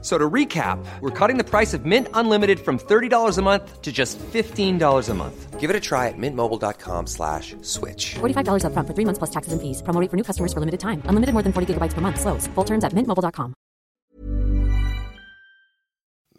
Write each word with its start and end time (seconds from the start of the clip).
So 0.00 0.16
to 0.16 0.30
recap, 0.30 0.78
we're 1.00 1.10
cutting 1.10 1.38
the 1.38 1.44
price 1.44 1.74
of 1.74 1.84
Mint 1.84 2.06
Unlimited 2.14 2.60
from 2.60 2.78
$30 2.78 3.36
a 3.36 3.42
month 3.42 3.82
to 3.82 3.90
just 3.90 4.16
$15 4.18 5.08
a 5.08 5.14
month. 5.14 5.58
Give 5.58 5.70
it 5.70 5.76
a 5.76 5.80
try 5.80 6.06
at 6.06 6.14
mintmobile.com 6.16 7.06
slash 7.08 7.56
switch. 7.62 8.14
$45 8.20 8.62
upfront 8.62 8.86
for 8.86 8.94
three 8.94 9.04
months 9.04 9.18
plus 9.18 9.30
taxes 9.30 9.52
and 9.52 9.60
fees. 9.60 9.82
Promo 9.82 10.00
rate 10.00 10.10
for 10.10 10.16
new 10.16 10.22
customers 10.22 10.52
for 10.52 10.60
limited 10.60 10.78
time. 10.78 11.02
Unlimited 11.08 11.32
more 11.34 11.42
than 11.42 11.52
40 11.52 11.74
gigabytes 11.74 11.94
per 11.94 12.00
month. 12.00 12.20
Slows. 12.20 12.46
Full 12.54 12.64
terms 12.64 12.84
at 12.84 12.92
mintmobile.com. 12.94 13.54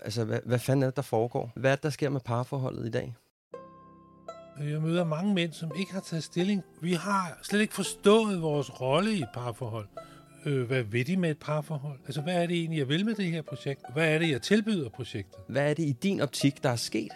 Altså, 0.04 0.24
hvad, 0.26 0.40
hvad 0.46 0.60
fanden 0.60 0.84
er 0.84 0.88
det, 0.88 0.96
der 0.96 1.02
foregår? 1.02 1.52
Hvad 1.56 1.72
er 1.72 1.76
det, 1.76 1.84
der 1.84 1.90
sker 1.90 2.10
med 2.10 2.22
parforholdet 2.22 2.86
i 2.86 2.92
dag? 2.92 3.16
Jeg 4.60 4.82
møder 4.82 5.04
mange 5.06 5.34
mænd, 5.34 5.54
som 5.54 5.72
ikke 5.76 5.94
har 5.94 6.00
taget 6.00 6.24
stilling. 6.24 6.64
Vi 6.82 6.94
har 6.94 7.40
slet 7.44 7.62
ikke 7.62 7.74
forstået 7.74 8.42
vores 8.42 8.82
rolle 8.82 9.14
i 9.14 9.22
et 9.22 9.30
parforhold. 9.34 9.88
Øh, 10.46 10.68
hvad 10.68 10.84
vil 10.84 11.08
de 11.08 11.18
med 11.18 11.32
et 11.32 11.38
parforhold? 11.38 12.00
Altså, 12.06 12.22
hvad 12.22 12.44
er 12.44 12.48
det 12.48 12.58
egentlig, 12.58 12.80
jeg 12.80 12.88
vil 12.90 13.06
med 13.06 13.16
det 13.16 13.26
her 13.26 13.42
projekt? 13.42 13.82
Hvad 13.94 14.14
er 14.14 14.20
det, 14.20 14.30
jeg 14.30 14.42
tilbyder 14.42 14.90
projektet? 14.90 15.40
Hvad 15.48 15.70
er 15.70 15.74
det 15.74 15.84
i 15.84 15.92
din 15.92 16.22
optik, 16.22 16.64
der 16.64 16.70
er 16.70 16.76
sket? 16.76 17.12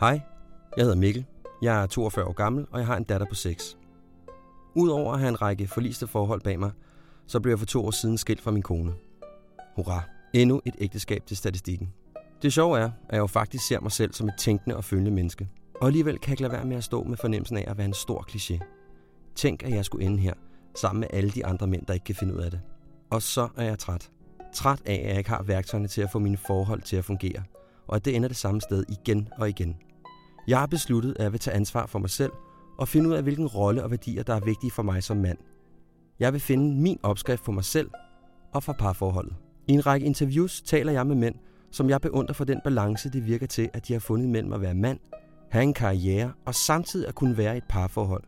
Hej, 0.00 0.20
jeg 0.76 0.84
hedder 0.84 0.96
Mikkel. 0.96 1.24
Jeg 1.62 1.82
er 1.82 1.86
42 1.86 2.24
år 2.24 2.32
gammel, 2.32 2.66
og 2.70 2.78
jeg 2.78 2.86
har 2.86 2.96
en 2.96 3.04
datter 3.04 3.26
på 3.26 3.34
6. 3.34 3.78
Udover 4.74 5.12
at 5.12 5.18
have 5.18 5.28
en 5.28 5.42
række 5.42 5.66
forliste 5.66 6.06
forhold 6.06 6.40
bag 6.40 6.58
mig, 6.58 6.70
så 7.26 7.40
blev 7.40 7.52
jeg 7.52 7.58
for 7.58 7.66
to 7.66 7.86
år 7.86 7.90
siden 7.90 8.18
skilt 8.18 8.40
fra 8.40 8.50
min 8.50 8.62
kone. 8.62 8.92
Hurra, 9.76 10.02
endnu 10.32 10.60
et 10.64 10.74
ægteskab 10.78 11.26
til 11.26 11.36
statistikken. 11.36 11.92
Det 12.42 12.52
sjove 12.52 12.78
er, 12.78 12.84
at 12.84 13.12
jeg 13.12 13.18
jo 13.18 13.26
faktisk 13.26 13.66
ser 13.66 13.80
mig 13.80 13.92
selv 13.92 14.12
som 14.12 14.28
et 14.28 14.34
tænkende 14.38 14.76
og 14.76 14.84
følgende 14.84 15.10
menneske. 15.10 15.48
Og 15.80 15.86
alligevel 15.86 16.18
kan 16.18 16.28
jeg 16.28 16.32
ikke 16.32 16.42
lade 16.42 16.52
være 16.52 16.64
med 16.64 16.76
at 16.76 16.84
stå 16.84 17.04
med 17.04 17.16
fornemmelsen 17.16 17.56
af 17.56 17.64
at 17.66 17.78
være 17.78 17.86
en 17.86 17.94
stor 17.94 18.26
kliché. 18.30 18.81
Tænk, 19.34 19.62
at 19.62 19.70
jeg 19.70 19.84
skulle 19.84 20.06
ende 20.06 20.18
her, 20.18 20.34
sammen 20.74 21.00
med 21.00 21.08
alle 21.12 21.30
de 21.30 21.46
andre 21.46 21.66
mænd, 21.66 21.86
der 21.86 21.94
ikke 21.94 22.04
kan 22.04 22.14
finde 22.14 22.34
ud 22.34 22.40
af 22.40 22.50
det. 22.50 22.60
Og 23.10 23.22
så 23.22 23.48
er 23.56 23.64
jeg 23.64 23.78
træt. 23.78 24.10
Træt 24.54 24.82
af, 24.84 24.94
at 24.94 25.08
jeg 25.10 25.18
ikke 25.18 25.30
har 25.30 25.42
værktøjerne 25.42 25.88
til 25.88 26.02
at 26.02 26.10
få 26.10 26.18
mine 26.18 26.36
forhold 26.36 26.82
til 26.82 26.96
at 26.96 27.04
fungere. 27.04 27.42
Og 27.88 27.96
at 27.96 28.04
det 28.04 28.16
ender 28.16 28.28
det 28.28 28.36
samme 28.36 28.60
sted 28.60 28.84
igen 28.88 29.28
og 29.38 29.48
igen. 29.48 29.76
Jeg 30.48 30.58
har 30.58 30.66
besluttet, 30.66 31.16
at 31.18 31.24
jeg 31.24 31.32
vil 31.32 31.40
tage 31.40 31.56
ansvar 31.56 31.86
for 31.86 31.98
mig 31.98 32.10
selv 32.10 32.32
og 32.78 32.88
finde 32.88 33.08
ud 33.08 33.14
af, 33.14 33.22
hvilken 33.22 33.46
rolle 33.46 33.84
og 33.84 33.90
værdier, 33.90 34.22
der 34.22 34.34
er 34.34 34.40
vigtige 34.40 34.70
for 34.70 34.82
mig 34.82 35.02
som 35.02 35.16
mand. 35.16 35.38
Jeg 36.20 36.32
vil 36.32 36.40
finde 36.40 36.80
min 36.80 36.98
opskrift 37.02 37.44
for 37.44 37.52
mig 37.52 37.64
selv 37.64 37.90
og 38.52 38.62
for 38.62 38.72
parforholdet. 38.72 39.34
I 39.68 39.72
en 39.72 39.86
række 39.86 40.06
interviews 40.06 40.62
taler 40.62 40.92
jeg 40.92 41.06
med 41.06 41.16
mænd, 41.16 41.34
som 41.70 41.90
jeg 41.90 42.00
beundrer 42.00 42.34
for 42.34 42.44
den 42.44 42.60
balance, 42.64 43.10
det 43.10 43.26
virker 43.26 43.46
til, 43.46 43.70
at 43.72 43.88
de 43.88 43.92
har 43.92 44.00
fundet 44.00 44.28
mellem 44.28 44.52
at 44.52 44.60
være 44.60 44.74
mand, 44.74 44.98
have 45.50 45.62
en 45.62 45.74
karriere 45.74 46.32
og 46.46 46.54
samtidig 46.54 47.08
at 47.08 47.14
kunne 47.14 47.36
være 47.36 47.54
i 47.54 47.56
et 47.56 47.64
parforhold. 47.68 48.24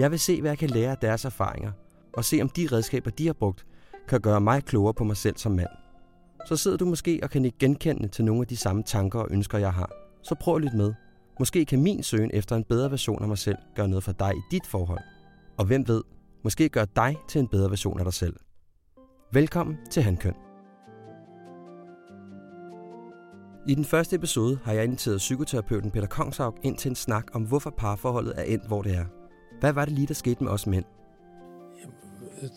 Jeg 0.00 0.10
vil 0.10 0.20
se, 0.20 0.40
hvad 0.40 0.50
jeg 0.50 0.58
kan 0.58 0.70
lære 0.70 0.90
af 0.90 0.98
deres 0.98 1.24
erfaringer, 1.24 1.72
og 2.12 2.24
se 2.24 2.38
om 2.42 2.48
de 2.48 2.68
redskaber, 2.72 3.10
de 3.10 3.26
har 3.26 3.32
brugt, 3.32 3.66
kan 4.08 4.20
gøre 4.20 4.40
mig 4.40 4.64
klogere 4.64 4.94
på 4.94 5.04
mig 5.04 5.16
selv 5.16 5.36
som 5.36 5.52
mand. 5.52 5.68
Så 6.46 6.56
sidder 6.56 6.76
du 6.76 6.84
måske 6.84 7.20
og 7.22 7.30
kan 7.30 7.44
ikke 7.44 7.58
genkende 7.58 8.08
til 8.08 8.24
nogle 8.24 8.40
af 8.40 8.46
de 8.46 8.56
samme 8.56 8.82
tanker 8.82 9.18
og 9.18 9.28
ønsker, 9.30 9.58
jeg 9.58 9.72
har. 9.72 9.90
Så 10.22 10.34
prøv 10.40 10.56
at 10.56 10.62
lytte 10.62 10.76
med. 10.76 10.94
Måske 11.38 11.64
kan 11.64 11.82
min 11.82 12.02
søgen 12.02 12.30
efter 12.34 12.56
en 12.56 12.64
bedre 12.64 12.90
version 12.90 13.22
af 13.22 13.28
mig 13.28 13.38
selv 13.38 13.56
gøre 13.76 13.88
noget 13.88 14.04
for 14.04 14.12
dig 14.12 14.32
i 14.36 14.40
dit 14.50 14.66
forhold. 14.66 15.00
Og 15.58 15.64
hvem 15.64 15.88
ved, 15.88 16.02
måske 16.44 16.68
gør 16.68 16.84
dig 16.84 17.16
til 17.28 17.38
en 17.38 17.48
bedre 17.48 17.70
version 17.70 17.98
af 17.98 18.04
dig 18.04 18.14
selv. 18.14 18.36
Velkommen 19.32 19.76
til 19.90 20.02
Handkøn. 20.02 20.34
I 23.68 23.74
den 23.74 23.84
første 23.84 24.16
episode 24.16 24.58
har 24.64 24.72
jeg 24.72 24.84
inviteret 24.84 25.18
psykoterapeuten 25.18 25.90
Peter 25.90 26.06
Kongshaug 26.06 26.54
ind 26.62 26.76
til 26.76 26.88
en 26.88 26.96
snak 26.96 27.26
om, 27.32 27.42
hvorfor 27.42 27.70
parforholdet 27.70 28.34
er 28.36 28.42
endt, 28.42 28.66
hvor 28.66 28.82
det 28.82 28.94
er. 28.94 29.19
Hvad 29.60 29.72
var 29.72 29.84
det 29.84 29.94
lige, 29.94 30.06
der 30.06 30.14
skete 30.14 30.44
med 30.44 30.52
os 30.52 30.66
mænd? 30.66 30.84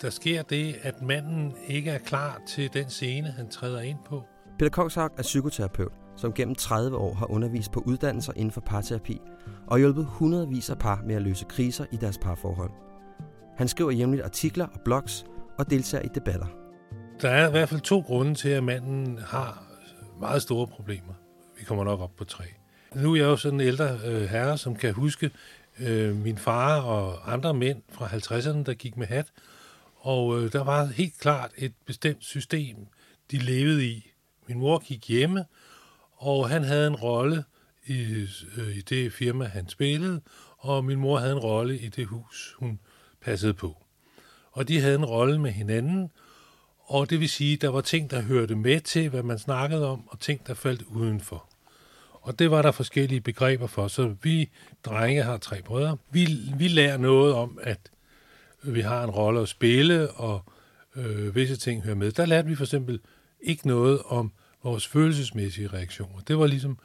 Der 0.01 0.09
sker 0.09 0.41
det, 0.41 0.75
at 0.81 1.01
manden 1.01 1.53
ikke 1.67 1.91
er 1.91 1.97
klar 1.97 2.41
til 2.47 2.73
den 2.73 2.89
scene, 2.89 3.27
han 3.27 3.49
træder 3.49 3.81
ind 3.81 3.97
på. 4.05 4.23
Peter 4.59 4.69
Kongshaug 4.69 5.11
er 5.17 5.21
psykoterapeut, 5.21 5.91
som 6.15 6.33
gennem 6.33 6.55
30 6.55 6.97
år 6.97 7.13
har 7.13 7.31
undervist 7.31 7.71
på 7.71 7.83
uddannelser 7.85 8.33
inden 8.35 8.51
for 8.51 8.61
parterapi 8.61 9.21
og 9.67 9.79
hjulpet 9.79 10.05
hundredvis 10.05 10.69
af 10.69 10.77
par 10.77 11.01
med 11.05 11.15
at 11.15 11.21
løse 11.21 11.45
kriser 11.49 11.85
i 11.91 11.95
deres 11.95 12.17
parforhold. 12.17 12.71
Han 13.57 13.67
skriver 13.67 13.91
jævnligt 13.91 14.23
artikler 14.23 14.65
og 14.65 14.81
blogs 14.85 15.25
og 15.57 15.69
deltager 15.69 16.03
i 16.03 16.09
debatter. 16.15 16.47
Der 17.21 17.29
er 17.29 17.47
i 17.47 17.51
hvert 17.51 17.69
fald 17.69 17.81
to 17.81 17.99
grunde 17.99 18.35
til, 18.35 18.49
at 18.49 18.63
manden 18.63 19.19
har 19.25 19.63
meget 20.19 20.41
store 20.41 20.67
problemer. 20.67 21.13
Vi 21.59 21.65
kommer 21.65 21.83
nok 21.83 21.99
op 21.99 22.15
på 22.17 22.23
tre. 22.23 22.43
Nu 22.95 23.13
er 23.13 23.17
jeg 23.17 23.25
jo 23.25 23.35
sådan 23.35 23.61
en 23.61 23.67
ældre 23.67 23.99
øh, 24.05 24.21
herre, 24.21 24.57
som 24.57 24.75
kan 24.75 24.93
huske 24.93 25.31
øh, 25.79 26.15
min 26.15 26.37
far 26.37 26.81
og 26.81 27.33
andre 27.33 27.53
mænd 27.53 27.81
fra 27.91 28.07
50'erne, 28.07 28.63
der 28.63 28.73
gik 28.73 28.97
med 28.97 29.07
hat. 29.07 29.27
Og 29.95 30.41
øh, 30.41 30.51
der 30.51 30.63
var 30.63 30.85
helt 30.85 31.19
klart 31.19 31.51
et 31.57 31.73
bestemt 31.85 32.23
system, 32.23 32.77
de 33.31 33.37
levede 33.37 33.85
i. 33.85 34.11
Min 34.47 34.59
mor 34.59 34.79
gik 34.79 35.07
hjemme, 35.07 35.45
og 36.17 36.49
han 36.49 36.63
havde 36.63 36.87
en 36.87 36.95
rolle 36.95 37.43
i, 37.85 38.27
øh, 38.57 38.77
i 38.77 38.81
det 38.81 39.13
firma, 39.13 39.45
han 39.45 39.69
spillede, 39.69 40.21
og 40.57 40.85
min 40.85 40.99
mor 40.99 41.17
havde 41.17 41.31
en 41.31 41.39
rolle 41.39 41.79
i 41.79 41.87
det 41.87 42.07
hus, 42.07 42.55
hun 42.59 42.79
passede 43.21 43.53
på. 43.53 43.77
Og 44.51 44.67
de 44.67 44.81
havde 44.81 44.95
en 44.95 45.05
rolle 45.05 45.39
med 45.39 45.51
hinanden, 45.51 46.11
og 46.79 47.09
det 47.09 47.19
vil 47.19 47.29
sige, 47.29 47.57
der 47.57 47.69
var 47.69 47.81
ting, 47.81 48.11
der 48.11 48.21
hørte 48.21 48.55
med 48.55 48.81
til, 48.81 49.09
hvad 49.09 49.23
man 49.23 49.39
snakkede 49.39 49.87
om, 49.87 50.07
og 50.07 50.19
ting, 50.19 50.47
der 50.47 50.53
faldt 50.53 50.81
udenfor. 50.81 51.52
Og 52.23 52.39
det 52.39 52.51
var 52.51 52.61
der 52.61 52.71
forskellige 52.71 53.21
begreber 53.21 53.67
for, 53.67 53.87
så 53.87 54.15
vi 54.21 54.49
drenge 54.85 55.23
har 55.23 55.37
tre 55.37 55.61
brødre. 55.61 55.97
Vi, 56.11 56.27
vi 56.57 56.67
lærer 56.67 56.97
noget 56.97 57.33
om, 57.33 57.59
at 57.61 57.91
vi 58.63 58.81
har 58.81 59.03
en 59.03 59.09
rolle 59.09 59.41
at 59.41 59.49
spille, 59.49 60.11
og 60.11 60.43
øh, 60.95 61.35
visse 61.35 61.55
ting 61.55 61.83
hører 61.83 61.95
med. 61.95 62.11
Der 62.11 62.25
lærte 62.25 62.47
vi 62.47 62.55
for 62.55 62.63
eksempel 62.63 62.99
ikke 63.41 63.67
noget 63.67 64.01
om 64.05 64.31
vores 64.63 64.87
følelsesmæssige 64.87 65.67
reaktioner. 65.67 66.19
Det 66.19 66.37
var 66.37 66.47
ligesom 66.47 66.77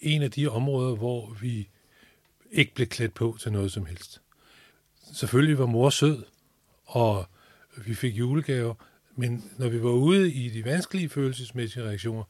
en 0.00 0.22
af 0.22 0.30
de 0.30 0.48
områder, 0.48 0.96
hvor 0.96 1.36
vi 1.40 1.68
ikke 2.50 2.74
blev 2.74 2.86
klædt 2.86 3.14
på 3.14 3.36
til 3.40 3.52
noget 3.52 3.72
som 3.72 3.86
helst. 3.86 4.20
Selvfølgelig 5.12 5.58
var 5.58 5.66
mor 5.66 5.90
sød, 5.90 6.22
og 6.84 7.26
vi 7.76 7.94
fik 7.94 8.18
julegaver, 8.18 8.74
men 9.16 9.50
når 9.58 9.68
vi 9.68 9.82
var 9.82 9.90
ude 9.90 10.32
i 10.32 10.48
de 10.48 10.64
vanskelige 10.64 11.08
følelsesmæssige 11.08 11.84
reaktioner, 11.84 12.24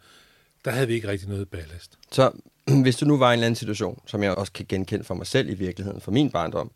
der 0.65 0.71
havde 0.71 0.87
vi 0.87 0.95
ikke 0.95 1.09
rigtig 1.09 1.29
noget 1.29 1.49
ballast. 1.49 1.99
Så 2.13 2.33
hvis 2.83 2.97
du 2.97 3.05
nu 3.05 3.19
var 3.19 3.31
i 3.31 3.33
en 3.33 3.39
eller 3.39 3.47
anden 3.47 3.57
situation, 3.57 4.03
som 4.07 4.23
jeg 4.23 4.35
også 4.35 4.53
kan 4.53 4.67
genkende 4.69 5.05
for 5.05 5.15
mig 5.15 5.27
selv 5.27 5.49
i 5.49 5.55
virkeligheden, 5.55 6.01
for 6.01 6.11
min 6.11 6.31
barndom, 6.31 6.71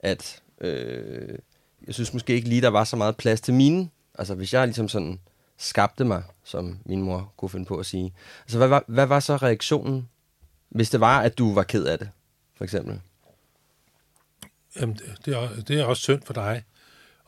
at 0.00 0.42
øh, 0.60 1.38
jeg 1.86 1.94
synes 1.94 2.12
måske 2.12 2.32
ikke 2.32 2.48
lige, 2.48 2.60
der 2.60 2.68
var 2.68 2.84
så 2.84 2.96
meget 2.96 3.16
plads 3.16 3.40
til 3.40 3.54
mine. 3.54 3.88
Altså 4.18 4.34
hvis 4.34 4.52
jeg 4.52 4.66
ligesom 4.66 4.88
sådan 4.88 5.20
skabte 5.56 6.04
mig, 6.04 6.22
som 6.44 6.78
min 6.84 7.02
mor 7.02 7.32
kunne 7.36 7.48
finde 7.48 7.66
på 7.66 7.76
at 7.76 7.86
sige. 7.86 8.14
Altså 8.42 8.58
hvad 8.58 8.68
var, 8.68 8.84
hvad 8.86 9.06
var 9.06 9.20
så 9.20 9.36
reaktionen, 9.36 10.08
hvis 10.68 10.90
det 10.90 11.00
var, 11.00 11.20
at 11.20 11.38
du 11.38 11.54
var 11.54 11.62
ked 11.62 11.84
af 11.84 11.98
det, 11.98 12.10
for 12.56 12.64
eksempel? 12.64 13.00
Jamen, 14.80 14.98
det 15.24 15.34
er, 15.34 15.48
det 15.68 15.80
er 15.80 15.84
også 15.84 16.02
synd 16.02 16.22
for 16.22 16.32
dig 16.32 16.64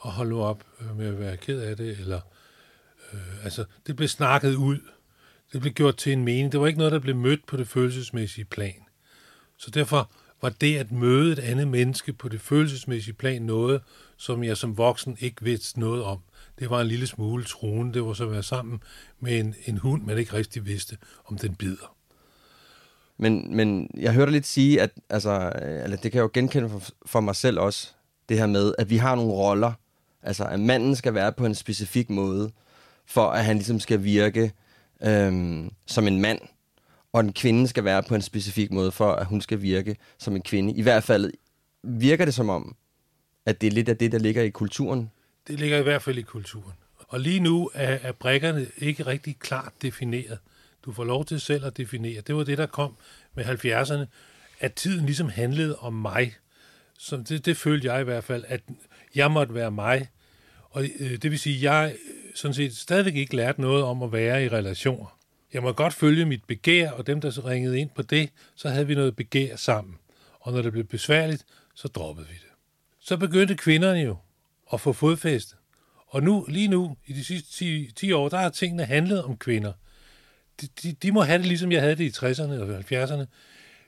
at 0.05 0.11
holde 0.11 0.31
nu 0.31 0.43
op 0.43 0.65
øh, 0.81 0.97
med 0.99 1.07
at 1.07 1.19
være 1.19 1.37
ked 1.37 1.61
af 1.61 1.77
det, 1.77 1.99
eller 1.99 2.21
øh, 3.13 3.45
altså, 3.45 3.65
det 3.87 3.97
blev 3.97 4.09
snakket 4.09 4.55
ud. 4.55 4.79
Det 5.53 5.61
blev 5.61 5.73
gjort 5.73 5.97
til 5.97 6.13
en 6.13 6.25
mening. 6.25 6.53
Det 6.53 6.61
var 6.61 6.67
ikke 6.67 6.79
noget, 6.79 6.93
der 6.93 6.99
blev 6.99 7.17
mødt 7.17 7.47
på 7.47 7.57
det 7.57 7.69
følelsesmæssige 7.69 8.45
plan. 8.45 8.83
Så 9.57 9.71
derfor 9.71 10.11
var 10.43 10.49
det 10.49 10.77
at 10.77 10.93
møde 10.93 11.33
et 11.33 11.39
andet 11.39 11.69
menneske 11.69 12.13
på 12.13 12.29
det 12.29 12.41
følelsesmæssige 12.41 13.15
plan 13.15 13.43
noget, 13.43 13.81
som 14.17 14.45
jeg 14.45 14.57
som 14.57 14.79
voksen 14.79 15.17
ikke 15.21 15.45
vidste 15.45 15.81
noget 15.81 16.03
om. 16.03 16.19
Det 16.59 16.71
var 16.71 16.81
en 16.81 16.87
lille 16.87 17.07
smule 17.07 17.45
truende. 17.45 17.95
Det 17.95 18.05
var 18.05 18.13
så 18.13 18.25
at 18.25 18.31
være 18.31 18.43
sammen 18.43 18.83
med 19.21 19.41
en, 19.41 19.55
en 19.67 19.79
hund, 19.79 20.03
man 20.03 20.19
ikke 20.19 20.33
rigtig 20.33 20.67
vidste, 20.67 20.97
om 21.25 21.39
den 21.39 21.55
bider. 21.55 21.97
Men, 23.17 23.57
men 23.57 23.91
jeg 23.95 24.13
hørte 24.13 24.33
lidt 24.33 24.47
sige, 24.47 24.81
at 24.81 24.91
altså, 25.11 25.53
eller 25.57 25.97
det 25.97 26.13
kan 26.13 26.15
jeg 26.15 26.23
jo 26.23 26.31
genkende 26.33 26.69
for, 26.69 26.83
for 27.07 27.21
mig 27.21 27.37
selv 27.37 27.61
også, 27.61 27.89
det 28.29 28.39
her 28.39 28.47
med, 28.47 28.75
at 28.79 28.91
vi 28.91 28.97
har 28.97 29.15
nogle 29.15 29.33
roller. 29.33 29.73
Altså, 30.23 30.45
at 30.45 30.61
manden 30.61 30.97
skal 30.97 31.15
være 31.15 31.33
på 31.33 31.47
en 31.47 31.55
specifik 31.55 32.11
måde, 32.11 32.51
for 33.07 33.31
at 33.31 33.45
han 33.45 33.57
ligesom 33.57 33.81
skal 33.81 34.05
virke 34.05 34.53
øhm, 35.05 35.71
som 35.87 36.07
en 36.07 36.21
mand. 36.21 36.41
Og 37.13 37.21
en 37.21 37.33
kvinde 37.33 37.69
skal 37.69 37.85
være 37.85 38.03
på 38.03 38.15
en 38.15 38.23
specifik 38.23 38.71
måde, 38.71 38.93
for 38.93 39.13
at 39.13 39.27
hun 39.27 39.41
skal 39.41 39.63
virke 39.63 39.97
som 40.19 40.37
en 40.37 40.43
kvinde. 40.43 40.75
I 40.75 40.83
hvert 40.83 41.05
fald 41.05 41.33
virker 41.83 42.25
det 42.25 42.35
som 42.35 42.49
om, 42.49 42.77
at 43.47 43.61
det 43.61 43.67
er 43.67 43.71
lidt 43.71 43.89
af 43.89 43.97
det, 43.97 44.13
der 44.13 44.19
ligger 44.19 44.43
i 44.43 44.51
kulturen. 44.51 45.11
Det 45.47 45.61
ligger 45.61 45.79
i 45.79 45.83
hvert 45.83 46.03
fald 46.03 46.19
i 46.19 46.23
kulturen. 46.23 46.73
Og 47.09 47.21
lige 47.21 47.41
nu 47.41 47.71
er, 47.75 47.99
er 48.03 48.13
brækkerne 48.13 48.67
ikke 48.79 49.07
rigtig 49.07 49.37
klart 49.39 49.73
defineret. 49.83 50.39
Du 50.85 50.93
får 50.93 51.05
lov 51.05 51.25
til 51.25 51.41
selv 51.41 51.65
at 51.65 51.77
definere. 51.77 52.21
Det 52.21 52.35
var 52.35 52.45
det, 52.45 52.59
der 52.59 52.67
kom 52.67 52.97
med 53.35 53.45
70'erne, 53.45 54.07
at 54.61 54.75
tiden 54.75 55.07
ligesom 55.07 55.29
handlede 55.29 55.79
om 55.79 55.93
mig. 55.93 56.35
Så 56.99 57.17
det, 57.17 57.47
det 57.47 57.57
følte 57.57 57.93
jeg 57.93 58.01
i 58.01 58.05
hvert 58.05 58.25
fald, 58.25 58.45
at 58.49 58.61
jeg 59.15 59.31
måtte 59.31 59.55
være 59.55 59.71
mig, 59.71 60.09
Og 60.71 60.85
øh, 60.99 61.11
det 61.11 61.31
vil 61.31 61.39
sige, 61.39 61.73
jeg 61.73 61.97
sådan 62.35 62.55
set 62.55 62.77
stadigvæk 62.77 63.17
ikke 63.17 63.37
lært 63.37 63.59
noget 63.59 63.85
om 63.85 64.03
at 64.03 64.13
være 64.13 64.45
i 64.45 64.49
relationer. 64.49 65.19
Jeg 65.53 65.63
må 65.63 65.73
godt 65.73 65.93
følge 65.93 66.27
mit 66.27 66.45
begær, 66.45 66.91
og 66.91 67.07
dem, 67.07 67.21
der 67.21 67.31
så 67.31 67.41
ringede 67.41 67.81
ind 67.81 67.91
på 67.91 68.03
det, 68.03 68.31
så 68.55 68.69
havde 68.69 68.87
vi 68.87 68.95
noget 68.95 69.17
begær 69.17 69.57
sammen. 69.57 69.95
Og 70.41 70.53
når 70.53 70.63
det 70.63 70.73
blev 70.73 70.85
besværligt, 70.85 71.45
så 71.75 71.89
droppede 71.89 72.27
vi 72.29 72.35
det. 72.35 72.49
Så 73.01 73.17
begyndte 73.17 73.55
kvinderne 73.55 74.01
jo 74.01 74.17
at 74.73 74.81
få 74.81 74.93
fodfæste. 74.93 75.57
Og 76.07 76.23
nu, 76.23 76.47
lige 76.49 76.69
nu, 76.69 76.97
i 77.07 77.13
de 77.13 77.25
sidste 77.25 77.53
10, 77.53 77.93
10 77.97 78.13
år, 78.13 78.29
der 78.29 78.37
har 78.37 78.49
tingene 78.49 78.85
handlet 78.85 79.25
om 79.25 79.37
kvinder. 79.37 79.73
De, 80.61 80.69
de, 80.83 80.93
de 80.93 81.13
må 81.13 81.23
have 81.23 81.39
det, 81.39 81.47
ligesom 81.47 81.73
jeg 81.73 81.81
havde 81.81 81.97
det 81.97 82.05
i 82.05 82.27
60'erne 82.27 82.61
og 82.61 82.79
70'erne. 82.79 83.25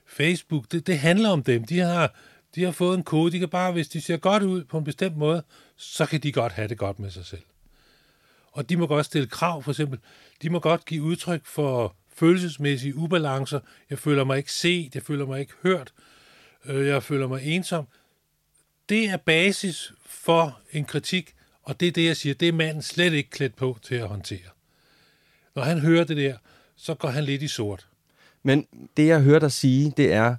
Facebook, 0.07 0.73
det, 0.73 0.87
det 0.87 0.99
handler 0.99 1.29
om 1.29 1.43
dem. 1.43 1.65
De 1.65 1.79
har, 1.79 2.15
de 2.55 2.65
har 2.65 2.73
fået 2.73 2.97
en 2.97 3.03
kode. 3.03 3.33
De 3.33 3.39
kan 3.39 3.49
bare, 3.49 3.73
hvis 3.73 3.89
de 3.89 4.01
ser 4.01 4.17
godt 4.17 4.43
ud 4.43 4.65
på 4.65 4.79
en 4.79 4.85
bestemt 4.85 5.17
måde, 5.17 5.43
så 5.77 6.07
kan 6.07 6.21
de 6.21 6.33
godt 6.33 6.53
have 6.53 6.69
det 6.69 6.79
godt 6.79 6.99
med 6.99 7.11
sig 7.11 7.27
selv. 7.27 7.43
Og 8.55 8.69
de 8.69 8.77
må 8.77 8.87
godt 8.87 9.07
stille 9.07 9.27
krav, 9.27 9.63
for 9.63 9.71
eksempel. 9.71 9.99
De 10.43 10.51
må 10.51 10.59
godt 10.59 10.85
give 10.85 11.03
udtryk 11.03 11.41
for 11.45 11.97
følelsesmæssige 12.17 12.97
ubalancer. 12.97 13.61
Jeg 13.91 13.99
føler 13.99 14.25
mig 14.25 14.39
ikke 14.39 14.53
set, 14.53 14.95
jeg 14.95 15.03
føler 15.03 15.27
mig 15.27 15.41
ikke 15.41 15.53
hørt, 15.63 15.93
øh, 16.65 16.87
jeg 16.87 17.03
føler 17.03 17.29
mig 17.29 17.43
ensom. 17.43 17.87
Det 18.89 19.05
er 19.05 19.17
basis 19.17 19.93
for 20.07 20.59
en 20.73 20.85
kritik, 20.85 21.35
og 21.63 21.81
det 21.81 21.89
er 21.89 21.93
det, 21.93 22.05
jeg 22.05 22.17
siger, 22.17 22.35
det 22.35 22.49
er 22.49 22.53
manden 22.53 22.83
slet 22.83 23.13
ikke 23.13 23.31
klædt 23.31 23.57
på 23.57 23.79
til 23.83 23.95
at 23.95 24.09
håndtere. 24.09 24.49
Når 25.55 25.63
han 25.63 25.79
hører 25.79 26.05
det 26.05 26.17
der, 26.17 26.37
så 26.77 26.95
går 26.95 27.09
han 27.09 27.25
lidt 27.25 27.43
i 27.43 27.49
sort. 27.49 27.89
Men 28.43 28.67
det, 28.97 29.07
jeg 29.07 29.21
hører 29.21 29.39
dig 29.39 29.53
sige, 29.53 29.93
det 29.97 30.13
er, 30.13 30.37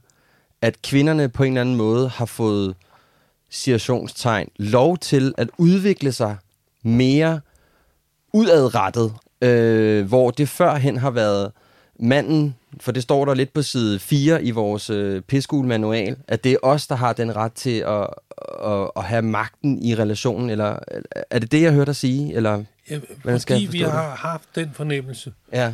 at 0.61 0.81
kvinderne 0.81 1.29
på 1.29 1.43
en 1.43 1.53
eller 1.53 1.61
anden 1.61 1.75
måde 1.75 2.09
har 2.09 2.25
fået 2.25 2.75
situationstegn 3.49 4.49
lov 4.57 4.97
til 4.97 5.33
at 5.37 5.49
udvikle 5.57 6.11
sig 6.11 6.37
mere 6.83 7.41
udadrettet, 8.35 9.13
øh, 9.41 10.05
hvor 10.07 10.31
det 10.31 10.49
førhen 10.49 10.97
har 10.97 11.11
været 11.11 11.51
manden, 11.99 12.55
for 12.79 12.91
det 12.91 13.03
står 13.03 13.25
der 13.25 13.33
lidt 13.33 13.53
på 13.53 13.61
side 13.61 13.99
4 13.99 14.43
i 14.43 14.51
vores 14.51 14.89
øh, 14.89 15.21
manual, 15.63 16.15
at 16.27 16.43
det 16.43 16.51
er 16.51 16.57
os, 16.63 16.87
der 16.87 16.95
har 16.95 17.13
den 17.13 17.35
ret 17.35 17.53
til 17.53 17.79
at, 17.79 18.07
at, 18.65 18.91
at 18.95 19.03
have 19.03 19.21
magten 19.21 19.83
i 19.83 19.95
relationen, 19.95 20.49
eller 20.49 20.79
er 21.29 21.39
det 21.39 21.51
det, 21.51 21.61
jeg 21.61 21.73
hørte 21.73 21.85
dig 21.85 21.95
sige? 21.95 22.33
Eller, 22.33 22.63
ja, 22.89 22.99
fordi 23.21 23.39
skal 23.39 23.71
vi 23.71 23.81
har 23.81 24.15
haft 24.15 24.55
den 24.55 24.71
fornemmelse, 24.73 25.33
ja. 25.53 25.73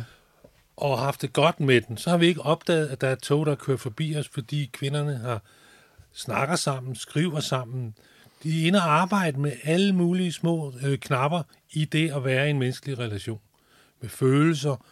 og 0.76 0.98
haft 0.98 1.22
det 1.22 1.32
godt 1.32 1.60
med 1.60 1.80
den, 1.80 1.96
så 1.96 2.10
har 2.10 2.16
vi 2.16 2.26
ikke 2.26 2.42
opdaget, 2.42 2.86
at 2.86 3.00
der 3.00 3.08
er 3.08 3.14
tog, 3.14 3.46
der 3.46 3.54
kører 3.54 3.76
forbi 3.76 4.16
os, 4.16 4.28
fordi 4.28 4.70
kvinderne 4.72 5.16
har 5.16 5.40
snakker 6.14 6.56
sammen, 6.56 6.96
skriver 6.96 7.40
sammen, 7.40 7.94
de 8.42 8.62
er 8.62 8.66
inde 8.66 8.78
og 8.78 9.00
arbejde 9.00 9.40
med 9.40 9.52
alle 9.62 9.92
mulige 9.92 10.32
små 10.32 10.74
øh, 10.82 10.98
knapper 10.98 11.42
i 11.70 11.84
det 11.84 12.10
at 12.10 12.24
være 12.24 12.46
i 12.46 12.50
en 12.50 12.58
menneskelig 12.58 12.98
relation. 12.98 13.40
Med 14.00 14.08
følelser. 14.08 14.86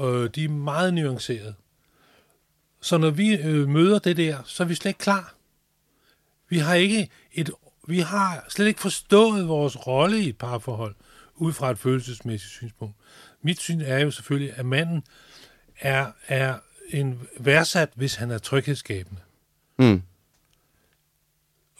Øh, 0.00 0.30
de 0.34 0.44
er 0.44 0.48
meget 0.48 0.94
nuancerede. 0.94 1.54
Så 2.80 2.98
når 2.98 3.10
vi 3.10 3.36
øh, 3.36 3.68
møder 3.68 3.98
det 3.98 4.16
der, 4.16 4.38
så 4.44 4.62
er 4.62 4.66
vi 4.66 4.74
slet 4.74 4.90
ikke 4.90 4.98
klar. 4.98 5.34
Vi 6.48 6.58
har 6.58 6.74
ikke 6.74 7.08
et, 7.32 7.50
vi 7.88 7.98
har 7.98 8.44
slet 8.48 8.66
ikke 8.66 8.80
forstået 8.80 9.48
vores 9.48 9.86
rolle 9.86 10.20
i 10.20 10.28
et 10.28 10.38
parforhold, 10.38 10.94
ud 11.34 11.52
fra 11.52 11.70
et 11.70 11.78
følelsesmæssigt 11.78 12.52
synspunkt. 12.52 12.96
Mit 13.42 13.60
syn 13.60 13.80
er 13.80 13.98
jo 13.98 14.10
selvfølgelig, 14.10 14.58
at 14.58 14.66
manden 14.66 15.02
er, 15.80 16.06
er 16.28 16.58
en 16.90 17.20
værdsat, 17.38 17.90
hvis 17.94 18.14
han 18.14 18.30
er 18.30 18.38
tryghedsskabende. 18.38 19.20
Mm. 19.78 20.02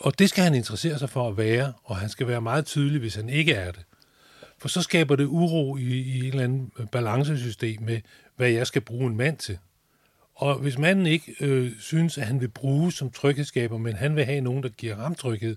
Og 0.05 0.19
det 0.19 0.29
skal 0.29 0.45
han 0.45 0.55
interessere 0.55 0.99
sig 0.99 1.11
for 1.11 1.29
at 1.29 1.37
være, 1.37 1.73
og 1.85 1.97
han 1.97 2.09
skal 2.09 2.29
være 2.29 2.41
meget 2.41 2.67
tydelig, 2.67 3.01
hvis 3.01 3.15
han 3.15 3.29
ikke 3.29 3.53
er 3.53 3.73
det. 3.73 3.85
For 4.59 4.69
så 4.69 4.83
skaber 4.83 5.17
det 5.17 5.25
uro 5.25 5.77
i, 5.77 5.83
i 5.83 6.19
et 6.19 6.27
eller 6.27 6.45
andet 6.45 6.71
balancesystem 6.93 7.83
med, 7.83 8.01
hvad 8.37 8.51
jeg 8.51 8.67
skal 8.67 8.83
bruge 8.83 9.07
en 9.07 9.17
mand 9.17 9.37
til. 9.37 9.59
Og 10.35 10.59
hvis 10.59 10.79
manden 10.79 11.07
ikke 11.07 11.35
øh, 11.41 11.73
synes, 11.81 12.19
at 12.19 12.27
han 12.27 12.41
vil 12.41 12.49
bruge 12.49 12.93
som 12.93 13.11
tryghedsskaber, 13.11 13.79
men 13.79 13.95
han 13.95 14.17
vil 14.17 14.25
have 14.25 14.41
nogen, 14.41 14.63
der 14.63 14.69
giver 14.69 14.97
ham 14.97 15.15
tryghed, 15.15 15.57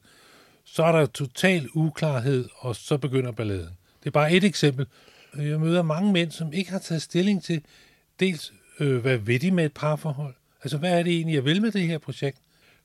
så 0.66 0.84
er 0.84 0.92
der 0.92 1.06
total 1.06 1.70
uklarhed, 1.74 2.50
og 2.58 2.76
så 2.76 2.98
begynder 2.98 3.32
balladen. 3.32 3.78
Det 4.00 4.08
er 4.08 4.12
bare 4.12 4.32
et 4.32 4.44
eksempel. 4.44 4.88
Jeg 5.38 5.60
møder 5.60 5.82
mange 5.82 6.14
mænd, 6.14 6.32
som 6.32 6.54
ikke 6.54 6.72
har 6.72 6.80
taget 6.80 7.02
stilling 7.02 7.44
til 7.44 7.62
dels, 8.20 8.54
øh, 8.80 8.98
hvad 8.98 9.18
ved 9.18 9.40
de 9.40 9.52
med 9.52 9.66
et 9.66 9.74
parforhold? 9.74 10.34
Altså, 10.64 10.78
hvad 10.78 11.00
er 11.00 11.04
det 11.04 11.14
egentlig, 11.14 11.36
jeg 11.36 11.46
vil 11.46 11.62
med 11.62 11.72
det 11.72 11.88
her 11.88 11.98
projekt? 11.98 12.38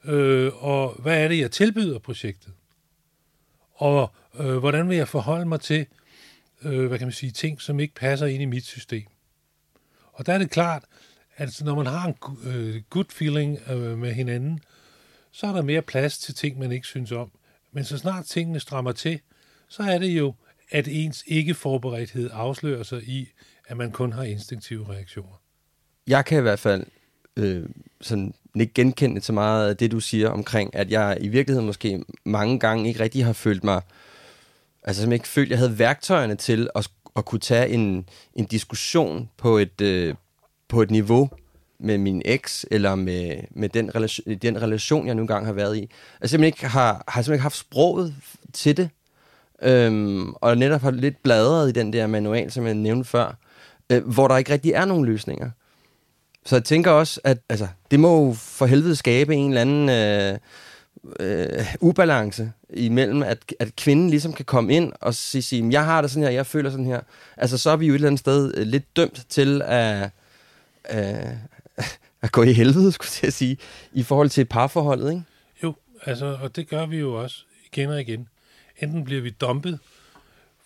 Øh, 0.05 0.65
og 0.65 0.95
hvad 1.03 1.25
er 1.25 1.29
det, 1.29 1.39
jeg 1.39 1.51
tilbyder 1.51 1.99
projektet? 1.99 2.53
Og 3.75 4.11
øh, 4.41 4.57
hvordan 4.57 4.89
vil 4.89 4.97
jeg 4.97 5.09
forholde 5.09 5.47
mig 5.47 5.61
til, 5.61 5.87
øh, 6.63 6.87
hvad 6.87 6.99
kan 6.99 7.07
man 7.07 7.13
sige, 7.13 7.33
ting, 7.33 7.61
som 7.61 7.81
ikke 7.81 7.95
passer 7.95 8.27
ind 8.27 8.43
i 8.43 8.47
mit 8.47 8.65
system? 8.65 9.07
Og 10.13 10.27
der 10.27 10.33
er 10.33 10.39
det 10.39 10.51
klart, 10.51 10.85
at 11.37 11.43
altså, 11.43 11.65
når 11.65 11.75
man 11.75 11.87
har 11.87 12.07
en 12.07 12.17
øh, 12.45 12.83
good 12.91 13.11
feeling 13.11 13.59
øh, 13.71 13.99
med 13.99 14.13
hinanden, 14.13 14.61
så 15.31 15.47
er 15.47 15.53
der 15.53 15.63
mere 15.63 15.83
plads 15.83 16.19
til 16.19 16.35
ting, 16.35 16.59
man 16.59 16.73
ikke 16.73 16.87
synes 16.87 17.13
om. 17.13 17.31
Men 17.73 17.85
så 17.85 17.99
snart 17.99 18.25
tingene 18.25 18.61
strammer 18.61 18.93
til, 18.93 19.21
så 19.69 19.83
er 19.83 19.99
det 19.99 20.19
jo, 20.19 20.35
at 20.71 20.89
ens 20.89 21.25
ikke-forberedthed 21.27 22.31
afslører 22.33 22.83
sig 22.83 23.03
i, 23.03 23.29
at 23.67 23.77
man 23.77 23.93
kun 23.93 24.13
har 24.13 24.23
instinktive 24.23 24.89
reaktioner. 24.89 25.43
Jeg 26.07 26.25
kan 26.25 26.39
i 26.39 26.41
hvert 26.41 26.59
fald 26.59 26.87
øh, 27.37 27.69
sådan 28.01 28.35
ikke 28.61 28.75
genkende 28.75 29.21
så 29.21 29.33
meget 29.33 29.69
af 29.69 29.77
det, 29.77 29.91
du 29.91 30.01
siger 30.01 30.29
omkring, 30.29 30.77
at 30.77 30.91
jeg 30.91 31.19
i 31.21 31.29
virkeligheden 31.29 31.67
måske 31.67 32.05
mange 32.25 32.59
gange 32.59 32.89
ikke 32.89 33.01
rigtig 33.01 33.25
har 33.25 33.33
følt 33.33 33.65
mig, 33.65 33.83
altså 34.85 35.03
som 35.03 35.13
ikke 35.13 35.29
følt, 35.29 35.51
jeg 35.51 35.59
havde 35.59 35.79
værktøjerne 35.79 36.35
til 36.35 36.69
at, 36.75 36.89
at 37.17 37.25
kunne 37.25 37.41
tage 37.41 37.69
en, 37.69 38.09
en 38.35 38.45
diskussion 38.45 39.31
på 39.37 39.59
et, 39.59 39.81
øh, 39.81 40.15
på 40.69 40.83
et 40.83 40.91
niveau 40.91 41.31
med 41.79 41.99
min 41.99 42.23
eks, 42.25 42.67
eller 42.71 42.95
med, 42.95 43.37
med 43.51 43.69
den, 43.69 43.95
relation, 43.95 44.35
den 44.35 44.63
relation, 44.63 45.07
jeg 45.07 45.15
nu 45.15 45.23
engang 45.23 45.47
har 45.47 45.53
været 45.53 45.77
i. 45.77 45.91
Jeg 46.21 46.31
simpelthen 46.31 46.47
ikke 46.47 46.67
har, 46.67 47.05
har 47.09 47.23
simpelthen 47.23 47.35
ikke 47.35 47.43
haft 47.43 47.57
sproget 47.57 48.15
til 48.53 48.77
det, 48.77 48.91
øhm, 49.63 50.33
og 50.33 50.59
netop 50.59 50.81
har 50.81 50.91
lidt 50.91 51.23
bladret 51.23 51.69
i 51.69 51.73
den 51.73 51.93
der 51.93 52.07
manual, 52.07 52.51
som 52.51 52.67
jeg 52.67 52.75
nævnte 52.75 53.11
før, 53.11 53.37
øh, 53.93 54.09
hvor 54.09 54.29
der 54.29 54.37
ikke 54.37 54.53
rigtig 54.53 54.73
er 54.73 54.85
nogen 54.85 55.05
løsninger. 55.05 55.51
Så 56.45 56.57
jeg 56.57 56.65
tænker 56.65 56.91
også, 56.91 57.21
at 57.25 57.39
altså, 57.49 57.69
det 57.91 58.01
må 58.01 58.27
jo 58.27 58.33
for 58.33 58.67
helvede 58.67 58.97
skabe 58.97 59.35
en 59.35 59.49
eller 59.49 59.61
anden 59.61 59.89
øh, 59.89 60.39
øh, 61.21 61.67
ubalance 61.81 62.53
imellem, 62.71 63.23
at, 63.23 63.39
at 63.59 63.77
kvinden 63.77 64.11
ligesom 64.11 64.33
kan 64.33 64.45
komme 64.45 64.75
ind 64.75 64.93
og 65.01 65.15
sige, 65.15 65.43
sige, 65.43 65.69
jeg 65.71 65.85
har 65.85 66.03
det 66.03 66.11
sådan 66.11 66.23
her, 66.23 66.31
jeg 66.31 66.47
føler 66.47 66.71
sådan 66.71 66.87
her. 66.87 67.01
Altså, 67.37 67.59
så 67.59 67.71
er 67.71 67.77
vi 67.77 67.87
jo 67.87 67.93
et 67.93 67.95
eller 67.95 68.09
andet 68.09 68.21
sted 68.21 68.55
øh, 68.57 68.67
lidt 68.67 68.97
dømt 68.97 69.27
til 69.29 69.63
at, 69.65 70.11
øh, 70.91 71.33
at 72.23 72.33
gå 72.33 72.43
i 72.43 72.53
helvede, 72.53 72.93
skulle 72.93 73.11
jeg 73.23 73.33
sige, 73.33 73.57
i 73.93 74.03
forhold 74.03 74.29
til 74.29 74.45
parforholdet, 74.45 75.11
ikke? 75.11 75.23
Jo, 75.63 75.75
altså, 76.07 76.39
og 76.43 76.57
det 76.57 76.69
gør 76.69 76.87
vi 76.87 76.99
jo 76.99 77.23
også 77.23 77.37
igen 77.67 77.89
og 77.89 78.01
igen. 78.01 78.29
Enten 78.79 79.05
bliver 79.05 79.23
vi 79.23 79.31
dumpet, 79.31 79.79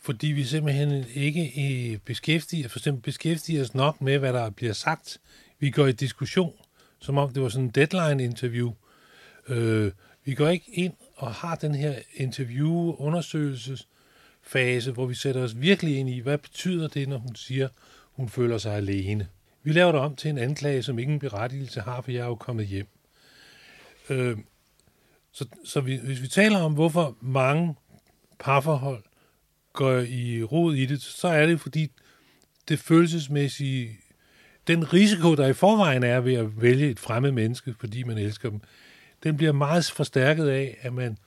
fordi 0.02 0.26
vi 0.26 0.44
simpelthen 0.44 1.04
ikke 1.14 1.52
øh, 1.58 1.98
beskæftiger, 1.98 2.68
for 2.68 2.78
eksempel 2.78 3.02
beskæftiger 3.02 3.62
os 3.62 3.74
nok 3.74 4.00
med, 4.00 4.18
hvad 4.18 4.32
der 4.32 4.50
bliver 4.50 4.72
sagt 4.72 5.18
vi 5.58 5.70
går 5.70 5.86
i 5.86 5.92
diskussion, 5.92 6.52
som 6.98 7.18
om 7.18 7.32
det 7.32 7.42
var 7.42 7.48
sådan 7.48 7.64
en 7.64 7.70
deadline-interview. 7.70 8.72
Øh, 9.48 9.92
vi 10.24 10.34
går 10.34 10.48
ikke 10.48 10.70
ind 10.72 10.92
og 11.16 11.34
har 11.34 11.54
den 11.54 11.74
her 11.74 11.94
interview-undersøgelsesfase, 12.14 14.92
hvor 14.92 15.06
vi 15.06 15.14
sætter 15.14 15.42
os 15.42 15.60
virkelig 15.60 15.98
ind 15.98 16.10
i, 16.10 16.18
hvad 16.18 16.38
betyder 16.38 16.88
det, 16.88 17.08
når 17.08 17.18
hun 17.18 17.34
siger, 17.34 17.68
hun 18.12 18.28
føler 18.28 18.58
sig 18.58 18.74
alene. 18.74 19.28
Vi 19.62 19.72
laver 19.72 19.92
det 19.92 20.00
om 20.00 20.16
til 20.16 20.30
en 20.30 20.38
anklage, 20.38 20.82
som 20.82 20.98
ingen 20.98 21.18
berettigelse 21.18 21.80
har, 21.80 22.00
for 22.00 22.10
jeg 22.10 22.20
er 22.20 22.26
jo 22.26 22.34
kommet 22.34 22.66
hjem. 22.66 22.86
Øh, 24.10 24.38
så 25.32 25.46
så 25.64 25.80
vi, 25.80 25.96
hvis 25.96 26.22
vi 26.22 26.28
taler 26.28 26.58
om, 26.58 26.74
hvorfor 26.74 27.16
mange 27.20 27.74
parforhold 28.38 29.04
går 29.72 29.98
i 29.98 30.42
rod 30.42 30.74
i 30.74 30.86
det, 30.86 31.02
så 31.02 31.28
er 31.28 31.46
det, 31.46 31.60
fordi 31.60 31.90
det 32.68 32.78
følelsesmæssige 32.78 33.98
den 34.66 34.92
risiko, 34.92 35.34
der 35.34 35.46
i 35.46 35.52
forvejen 35.52 36.02
er 36.02 36.20
ved 36.20 36.34
at 36.34 36.62
vælge 36.62 36.90
et 36.90 36.98
fremmed 36.98 37.32
menneske, 37.32 37.74
fordi 37.80 38.02
man 38.02 38.18
elsker 38.18 38.50
dem, 38.50 38.60
den 39.24 39.36
bliver 39.36 39.52
meget 39.52 39.84
forstærket 39.84 40.48
af, 40.48 40.78
at 40.80 40.92
man 40.92 41.18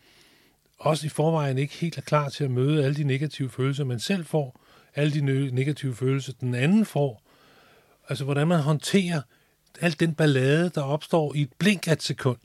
også 0.79 1.05
i 1.05 1.09
forvejen 1.09 1.57
ikke 1.57 1.73
helt 1.73 1.97
er 1.97 2.01
klar 2.01 2.29
til 2.29 2.43
at 2.43 2.51
møde 2.51 2.85
alle 2.85 2.95
de 2.95 3.03
negative 3.03 3.49
følelser, 3.49 3.83
man 3.83 3.99
selv 3.99 4.25
får, 4.25 4.59
alle 4.95 5.13
de 5.13 5.51
negative 5.51 5.95
følelser, 5.95 6.33
den 6.39 6.55
anden 6.55 6.85
får. 6.85 7.23
Altså, 8.09 8.23
hvordan 8.23 8.47
man 8.47 8.59
håndterer 8.59 9.21
alt 9.81 9.99
den 9.99 10.13
ballade, 10.13 10.71
der 10.75 10.81
opstår 10.81 11.35
i 11.35 11.41
et 11.41 11.53
blink 11.59 11.87
af 11.87 11.91
et 11.91 12.03
sekund. 12.03 12.37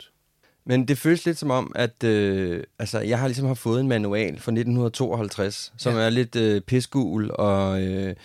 Men 0.66 0.88
det 0.88 0.98
føles 0.98 1.26
lidt 1.26 1.38
som 1.38 1.50
om, 1.50 1.72
at 1.74 2.04
øh, 2.04 2.62
altså, 2.78 3.00
jeg 3.00 3.18
har 3.18 3.26
ligesom 3.28 3.46
har 3.46 3.54
fået 3.54 3.80
en 3.80 3.88
manual 3.88 4.28
fra 4.28 4.52
1952, 4.52 5.72
som 5.76 5.94
ja. 5.94 6.00
er 6.00 6.10
lidt 6.10 6.36
øh, 6.36 6.60
pisgul, 6.60 7.30
og, 7.30 7.82
øh, 7.82 8.16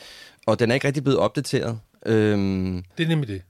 og 0.47 0.59
den 0.59 0.71
er 0.71 0.75
ikke 0.75 0.87
rigtig 0.87 1.03
blevet 1.03 1.19
opdateret. 1.19 1.79
Øhm. 2.05 2.83
Det 2.97 3.03
er 3.03 3.07
nemlig 3.07 3.27
det. 3.27 3.41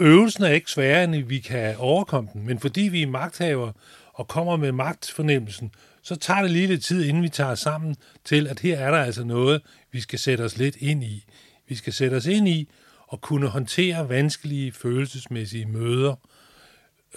Øvelsen 0.00 0.44
er 0.44 0.48
ikke 0.48 0.70
sværere, 0.70 1.04
end 1.04 1.14
vi 1.16 1.38
kan 1.38 1.76
overkomme 1.78 2.30
den, 2.32 2.46
men 2.46 2.58
fordi 2.58 2.80
vi 2.80 3.02
er 3.02 3.06
magthaver 3.06 3.72
og 4.12 4.28
kommer 4.28 4.56
med 4.56 4.72
magtfornemmelsen, 4.72 5.72
så 6.02 6.16
tager 6.16 6.42
det 6.42 6.50
lige 6.50 6.66
lidt 6.66 6.84
tid, 6.84 7.04
inden 7.04 7.22
vi 7.22 7.28
tager 7.28 7.54
sammen 7.54 7.96
til, 8.24 8.46
at 8.46 8.60
her 8.60 8.78
er 8.78 8.90
der 8.90 8.98
altså 8.98 9.24
noget, 9.24 9.62
vi 9.92 10.00
skal 10.00 10.18
sætte 10.18 10.42
os 10.42 10.58
lidt 10.58 10.76
ind 10.76 11.04
i. 11.04 11.24
Vi 11.68 11.74
skal 11.74 11.92
sætte 11.92 12.14
os 12.14 12.26
ind 12.26 12.48
i 12.48 12.68
og 13.06 13.20
kunne 13.20 13.46
håndtere 13.46 14.08
vanskelige 14.08 14.72
følelsesmæssige 14.72 15.66
møder, 15.66 16.14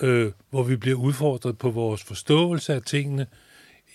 øh, 0.01 0.31
hvor 0.49 0.63
vi 0.63 0.75
bliver 0.75 0.97
udfordret 0.97 1.57
på 1.57 1.69
vores 1.69 2.03
forståelse 2.03 2.73
af 2.73 2.81
tingene, 2.81 3.27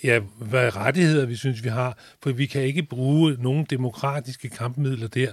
ja, 0.04 0.20
hvad 0.38 0.76
rettigheder 0.76 1.26
vi 1.26 1.36
synes, 1.36 1.64
vi 1.64 1.68
har, 1.68 1.98
for 2.22 2.32
vi 2.32 2.46
kan 2.46 2.62
ikke 2.62 2.82
bruge 2.82 3.36
nogen 3.38 3.64
demokratiske 3.64 4.48
kampmidler 4.48 5.08
der. 5.08 5.32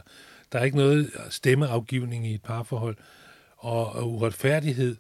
Der 0.54 0.60
er 0.60 0.64
ikke 0.64 0.78
noget 0.78 1.12
stemmeafgivning 1.30 2.28
i 2.28 2.34
et 2.34 2.42
parforhold, 2.42 2.98
og, 3.58 3.92
og 3.92 4.12
uretfærdighed, 4.12 4.96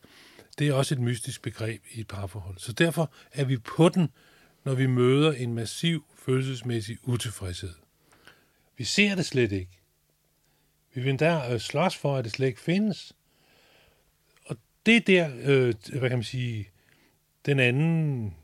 det 0.59 0.67
er 0.67 0.73
også 0.73 0.95
et 0.95 1.01
mystisk 1.01 1.41
begreb 1.41 1.83
i 1.91 1.99
et 1.99 2.07
parforhold. 2.07 2.57
Så 2.57 2.73
derfor 2.73 3.11
er 3.31 3.45
vi 3.45 3.57
på 3.57 3.89
den, 3.89 4.09
når 4.63 4.73
vi 4.73 4.85
møder 4.85 5.31
en 5.31 5.53
massiv 5.53 6.05
følelsesmæssig 6.15 6.97
utilfredshed. 7.03 7.73
Vi 8.77 8.83
ser 8.83 9.15
det 9.15 9.25
slet 9.25 9.51
ikke. 9.51 9.79
Vi 10.93 11.01
vil 11.01 11.19
der 11.19 11.53
øh, 11.53 11.59
slås 11.59 11.97
for, 11.97 12.17
at 12.17 12.23
det 12.23 12.33
slet 12.33 12.47
ikke 12.47 12.61
findes. 12.61 13.13
Og 14.45 14.57
det 14.85 14.95
er 14.95 15.01
der, 15.01 15.31
øh, 15.43 15.73
hvad 15.99 16.09
kan 16.09 16.17
man 16.17 16.23
sige, 16.23 16.69
den 17.45 17.59
anden 17.59 18.35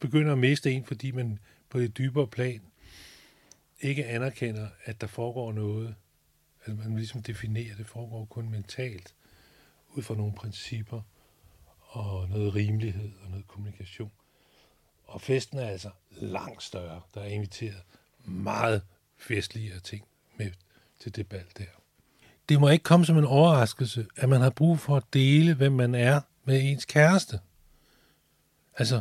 begynder 0.00 0.32
at 0.32 0.38
miste 0.38 0.72
en, 0.72 0.84
fordi 0.84 1.10
man 1.10 1.38
på 1.70 1.80
det 1.80 1.98
dybere 1.98 2.26
plan 2.26 2.60
ikke 3.80 4.06
anerkender, 4.06 4.68
at 4.84 5.00
der 5.00 5.06
foregår 5.06 5.52
noget. 5.52 5.94
At 6.68 6.78
man 6.78 6.96
ligesom 6.96 7.22
definerer, 7.22 7.72
at 7.72 7.78
det 7.78 7.86
foregår 7.86 8.24
kun 8.24 8.50
mentalt, 8.50 9.14
ud 9.88 10.02
fra 10.02 10.14
nogle 10.14 10.32
principper 10.32 11.02
og 11.80 12.28
noget 12.28 12.54
rimelighed 12.54 13.10
og 13.24 13.30
noget 13.30 13.48
kommunikation. 13.48 14.10
Og 15.04 15.20
festen 15.20 15.58
er 15.58 15.68
altså 15.68 15.90
langt 16.10 16.62
større. 16.62 17.00
Der 17.14 17.20
er 17.20 17.26
inviteret 17.26 17.82
meget 18.24 18.82
festligere 19.16 19.80
ting 19.80 20.04
med 20.36 20.50
til 21.00 21.16
det 21.16 21.26
bal 21.28 21.44
der. 21.58 21.64
Det 22.48 22.60
må 22.60 22.68
ikke 22.68 22.82
komme 22.82 23.06
som 23.06 23.18
en 23.18 23.24
overraskelse, 23.24 24.06
at 24.16 24.28
man 24.28 24.40
har 24.40 24.50
brug 24.50 24.78
for 24.78 24.96
at 24.96 25.04
dele, 25.12 25.54
hvem 25.54 25.72
man 25.72 25.94
er 25.94 26.20
med 26.44 26.60
ens 26.62 26.84
kæreste. 26.84 27.40
Altså, 28.78 29.00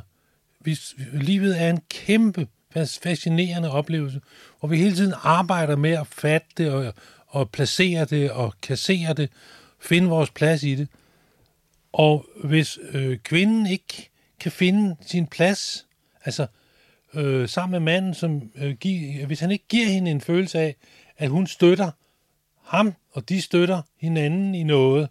hvis 0.59 0.95
livet 1.13 1.62
er 1.62 1.69
en 1.69 1.81
kæmpe 1.89 2.47
fascinerende 2.74 3.71
oplevelse, 3.71 4.21
hvor 4.59 4.69
vi 4.69 4.77
hele 4.77 4.95
tiden 4.95 5.13
arbejder 5.24 5.75
med 5.75 5.91
at 5.91 6.07
fatte 6.07 6.47
det 6.57 6.71
og, 6.71 6.93
og 7.27 7.50
placere 7.50 8.05
det 8.05 8.31
og 8.31 8.53
kassere 8.62 9.13
det, 9.13 9.29
finde 9.79 10.10
vores 10.10 10.29
plads 10.29 10.63
i 10.63 10.75
det. 10.75 10.88
Og 11.91 12.25
hvis 12.43 12.79
øh, 12.91 13.17
kvinden 13.17 13.67
ikke 13.67 14.10
kan 14.39 14.51
finde 14.51 14.96
sin 15.01 15.27
plads, 15.27 15.88
altså 16.25 16.48
øh, 17.13 17.50
sammen 17.50 17.72
med 17.72 17.93
manden, 17.93 18.13
som 18.13 18.51
øh, 18.55 18.75
giver, 18.75 19.25
hvis 19.25 19.39
han 19.39 19.51
ikke 19.51 19.65
giver 19.69 19.88
hende 19.88 20.12
en 20.12 20.22
følelse 20.22 20.60
af, 20.60 20.75
at 21.17 21.29
hun 21.29 21.48
støtter 21.48 21.91
ham, 22.63 22.93
og 23.12 23.29
de 23.29 23.41
støtter 23.41 23.81
hinanden 23.98 24.55
i 24.55 24.63
noget, 24.63 25.10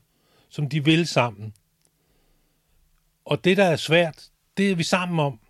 som 0.48 0.68
de 0.68 0.84
vil 0.84 1.06
sammen. 1.06 1.54
Og 3.24 3.44
det, 3.44 3.56
der 3.56 3.64
er 3.64 3.76
svært, 3.76 4.30
det 4.56 4.70
er 4.70 4.74
vi 4.74 4.82
sammen 4.82 5.20
om. 5.20 5.40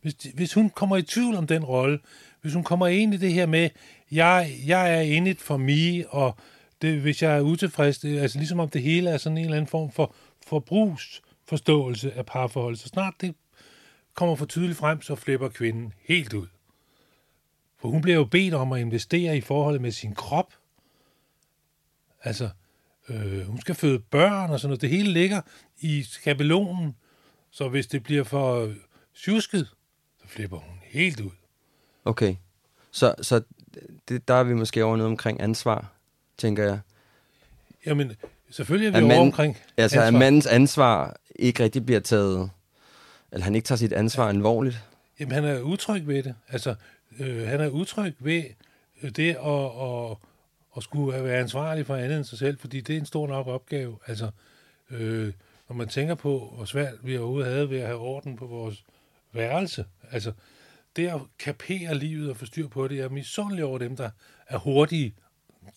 Hvis, 0.00 0.14
hvis 0.34 0.54
hun 0.54 0.70
kommer 0.70 0.96
i 0.96 1.02
tvivl 1.02 1.34
om 1.34 1.46
den 1.46 1.64
rolle, 1.64 1.98
hvis 2.46 2.54
hun 2.54 2.64
kommer 2.64 2.86
ind 2.86 3.14
i 3.14 3.16
det 3.16 3.32
her 3.32 3.46
med, 3.46 3.70
jeg, 4.10 4.56
jeg 4.66 4.96
er 4.96 5.00
inde 5.00 5.34
for 5.34 5.56
mig, 5.56 6.04
og 6.08 6.36
det, 6.82 7.00
hvis 7.00 7.22
jeg 7.22 7.36
er 7.36 7.40
utilfreds, 7.40 7.98
det, 7.98 8.18
altså 8.18 8.38
ligesom 8.38 8.60
om 8.60 8.68
det 8.68 8.82
hele 8.82 9.10
er 9.10 9.16
sådan 9.16 9.38
en 9.38 9.44
eller 9.44 9.56
anden 9.56 9.68
form 9.68 9.92
for 9.92 10.14
forbrugsforståelse 10.46 12.12
af 12.12 12.26
parforhold, 12.26 12.76
så 12.76 12.88
snart 12.88 13.14
det 13.20 13.34
kommer 14.14 14.36
for 14.36 14.46
tydeligt 14.46 14.78
frem, 14.78 15.02
så 15.02 15.14
flipper 15.14 15.48
kvinden 15.48 15.92
helt 16.08 16.32
ud. 16.32 16.46
For 17.78 17.88
hun 17.88 18.02
bliver 18.02 18.16
jo 18.16 18.24
bedt 18.24 18.54
om 18.54 18.72
at 18.72 18.80
investere 18.80 19.36
i 19.36 19.40
forholdet 19.40 19.80
med 19.80 19.90
sin 19.90 20.14
krop. 20.14 20.52
Altså, 22.22 22.50
øh, 23.08 23.46
hun 23.46 23.60
skal 23.60 23.74
føde 23.74 23.98
børn 23.98 24.50
og 24.50 24.60
sådan 24.60 24.70
noget. 24.70 24.80
Det 24.80 24.90
hele 24.90 25.12
ligger 25.12 25.40
i 25.80 26.02
skabelonen. 26.02 26.96
Så 27.50 27.68
hvis 27.68 27.86
det 27.86 28.02
bliver 28.02 28.24
for 28.24 28.74
tjusket, 29.24 29.66
så 30.22 30.28
flipper 30.28 30.56
hun 30.56 30.80
helt 30.82 31.20
ud. 31.20 31.45
Okay. 32.06 32.34
Så, 32.90 33.14
så 33.22 33.40
det, 34.08 34.28
der 34.28 34.34
er 34.34 34.44
vi 34.44 34.54
måske 34.54 34.84
over 34.84 34.96
noget 34.96 35.10
omkring 35.10 35.40
ansvar, 35.40 35.92
tænker 36.38 36.64
jeg. 36.64 36.78
Jamen, 37.86 38.12
selvfølgelig 38.50 38.96
er 38.96 39.00
vi 39.00 39.06
er 39.06 39.14
over 39.14 39.22
omkring 39.22 39.56
Altså, 39.76 40.00
ansvar. 40.00 40.06
at 40.06 40.14
mandens 40.14 40.46
ansvar 40.46 41.16
ikke 41.36 41.64
rigtig 41.64 41.86
bliver 41.86 42.00
taget, 42.00 42.50
eller 43.32 43.44
han 43.44 43.54
ikke 43.54 43.66
tager 43.66 43.76
sit 43.76 43.92
ansvar 43.92 44.24
ja. 44.24 44.28
alvorligt. 44.30 44.84
Jamen, 45.20 45.34
han 45.34 45.44
er 45.44 45.60
utryg 45.60 46.06
ved 46.06 46.22
det. 46.22 46.34
Altså, 46.48 46.74
øh, 47.20 47.48
han 47.48 47.60
er 47.60 47.68
utryg 47.68 48.14
ved 48.18 48.42
det 49.02 49.36
at, 49.44 50.10
at, 50.10 50.16
at 50.76 50.82
skulle 50.82 51.24
være 51.24 51.38
ansvarlig 51.40 51.86
for 51.86 51.96
andet 51.96 52.16
end 52.16 52.24
sig 52.24 52.38
selv, 52.38 52.58
fordi 52.58 52.80
det 52.80 52.94
er 52.94 53.00
en 53.00 53.06
stor 53.06 53.26
nok 53.26 53.46
opgave. 53.46 53.98
Altså, 54.06 54.30
øh, 54.90 55.32
når 55.68 55.76
man 55.76 55.88
tænker 55.88 56.14
på, 56.14 56.52
hvor 56.56 56.64
svært 56.64 56.94
vi 57.02 57.16
overhovedet 57.16 57.52
havde 57.52 57.70
ved 57.70 57.78
at 57.78 57.86
have 57.86 57.98
orden 57.98 58.36
på 58.36 58.46
vores 58.46 58.84
værelse. 59.32 59.84
Altså, 60.12 60.32
det 60.96 61.08
at 61.08 61.20
kapere 61.38 61.94
livet 61.94 62.30
og 62.30 62.36
få 62.36 62.46
styr 62.46 62.68
på 62.68 62.88
det, 62.88 62.96
jeg 62.96 63.04
er 63.04 63.08
misundelig 63.08 63.64
over 63.64 63.78
dem, 63.78 63.96
der 63.96 64.10
er 64.48 64.58
hurtige 64.58 65.14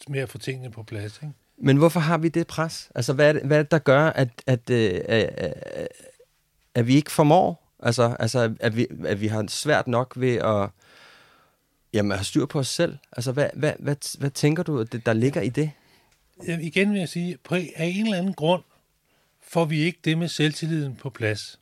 med 0.07 0.19
at 0.19 0.29
få 0.29 0.37
tingene 0.37 0.71
på 0.71 0.83
plads. 0.83 1.19
Ikke? 1.23 1.33
Men 1.57 1.77
hvorfor 1.77 1.99
har 1.99 2.17
vi 2.17 2.29
det 2.29 2.47
pres? 2.47 2.91
Altså, 2.95 3.13
hvad 3.13 3.29
er 3.29 3.33
det, 3.33 3.41
hvad 3.41 3.57
er 3.57 3.63
det 3.63 3.71
der 3.71 3.79
gør, 3.79 4.05
at, 4.09 4.29
at, 4.47 4.69
at, 4.69 5.29
at, 5.37 5.87
at 6.75 6.87
vi 6.87 6.95
ikke 6.95 7.11
formår? 7.11 7.73
Altså, 7.79 8.15
altså 8.19 8.55
at, 8.59 8.75
vi, 8.75 8.87
at 9.05 9.21
vi 9.21 9.27
har 9.27 9.45
svært 9.47 9.87
nok 9.87 10.13
ved 10.17 10.35
at 10.35 10.69
jamen, 11.93 12.11
have 12.11 12.23
styr 12.23 12.45
på 12.45 12.59
os 12.59 12.67
selv? 12.67 12.97
Altså, 13.11 13.31
hvad, 13.31 13.49
hvad, 13.53 13.73
hvad, 13.79 14.19
hvad 14.19 14.31
tænker 14.31 14.63
du, 14.63 14.79
at 14.79 14.91
det, 14.91 15.05
der 15.05 15.13
ligger 15.13 15.41
i 15.41 15.49
det? 15.49 15.71
Jamen, 16.47 16.65
igen 16.65 16.91
vil 16.91 16.99
jeg 16.99 17.09
sige, 17.09 17.37
på 17.43 17.55
af 17.55 17.73
en 17.77 18.05
eller 18.05 18.17
anden 18.17 18.33
grund 18.33 18.63
får 19.41 19.65
vi 19.65 19.79
ikke 19.79 19.99
det 20.03 20.17
med 20.17 20.27
selvtilliden 20.27 20.95
på 20.95 21.09
plads. 21.09 21.59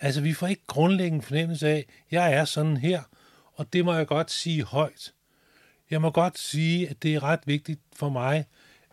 Altså, 0.00 0.20
vi 0.20 0.32
får 0.32 0.46
ikke 0.46 0.62
grundlæggende 0.66 1.24
fornemmelse 1.24 1.68
af, 1.68 1.86
jeg 2.10 2.32
er 2.32 2.44
sådan 2.44 2.76
her, 2.76 3.02
og 3.54 3.72
det 3.72 3.84
må 3.84 3.94
jeg 3.94 4.06
godt 4.06 4.30
sige 4.30 4.62
højt. 4.62 5.12
Jeg 5.90 6.00
må 6.00 6.10
godt 6.10 6.38
sige, 6.38 6.88
at 6.88 7.02
det 7.02 7.14
er 7.14 7.22
ret 7.22 7.40
vigtigt 7.46 7.80
for 7.92 8.08
mig, 8.08 8.44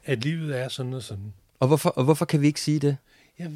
at 0.04 0.24
livet 0.24 0.60
er 0.60 0.68
sådan 0.68 0.94
og 0.94 1.04
sådan. 1.04 1.34
Og 1.60 1.68
hvorfor, 1.68 1.90
og 1.90 2.04
hvorfor 2.04 2.26
kan 2.26 2.42
vi 2.42 2.48
ikke 2.48 2.62
sige 2.62 2.80
det? 2.80 2.98
Ja, 3.40 3.48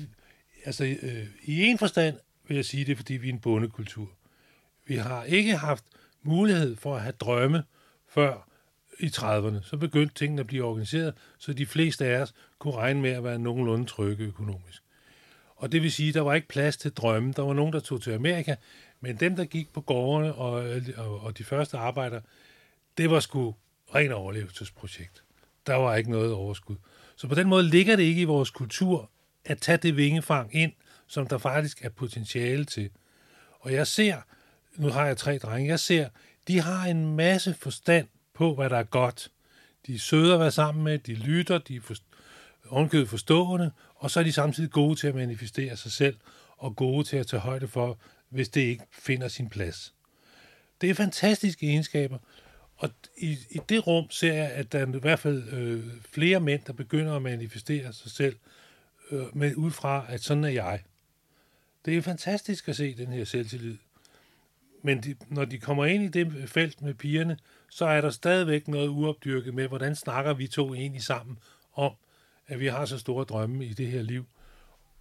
altså, 0.65 0.83
øh, 1.01 1.27
i 1.43 1.63
en 1.63 1.77
forstand 1.77 2.19
vil 2.47 2.55
jeg 2.55 2.65
sige 2.65 2.85
det, 2.85 2.97
fordi 2.97 3.13
vi 3.13 3.29
er 3.29 3.33
en 3.33 3.39
bondekultur. 3.39 4.09
Vi 4.85 4.95
har 4.95 5.23
ikke 5.23 5.57
haft 5.57 5.83
mulighed 6.23 6.75
for 6.75 6.95
at 6.95 7.01
have 7.01 7.13
drømme 7.19 7.63
før 8.09 8.47
i 8.99 9.05
30'erne. 9.05 9.63
Så 9.63 9.77
begyndte 9.79 10.15
tingene 10.15 10.39
at 10.39 10.47
blive 10.47 10.63
organiseret, 10.63 11.13
så 11.37 11.53
de 11.53 11.65
fleste 11.65 12.05
af 12.05 12.21
os 12.21 12.33
kunne 12.59 12.75
regne 12.75 13.01
med 13.01 13.09
at 13.09 13.23
være 13.23 13.39
nogenlunde 13.39 13.85
trygge 13.85 14.23
økonomisk. 14.23 14.83
Og 15.57 15.71
det 15.71 15.83
vil 15.83 15.91
sige, 15.91 16.09
at 16.09 16.15
der 16.15 16.21
var 16.21 16.33
ikke 16.33 16.47
plads 16.47 16.77
til 16.77 16.91
drømme. 16.91 17.33
Der 17.33 17.41
var 17.41 17.53
nogen, 17.53 17.73
der 17.73 17.79
tog 17.79 18.01
til 18.01 18.11
Amerika, 18.11 18.55
men 19.01 19.15
dem, 19.15 19.35
der 19.35 19.45
gik 19.45 19.73
på 19.73 19.81
gårdene 19.81 20.33
og, 20.33 20.81
og, 20.97 21.19
og 21.19 21.37
de 21.37 21.43
første 21.43 21.77
arbejder, 21.77 22.21
det 22.97 23.11
var 23.11 23.19
sgu 23.19 23.55
ren 23.95 24.11
overlevelsesprojekt. 24.11 25.23
Der 25.67 25.75
var 25.75 25.95
ikke 25.95 26.11
noget 26.11 26.33
overskud. 26.33 26.75
Så 27.15 27.27
på 27.27 27.35
den 27.35 27.47
måde 27.47 27.63
ligger 27.63 27.95
det 27.95 28.03
ikke 28.03 28.21
i 28.21 28.25
vores 28.25 28.49
kultur 28.49 29.09
at 29.45 29.57
tage 29.57 29.77
det 29.77 29.97
vingefang 29.97 30.55
ind, 30.55 30.71
som 31.07 31.27
der 31.27 31.37
faktisk 31.37 31.85
er 31.85 31.89
potentiale 31.89 32.65
til. 32.65 32.89
Og 33.59 33.73
jeg 33.73 33.87
ser, 33.87 34.17
nu 34.75 34.89
har 34.89 35.05
jeg 35.05 35.17
tre 35.17 35.37
drenge, 35.37 35.69
jeg 35.69 35.79
ser, 35.79 36.09
de 36.47 36.61
har 36.61 36.85
en 36.85 37.15
masse 37.15 37.53
forstand 37.53 38.07
på, 38.33 38.55
hvad 38.55 38.69
der 38.69 38.77
er 38.77 38.83
godt. 38.83 39.31
De 39.87 39.95
er 39.95 39.99
søde 39.99 40.33
at 40.33 40.39
være 40.39 40.51
sammen 40.51 40.83
med, 40.83 40.99
de 40.99 41.13
lytter, 41.13 41.57
de 41.57 41.75
er 41.75 41.81
for, 41.81 41.95
forstående, 43.05 43.71
og 43.97 44.11
så 44.11 44.19
er 44.19 44.23
de 44.23 44.31
samtidig 44.31 44.71
gode 44.71 44.95
til 44.95 45.07
at 45.07 45.15
manifestere 45.15 45.77
sig 45.77 45.91
selv, 45.91 46.17
og 46.57 46.75
gode 46.75 47.03
til 47.03 47.17
at 47.17 47.27
tage 47.27 47.39
højde 47.39 47.67
for, 47.67 47.97
hvis 48.29 48.49
det 48.49 48.61
ikke 48.61 48.83
finder 48.91 49.27
sin 49.27 49.49
plads. 49.49 49.93
Det 50.81 50.89
er 50.89 50.93
fantastiske 50.93 51.67
egenskaber, 51.67 52.17
og 52.77 52.89
i, 53.17 53.37
i 53.49 53.59
det 53.69 53.87
rum 53.87 54.09
ser 54.09 54.33
jeg, 54.33 54.51
at 54.51 54.71
der 54.71 54.79
er 54.79 54.95
i 54.95 54.99
hvert 54.99 55.19
fald 55.19 55.53
øh, 55.53 55.83
flere 56.11 56.39
mænd, 56.39 56.61
der 56.67 56.73
begynder 56.73 57.15
at 57.15 57.21
manifestere 57.21 57.93
sig 57.93 58.11
selv, 58.11 58.35
øh, 59.11 59.37
med 59.37 59.55
ud 59.55 59.71
fra, 59.71 60.05
at 60.09 60.23
sådan 60.23 60.43
er 60.43 60.49
jeg. 60.49 60.83
Det 61.85 61.97
er 61.97 62.01
fantastisk 62.01 62.69
at 62.69 62.75
se 62.75 62.97
den 62.97 63.07
her 63.07 63.25
selvtillid. 63.25 63.77
Men 64.81 65.03
de, 65.03 65.15
når 65.27 65.45
de 65.45 65.57
kommer 65.57 65.85
ind 65.85 66.03
i 66.03 66.07
det 66.07 66.49
felt 66.49 66.81
med 66.81 66.93
pigerne, 66.93 67.37
så 67.69 67.85
er 67.85 68.01
der 68.01 68.09
stadigvæk 68.09 68.67
noget 68.67 68.87
uopdyrket 68.87 69.53
med, 69.53 69.67
hvordan 69.67 69.95
snakker 69.95 70.33
vi 70.33 70.47
to 70.47 70.73
egentlig 70.73 71.03
sammen 71.03 71.37
om, 71.73 71.91
at 72.47 72.59
vi 72.59 72.67
har 72.67 72.85
så 72.85 72.97
store 72.97 73.25
drømme 73.25 73.65
i 73.65 73.73
det 73.73 73.87
her 73.87 74.01
liv, 74.01 74.25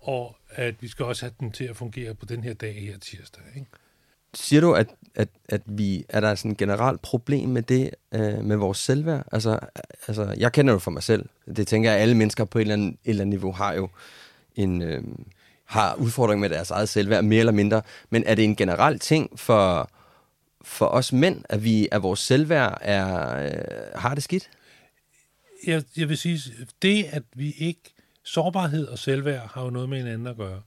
og 0.01 0.37
at 0.49 0.75
vi 0.81 0.89
skal 0.89 1.05
også 1.05 1.25
have 1.25 1.33
den 1.41 1.53
til 1.53 1.65
at 1.65 1.77
fungere 1.77 2.15
på 2.15 2.27
den 2.27 2.45
her 2.45 2.55
dag 2.55 2.75
her 2.75 2.99
tirsdag. 2.99 3.43
Ikke? 3.55 3.67
Siger 4.35 4.61
du, 4.61 4.75
at, 4.75 4.87
at, 5.15 5.29
at 5.49 5.63
vi 5.67 6.05
er 6.09 6.21
der 6.21 6.35
sådan 6.35 6.51
et 6.51 6.57
generelt 6.57 7.03
problem 7.03 7.49
med 7.49 7.63
det, 7.63 7.91
øh, 8.13 8.45
med 8.45 8.57
vores 8.57 8.79
selvværd? 8.79 9.27
Altså, 9.33 9.59
altså, 10.09 10.35
jeg 10.39 10.53
kender 10.53 10.73
det 10.73 10.83
for 10.83 10.91
mig 10.91 11.03
selv. 11.03 11.29
Det 11.57 11.67
tænker 11.67 11.91
jeg, 11.91 11.97
at 11.97 12.03
alle 12.03 12.15
mennesker 12.15 12.45
på 12.45 12.59
et 12.59 12.63
eller 12.63 12.75
andet, 12.75 12.91
et 12.91 12.99
eller 13.05 13.23
andet 13.23 13.33
niveau 13.33 13.53
har 13.53 13.73
jo 13.73 13.89
en, 14.57 14.83
øh, 14.83 15.05
har 15.65 15.95
udfordringer 15.95 16.41
med 16.41 16.51
deres 16.51 16.71
eget 16.71 16.89
selvværd, 16.89 17.25
mere 17.25 17.41
eller 17.41 17.53
mindre. 17.53 17.83
Men 18.11 18.25
er 18.27 18.35
det 18.35 18.45
en 18.45 18.57
generel 18.57 18.99
ting 18.99 19.41
for, 19.41 19.91
for 20.63 20.87
os 20.87 21.13
mænd, 21.13 21.43
at 21.49 21.65
vi 21.65 21.89
at 21.93 22.03
vores 22.03 22.21
selvværd 22.21 22.79
er, 22.81 23.37
øh, 23.45 23.53
har 23.95 24.15
det 24.15 24.23
skidt? 24.23 24.51
Jeg, 25.67 25.85
jeg 25.97 26.09
vil 26.09 26.19
sige, 26.19 26.67
det 26.83 27.05
at 27.05 27.23
vi 27.35 27.53
ikke... 27.53 27.81
Sårbarhed 28.23 28.87
og 28.87 28.99
selvværd 28.99 29.51
har 29.55 29.65
jo 29.65 29.71
noget 29.71 29.89
med 29.89 29.99
hinanden 29.99 30.27
at 30.27 30.37
gøre. 30.37 30.63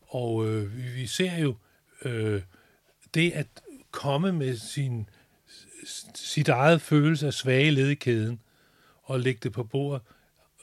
Og 0.00 0.46
øh, 0.46 0.76
vi, 0.76 0.82
vi 0.82 1.06
ser 1.06 1.36
jo 1.36 1.56
øh, 2.04 2.42
det 3.14 3.32
at 3.32 3.46
komme 3.90 4.32
med 4.32 4.56
sin, 4.56 5.08
sit 6.14 6.48
eget 6.48 6.82
følelse 6.82 7.26
af 7.26 7.34
svage 7.34 7.70
led 7.70 7.88
i 7.88 7.94
kæden 7.94 8.40
og 9.02 9.20
lægge 9.20 9.40
det 9.42 9.52
på 9.52 9.64
bordet 9.64 10.02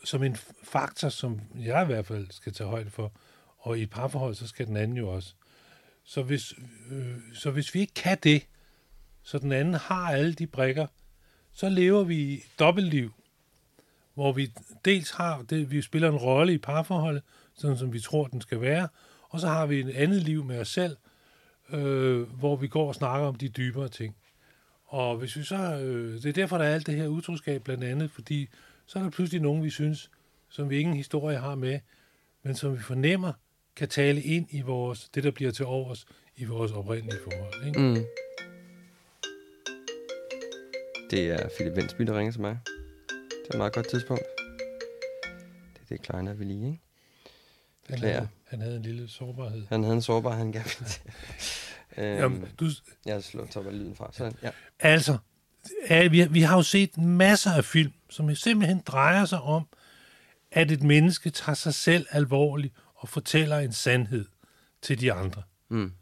som 0.04 0.24
en 0.24 0.38
faktor, 0.63 1.10
som 1.10 1.42
jeg 1.56 1.84
i 1.84 1.86
hvert 1.86 2.06
fald 2.06 2.28
skal 2.32 2.54
tage 2.54 2.70
højde 2.70 2.90
for. 2.90 3.12
Og 3.58 3.80
i 3.80 3.82
et 3.82 3.90
parforhold, 3.90 4.36
så 4.36 4.48
skal 4.48 4.68
den 4.68 4.78
anden 4.78 4.98
jo 4.98 5.10
også. 5.10 5.34
Så 6.04 6.24
hvis, 6.24 6.54
øh, 6.92 7.16
så 7.34 7.51
hvis 7.51 7.74
vi 7.74 7.80
ikke 7.80 7.94
kan 7.94 8.18
det, 8.24 8.48
så 9.24 9.38
den 9.38 9.51
anden 9.51 9.74
har 9.74 10.12
alle 10.12 10.34
de 10.34 10.48
brikker, 10.48 10.88
så 11.53 11.70
lever 11.70 12.03
vi 12.03 12.43
dobbeltliv, 12.60 13.13
hvor 14.13 14.31
vi 14.31 14.51
dels 14.86 15.12
har 15.12 15.41
det, 15.41 15.72
vi 15.72 15.81
spiller 15.81 16.10
en 16.10 16.15
rolle 16.15 16.53
i 16.53 16.58
parforholdet, 16.58 17.24
sådan 17.53 17.77
som 17.77 17.93
vi 17.93 18.00
tror, 18.00 18.27
den 18.27 18.41
skal 18.41 18.62
være, 18.62 18.88
og 19.29 19.39
så 19.39 19.48
har 19.48 19.65
vi 19.65 19.79
et 19.79 19.89
andet 19.89 20.24
liv 20.24 20.43
med 20.43 20.60
os 20.60 20.67
selv, 20.67 20.98
øh, 21.70 22.22
hvor 22.22 22.55
vi 22.55 22.67
går 22.67 22.88
og 22.88 22.96
snakker 22.96 23.27
om 23.27 23.36
de 23.36 23.50
dybere 23.50 23.89
ting. 23.89 24.15
Og 24.86 25.17
hvis 25.17 25.38
vi 25.38 25.43
så, 25.43 25.55
øh, 25.55 26.13
det 26.13 26.25
er 26.25 26.34
derfor, 26.34 26.58
der 26.58 26.65
er 26.65 26.74
alt 26.74 26.88
det 26.88 26.96
her 26.96 27.08
utroskab 27.08 27.63
blandt 27.63 27.84
andet, 27.84 28.12
fordi 28.12 28.50
så 28.86 29.00
er 29.00 29.03
der 29.03 29.10
pludselig 29.10 29.41
nogen, 29.41 29.63
vi 29.63 29.70
synes, 29.70 30.10
som 30.50 30.70
vi 30.70 30.79
ingen 30.79 30.96
historie 30.96 31.38
har 31.38 31.55
med, 31.55 31.79
men 32.43 32.55
som 32.55 32.74
vi 32.74 32.79
fornemmer, 32.81 33.34
kan 33.75 33.88
tale 33.88 34.22
ind 34.22 34.48
i 34.50 34.62
vores, 34.62 35.10
det, 35.10 35.24
der 35.24 35.31
bliver 35.31 35.51
til 35.51 35.65
overs 35.65 36.05
i 36.36 36.46
vores 36.46 36.72
oprindelige 36.72 37.20
forhold. 37.24 37.67
Ikke? 37.67 37.79
Mm. 37.79 38.05
Det 41.12 41.30
er 41.30 41.50
Philip 41.56 41.75
Vensby, 41.75 42.03
der 42.03 42.18
ringer 42.18 42.32
til 42.32 42.41
mig. 42.41 42.60
Det 43.08 43.48
er 43.50 43.53
et 43.53 43.58
meget 43.58 43.74
godt 43.74 43.89
tidspunkt. 43.89 44.24
Det 45.74 45.82
er 45.82 45.86
det 45.89 46.01
Kleiner 46.01 46.34
vi 46.34 46.44
lige, 46.44 46.65
ikke? 46.65 46.82
Han 47.89 48.00
havde, 48.00 48.30
han 48.48 48.62
havde 48.62 48.75
en 48.75 48.82
lille 48.82 49.10
sårbarhed. 49.10 49.65
Han 49.70 49.84
havde 49.84 49.96
en 49.96 50.01
sårbar, 50.01 50.32
han 50.32 50.51
gerne 50.51 50.65
ville 50.65 50.89
til. 50.89 51.01
øhm, 51.98 52.18
Jamen, 52.18 52.48
du, 52.60 52.70
Jeg 53.06 53.24
slår 53.24 53.46
topper 53.46 53.72
lyden 53.72 53.96
fra. 53.96 54.10
Sådan, 54.13 54.34
ja. 54.44 54.50
altså, 54.80 55.18
vi, 55.89 56.27
vi 56.32 56.41
har 56.41 56.56
jo 56.56 56.63
set 56.63 56.98
masser 56.98 57.51
af 57.51 57.65
film, 57.65 57.94
som 58.10 58.36
simpelthen 58.36 58.82
drejer 58.86 59.25
sig 59.25 59.41
om, 59.41 59.68
at 60.51 60.72
et 60.72 60.84
menneske 60.84 61.30
tager 61.30 61.56
sig 61.56 61.74
selv 61.74 62.06
alvorligt 62.12 62.74
og 62.96 63.10
fortæller 63.10 63.58
en 63.58 63.74
sandhed 63.74 64.25
til 64.82 65.00
de 65.00 65.13
andre. 65.13 65.44
Mm. 65.70 65.94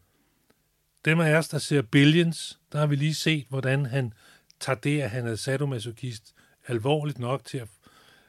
Dem 1.05 1.19
af 1.19 1.33
os, 1.33 1.49
der 1.49 1.57
ser 1.57 1.81
Billions, 1.81 2.59
der 2.71 2.79
har 2.79 2.87
vi 2.87 2.95
lige 2.95 3.15
set, 3.15 3.45
hvordan 3.49 3.85
han 3.85 4.13
tager 4.59 4.79
det, 4.79 5.01
at 5.01 5.09
han 5.09 5.27
er 5.27 5.35
sadomasochist, 5.35 6.33
alvorligt 6.67 7.19
nok 7.19 7.45
til 7.45 7.57
at... 7.57 7.67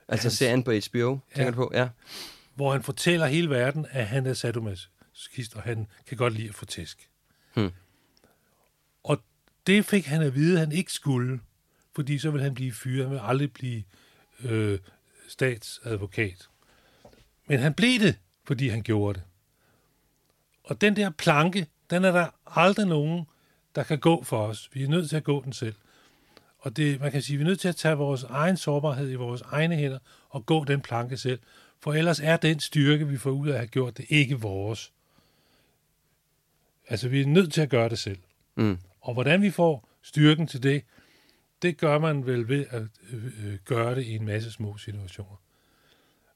Altså 0.09 0.29
Hans- 0.29 0.35
serien 0.39 0.63
på 0.63 0.71
HBO, 0.71 0.79
tænker 1.35 1.45
Ja. 1.45 1.51
du 1.51 1.55
på? 1.57 1.71
Ja. 1.75 1.89
Hvor 2.55 2.73
han 2.73 2.83
fortæller 2.83 3.27
hele 3.27 3.51
verden, 3.51 3.87
at 3.91 4.07
han 4.07 4.27
er 4.27 4.35
sadomasochist, 4.35 5.55
og 5.57 5.63
han 5.63 5.87
kan 6.07 6.17
godt 6.17 6.33
lide 6.35 6.49
at 6.49 6.55
få 6.55 6.65
tæsk. 6.65 7.09
Hmm. 7.55 7.71
Og 9.03 9.23
det 9.67 9.85
fik 9.85 10.07
han 10.07 10.23
at 10.23 10.35
vide, 10.35 10.53
at 10.53 10.61
han 10.61 10.73
ikke 10.73 10.93
skulle, 10.93 11.41
fordi 11.95 12.19
så 12.19 12.31
vil 12.31 12.43
han 12.43 12.55
blive 12.55 12.73
fyret. 12.73 13.03
Han 13.05 13.11
vil 13.11 13.21
aldrig 13.23 13.53
blive 13.53 13.83
øh, 14.45 14.79
statsadvokat. 15.29 16.49
Men 17.47 17.59
han 17.59 17.75
blev 17.75 18.01
det, 18.01 18.19
fordi 18.45 18.69
han 18.69 18.83
gjorde 18.83 19.15
det. 19.19 19.27
Og 20.65 20.81
den 20.81 20.97
der 20.97 21.11
planke, 21.11 21.67
den 21.91 22.05
er 22.05 22.13
der 22.13 22.29
aldrig 22.47 22.87
nogen, 22.87 23.25
der 23.75 23.83
kan 23.83 23.99
gå 23.99 24.23
for 24.25 24.47
os. 24.47 24.71
Vi 24.73 24.83
er 24.83 24.89
nødt 24.89 25.09
til 25.09 25.17
at 25.17 25.25
gå 25.25 25.45
den 25.45 25.53
selv. 25.53 25.75
Og 26.61 26.76
det, 26.76 27.00
man 27.00 27.12
kan 27.12 27.23
sige, 27.23 27.37
vi 27.37 27.43
er 27.43 27.47
nødt 27.47 27.61
til 27.61 27.69
at 27.69 27.76
tage 27.76 27.97
vores 27.97 28.23
egen 28.23 28.56
sårbarhed 28.56 29.11
i 29.11 29.15
vores 29.15 29.41
egne 29.41 29.76
hænder 29.76 29.99
og 30.28 30.47
gå 30.47 30.65
den 30.65 30.80
planke 30.80 31.17
selv. 31.17 31.41
For 31.80 31.95
ellers 31.95 32.21
er 32.21 32.37
den 32.37 32.61
styrke, 32.61 33.08
vi 33.08 33.17
får 33.17 33.30
ud 33.30 33.49
af 33.49 33.52
at 33.52 33.58
have 33.58 33.69
gjort 33.69 33.99
det, 33.99 34.06
ikke 34.08 34.41
vores. 34.41 34.93
Altså, 36.89 37.08
vi 37.08 37.21
er 37.21 37.26
nødt 37.26 37.52
til 37.52 37.61
at 37.61 37.71
gøre 37.71 37.89
det 37.89 37.99
selv. 37.99 38.19
Mm. 38.54 38.78
Og 39.00 39.15
hvordan 39.15 39.43
vi 39.43 39.50
får 39.50 39.89
styrken 40.02 40.47
til 40.47 40.63
det, 40.63 40.85
det 41.63 41.78
gør 41.78 41.99
man 41.99 42.26
vel 42.26 42.49
ved 42.49 42.67
at 42.71 42.82
øh, 43.13 43.25
øh, 43.25 43.58
gøre 43.65 43.95
det 43.95 44.02
i 44.02 44.15
en 44.15 44.25
masse 44.25 44.50
små 44.50 44.76
situationer. 44.76 45.37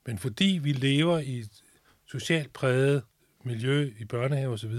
Men 0.07 0.18
fordi 0.18 0.61
vi 0.62 0.72
lever 0.72 1.18
i 1.18 1.38
et 1.38 1.62
socialt 2.07 2.53
præget 2.53 3.03
miljø 3.42 3.92
i 3.99 4.05
børnehave 4.05 4.53
osv., 4.53 4.72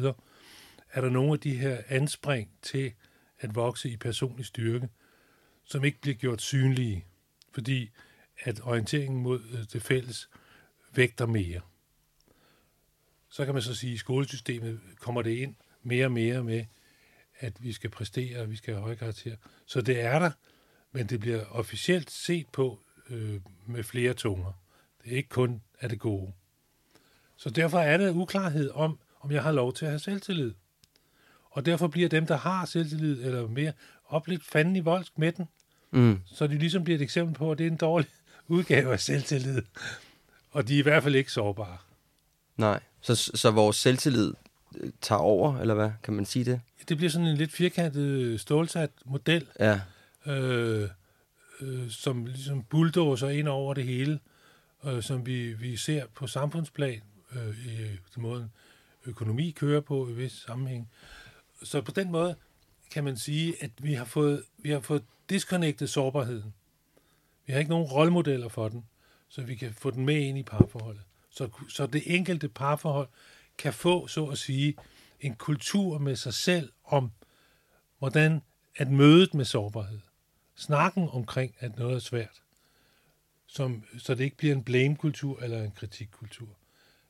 er 0.91 1.01
der 1.01 1.09
nogle 1.09 1.33
af 1.33 1.39
de 1.39 1.57
her 1.57 1.77
anspring 1.89 2.49
til 2.61 2.93
at 3.39 3.55
vokse 3.55 3.89
i 3.89 3.97
personlig 3.97 4.45
styrke, 4.45 4.89
som 5.65 5.83
ikke 5.83 6.01
bliver 6.01 6.15
gjort 6.15 6.41
synlige, 6.41 7.05
fordi 7.51 7.89
at 8.39 8.61
orienteringen 8.63 9.21
mod 9.21 9.41
øh, 9.51 9.59
det 9.73 9.81
fælles 9.81 10.29
vægter 10.93 11.25
mere. 11.25 11.61
Så 13.29 13.45
kan 13.45 13.53
man 13.53 13.63
så 13.63 13.75
sige, 13.75 13.91
at 13.91 13.95
i 13.95 13.97
skolesystemet 13.97 14.79
kommer 14.99 15.21
det 15.21 15.31
ind 15.31 15.55
mere 15.83 16.05
og 16.05 16.11
mere 16.11 16.43
med, 16.43 16.65
at 17.39 17.63
vi 17.63 17.73
skal 17.73 17.89
præstere, 17.89 18.41
og 18.41 18.51
vi 18.51 18.55
skal 18.55 18.73
have 18.73 18.81
høje 18.81 18.95
karakterer. 18.95 19.35
Så 19.65 19.81
det 19.81 20.01
er 20.01 20.19
der, 20.19 20.31
men 20.91 21.07
det 21.07 21.19
bliver 21.19 21.45
officielt 21.45 22.11
set 22.11 22.47
på 22.47 22.79
øh, 23.09 23.41
med 23.65 23.83
flere 23.83 24.13
tunger. 24.13 24.51
Det 25.03 25.13
er 25.13 25.17
ikke 25.17 25.29
kun 25.29 25.61
af 25.79 25.89
det 25.89 25.99
gode. 25.99 26.33
Så 27.37 27.49
derfor 27.49 27.79
er 27.79 27.97
der 27.97 28.11
uklarhed 28.11 28.69
om, 28.69 28.99
om 29.19 29.31
jeg 29.31 29.43
har 29.43 29.51
lov 29.51 29.73
til 29.73 29.85
at 29.85 29.91
have 29.91 29.99
selvtillid. 29.99 30.53
Og 31.43 31.65
derfor 31.65 31.87
bliver 31.87 32.09
dem, 32.09 32.27
der 32.27 32.37
har 32.37 32.65
selvtillid, 32.65 33.25
eller 33.25 33.47
mere, 33.47 33.73
op 34.07 34.27
lidt 34.27 34.43
fanden 34.45 34.75
i 34.75 34.79
voldsk 34.79 35.17
med 35.17 35.31
den. 35.31 35.45
Mm. 35.91 36.19
Så 36.25 36.47
de 36.47 36.57
ligesom 36.57 36.83
bliver 36.83 36.97
et 36.97 37.01
eksempel 37.03 37.35
på, 37.35 37.51
at 37.51 37.57
det 37.57 37.67
er 37.67 37.71
en 37.71 37.77
dårlig 37.77 38.07
udgave 38.47 38.93
af 38.93 38.99
selvtillid. 38.99 39.61
Og 40.51 40.67
de 40.67 40.75
er 40.75 40.79
i 40.79 40.81
hvert 40.81 41.03
fald 41.03 41.15
ikke 41.15 41.31
sårbare. 41.31 41.77
Nej. 42.57 42.79
Så, 43.01 43.15
så 43.15 43.51
vores 43.51 43.75
selvtillid 43.75 44.33
øh, 44.77 44.91
tager 45.01 45.19
over, 45.19 45.57
eller 45.59 45.73
hvad? 45.73 45.91
Kan 46.03 46.13
man 46.13 46.25
sige 46.25 46.45
det? 46.45 46.61
Det 46.89 46.97
bliver 46.97 47.09
sådan 47.09 47.27
en 47.27 47.37
lidt 47.37 47.51
firkantet, 47.51 48.41
stålsat 48.41 48.91
model, 49.05 49.47
Ja. 49.59 49.79
øh, 50.25 50.89
øh, 51.61 51.89
som 51.89 52.25
ligesom 52.25 52.63
bulldozer 52.63 53.29
ind 53.29 53.47
over 53.47 53.73
det 53.73 53.83
hele, 53.83 54.19
øh, 54.85 55.03
som 55.03 55.25
vi, 55.25 55.53
vi 55.53 55.77
ser 55.77 56.05
på 56.15 56.27
samfundsplan, 56.27 57.01
øh, 57.35 57.65
i 57.65 57.77
den 58.15 58.23
måde 58.23 58.49
økonomi 59.05 59.51
kører 59.51 59.81
på 59.81 60.09
i 60.09 60.13
vis 60.13 60.31
sammenhæng. 60.47 60.89
Så 61.63 61.81
på 61.81 61.91
den 61.91 62.11
måde 62.11 62.35
kan 62.95 63.03
man 63.03 63.17
sige, 63.17 63.63
at 63.63 63.71
vi 63.77 63.93
har 63.93 64.05
fået, 64.05 64.43
vi 64.57 64.69
har 64.69 64.79
fået 64.79 65.03
disconnectet 65.29 65.89
sårbarheden. 65.89 66.53
Vi 67.45 67.53
har 67.53 67.59
ikke 67.59 67.69
nogen 67.69 67.87
rollemodeller 67.87 68.47
for 68.47 68.69
den, 68.69 68.85
så 69.29 69.41
vi 69.41 69.55
kan 69.55 69.73
få 69.73 69.91
den 69.91 70.05
med 70.05 70.15
ind 70.15 70.37
i 70.37 70.43
parforholdet. 70.43 71.01
Så, 71.29 71.49
så 71.69 71.87
det 71.87 72.15
enkelte 72.15 72.49
parforhold 72.49 73.07
kan 73.57 73.73
få, 73.73 74.07
så 74.07 74.25
at 74.25 74.37
sige, 74.37 74.75
en 75.21 75.35
kultur 75.35 75.97
med 75.97 76.15
sig 76.15 76.33
selv 76.33 76.71
om, 76.85 77.11
hvordan 77.99 78.41
at 78.75 78.91
mødet 78.91 79.33
med 79.33 79.45
sårbarhed, 79.45 79.99
snakken 80.55 81.09
omkring, 81.09 81.55
at 81.59 81.77
noget 81.77 81.95
er 81.95 81.99
svært, 81.99 82.41
som, 83.47 83.83
så 83.97 84.15
det 84.15 84.23
ikke 84.23 84.37
bliver 84.37 84.55
en 84.55 84.63
blame-kultur 84.63 85.41
eller 85.41 85.63
en 85.63 85.71
kritikkultur. 85.71 86.49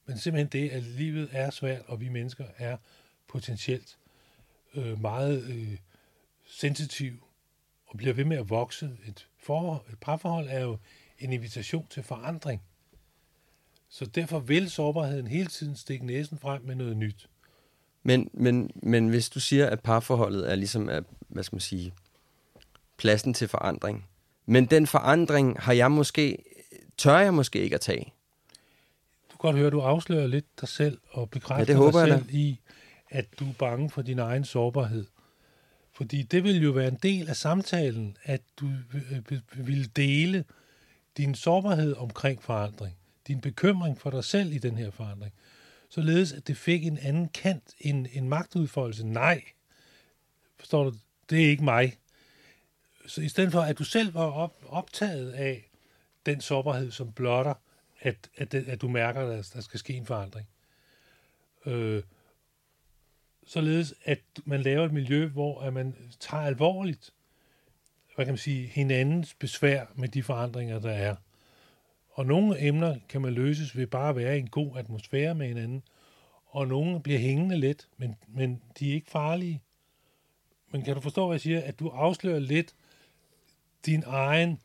Men 0.05 0.17
simpelthen 0.17 0.61
det, 0.61 0.69
at 0.69 0.83
livet 0.83 1.29
er 1.31 1.49
svært, 1.49 1.81
og 1.87 2.01
vi 2.01 2.09
mennesker 2.09 2.45
er 2.57 2.77
potentielt 3.27 3.97
øh, 4.75 5.01
meget 5.01 5.43
øh, 5.43 5.77
sensitive 6.47 7.17
og 7.87 7.97
bliver 7.97 8.13
ved 8.13 8.25
med 8.25 8.37
at 8.37 8.49
vokse. 8.49 8.91
Et, 9.07 9.27
forhold, 9.37 9.81
et 9.89 9.99
parforhold 10.01 10.47
er 10.49 10.59
jo 10.59 10.77
en 11.19 11.33
invitation 11.33 11.87
til 11.89 12.03
forandring. 12.03 12.61
Så 13.89 14.05
derfor 14.05 14.39
vil 14.39 14.69
sårbarheden 14.69 15.27
hele 15.27 15.47
tiden 15.47 15.75
stikke 15.75 16.05
næsen 16.05 16.37
frem 16.37 16.61
med 16.61 16.75
noget 16.75 16.97
nyt. 16.97 17.29
Men, 18.03 18.29
men, 18.33 18.71
men 18.75 19.07
hvis 19.07 19.29
du 19.29 19.39
siger, 19.39 19.69
at 19.69 19.79
parforholdet 19.79 20.51
er 20.51 20.55
ligesom, 20.55 20.89
at, 20.89 21.03
hvad 21.27 21.43
skal 21.43 21.55
man 21.55 21.61
sige, 21.61 21.93
pladsen 22.97 23.33
til 23.33 23.47
forandring. 23.47 24.07
Men 24.45 24.65
den 24.65 24.87
forandring 24.87 25.59
har 25.59 25.73
jeg 25.73 25.91
måske, 25.91 26.37
tør 26.97 27.19
jeg 27.19 27.33
måske 27.33 27.59
ikke 27.59 27.75
at 27.75 27.81
tage. 27.81 28.13
Du 29.31 29.37
kan 29.37 29.37
godt 29.37 29.55
høre, 29.55 29.67
at 29.67 29.73
du 29.73 29.81
afslører 29.81 30.27
lidt 30.27 30.61
dig 30.61 30.69
selv 30.69 30.99
og 31.09 31.29
bekræfter 31.29 31.61
Ja, 31.61 31.65
det 31.65 31.75
håber 31.75 32.05
dig 32.05 32.09
jeg 32.09 32.19
selv 32.19 32.35
i, 32.35 32.59
at 33.09 33.39
du 33.39 33.49
er 33.49 33.53
bange 33.53 33.89
for 33.89 34.01
din 34.01 34.19
egen 34.19 34.45
sårbarhed. 34.45 35.05
Fordi 35.91 36.21
det 36.21 36.43
vil 36.43 36.63
jo 36.63 36.71
være 36.71 36.87
en 36.87 36.99
del 37.03 37.29
af 37.29 37.35
samtalen, 37.35 38.17
at 38.23 38.41
du 38.59 38.69
vil- 39.55 39.95
dele 39.95 40.45
din 41.17 41.35
sårbarhed 41.35 41.93
omkring 41.93 42.43
forandring. 42.43 42.95
Din 43.27 43.41
bekymring 43.41 44.01
for 44.01 44.09
dig 44.09 44.23
selv 44.23 44.51
i 44.53 44.57
den 44.57 44.77
her 44.77 44.91
forandring. 44.91 45.33
Således, 45.89 46.33
at 46.33 46.47
det 46.47 46.57
fik 46.57 46.85
en 46.85 46.97
anden 46.97 47.29
kant, 47.29 47.75
en, 47.79 48.07
en 48.13 48.29
magtudfoldelse. 48.29 49.07
Nej, 49.07 49.43
forstår 50.57 50.83
du, 50.83 50.93
det 51.29 51.45
er 51.45 51.49
ikke 51.49 51.63
mig. 51.63 51.97
Så 53.05 53.21
i 53.21 53.29
stedet 53.29 53.51
for, 53.51 53.61
at 53.61 53.77
du 53.79 53.83
selv 53.83 54.13
var 54.13 54.31
op, 54.31 54.63
optaget 54.67 55.31
af 55.31 55.69
den 56.25 56.41
sårbarhed, 56.41 56.91
som 56.91 57.11
blotter, 57.11 57.53
at, 57.99 58.29
at, 58.37 58.53
at 58.53 58.81
du 58.81 58.87
mærker, 58.87 59.21
at 59.29 59.49
der 59.53 59.61
skal 59.61 59.79
ske 59.79 59.93
en 59.93 60.05
forandring. 60.05 60.47
Øh, 61.65 62.03
således 63.45 63.93
at 64.03 64.19
man 64.45 64.61
laver 64.61 64.85
et 64.85 64.93
miljø, 64.93 65.27
hvor 65.27 65.61
at 65.61 65.73
man 65.73 65.95
tager 66.19 66.43
alvorligt, 66.43 67.13
hvad 68.15 68.25
kan 68.25 68.31
man 68.31 68.37
sige, 68.37 68.67
hinandens 68.67 69.33
besvær 69.33 69.85
med 69.95 70.09
de 70.09 70.23
forandringer, 70.23 70.79
der 70.79 70.91
er. 70.91 71.15
Og 72.11 72.25
nogle 72.25 72.67
emner 72.67 72.97
kan 73.09 73.21
man 73.21 73.33
løses 73.33 73.77
ved 73.77 73.87
bare 73.87 74.09
at 74.09 74.15
være 74.15 74.35
i 74.35 74.39
en 74.39 74.49
god 74.49 74.77
atmosfære 74.77 75.35
med 75.35 75.47
hinanden, 75.47 75.83
og 76.45 76.67
nogle 76.67 76.99
bliver 76.99 77.19
hængende 77.19 77.57
lidt, 77.59 77.87
men, 77.97 78.15
men 78.27 78.61
de 78.79 78.89
er 78.89 78.93
ikke 78.93 79.11
farlige. 79.11 79.61
Men 80.71 80.81
kan 80.81 80.95
du 80.95 81.01
forstå, 81.01 81.27
hvad 81.27 81.35
jeg 81.35 81.41
siger? 81.41 81.61
At 81.61 81.79
du 81.79 81.89
afslører 81.89 82.39
lidt 82.39 82.75
din 83.85 84.03
egen 84.07 84.59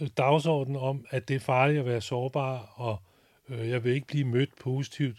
øh, 0.00 0.08
dagsorden 0.16 0.76
om, 0.76 1.06
at 1.10 1.28
det 1.28 1.36
er 1.36 1.40
farligt 1.40 1.78
at 1.78 1.86
være 1.86 2.00
sårbar, 2.00 2.72
og 2.76 2.98
øh, 3.48 3.68
jeg 3.68 3.84
vil 3.84 3.92
ikke 3.92 4.06
blive 4.06 4.24
mødt 4.24 4.56
positivt, 4.60 5.18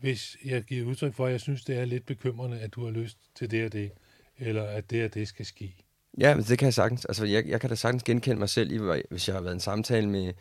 hvis 0.00 0.36
jeg 0.44 0.62
giver 0.62 0.86
udtryk 0.86 1.14
for, 1.14 1.26
at 1.26 1.32
jeg 1.32 1.40
synes, 1.40 1.64
det 1.64 1.78
er 1.78 1.84
lidt 1.84 2.06
bekymrende, 2.06 2.60
at 2.60 2.74
du 2.74 2.84
har 2.84 2.90
lyst 2.90 3.18
til 3.34 3.50
det 3.50 3.64
og 3.64 3.72
det, 3.72 3.90
eller 4.38 4.62
at 4.62 4.90
det 4.90 5.04
og 5.04 5.14
det 5.14 5.28
skal 5.28 5.46
ske. 5.46 5.76
Ja, 6.18 6.34
men 6.34 6.44
det 6.44 6.58
kan 6.58 6.66
jeg 6.66 6.74
sagtens. 6.74 7.04
Altså, 7.04 7.24
jeg, 7.24 7.46
jeg 7.46 7.60
kan 7.60 7.70
da 7.70 7.76
sagtens 7.76 8.02
genkende 8.02 8.38
mig 8.38 8.48
selv 8.48 8.72
i, 8.72 9.02
hvis 9.10 9.28
jeg 9.28 9.36
har 9.36 9.40
været 9.40 9.52
i 9.52 9.54
en 9.54 9.60
samtale 9.60 10.08
med, 10.08 10.32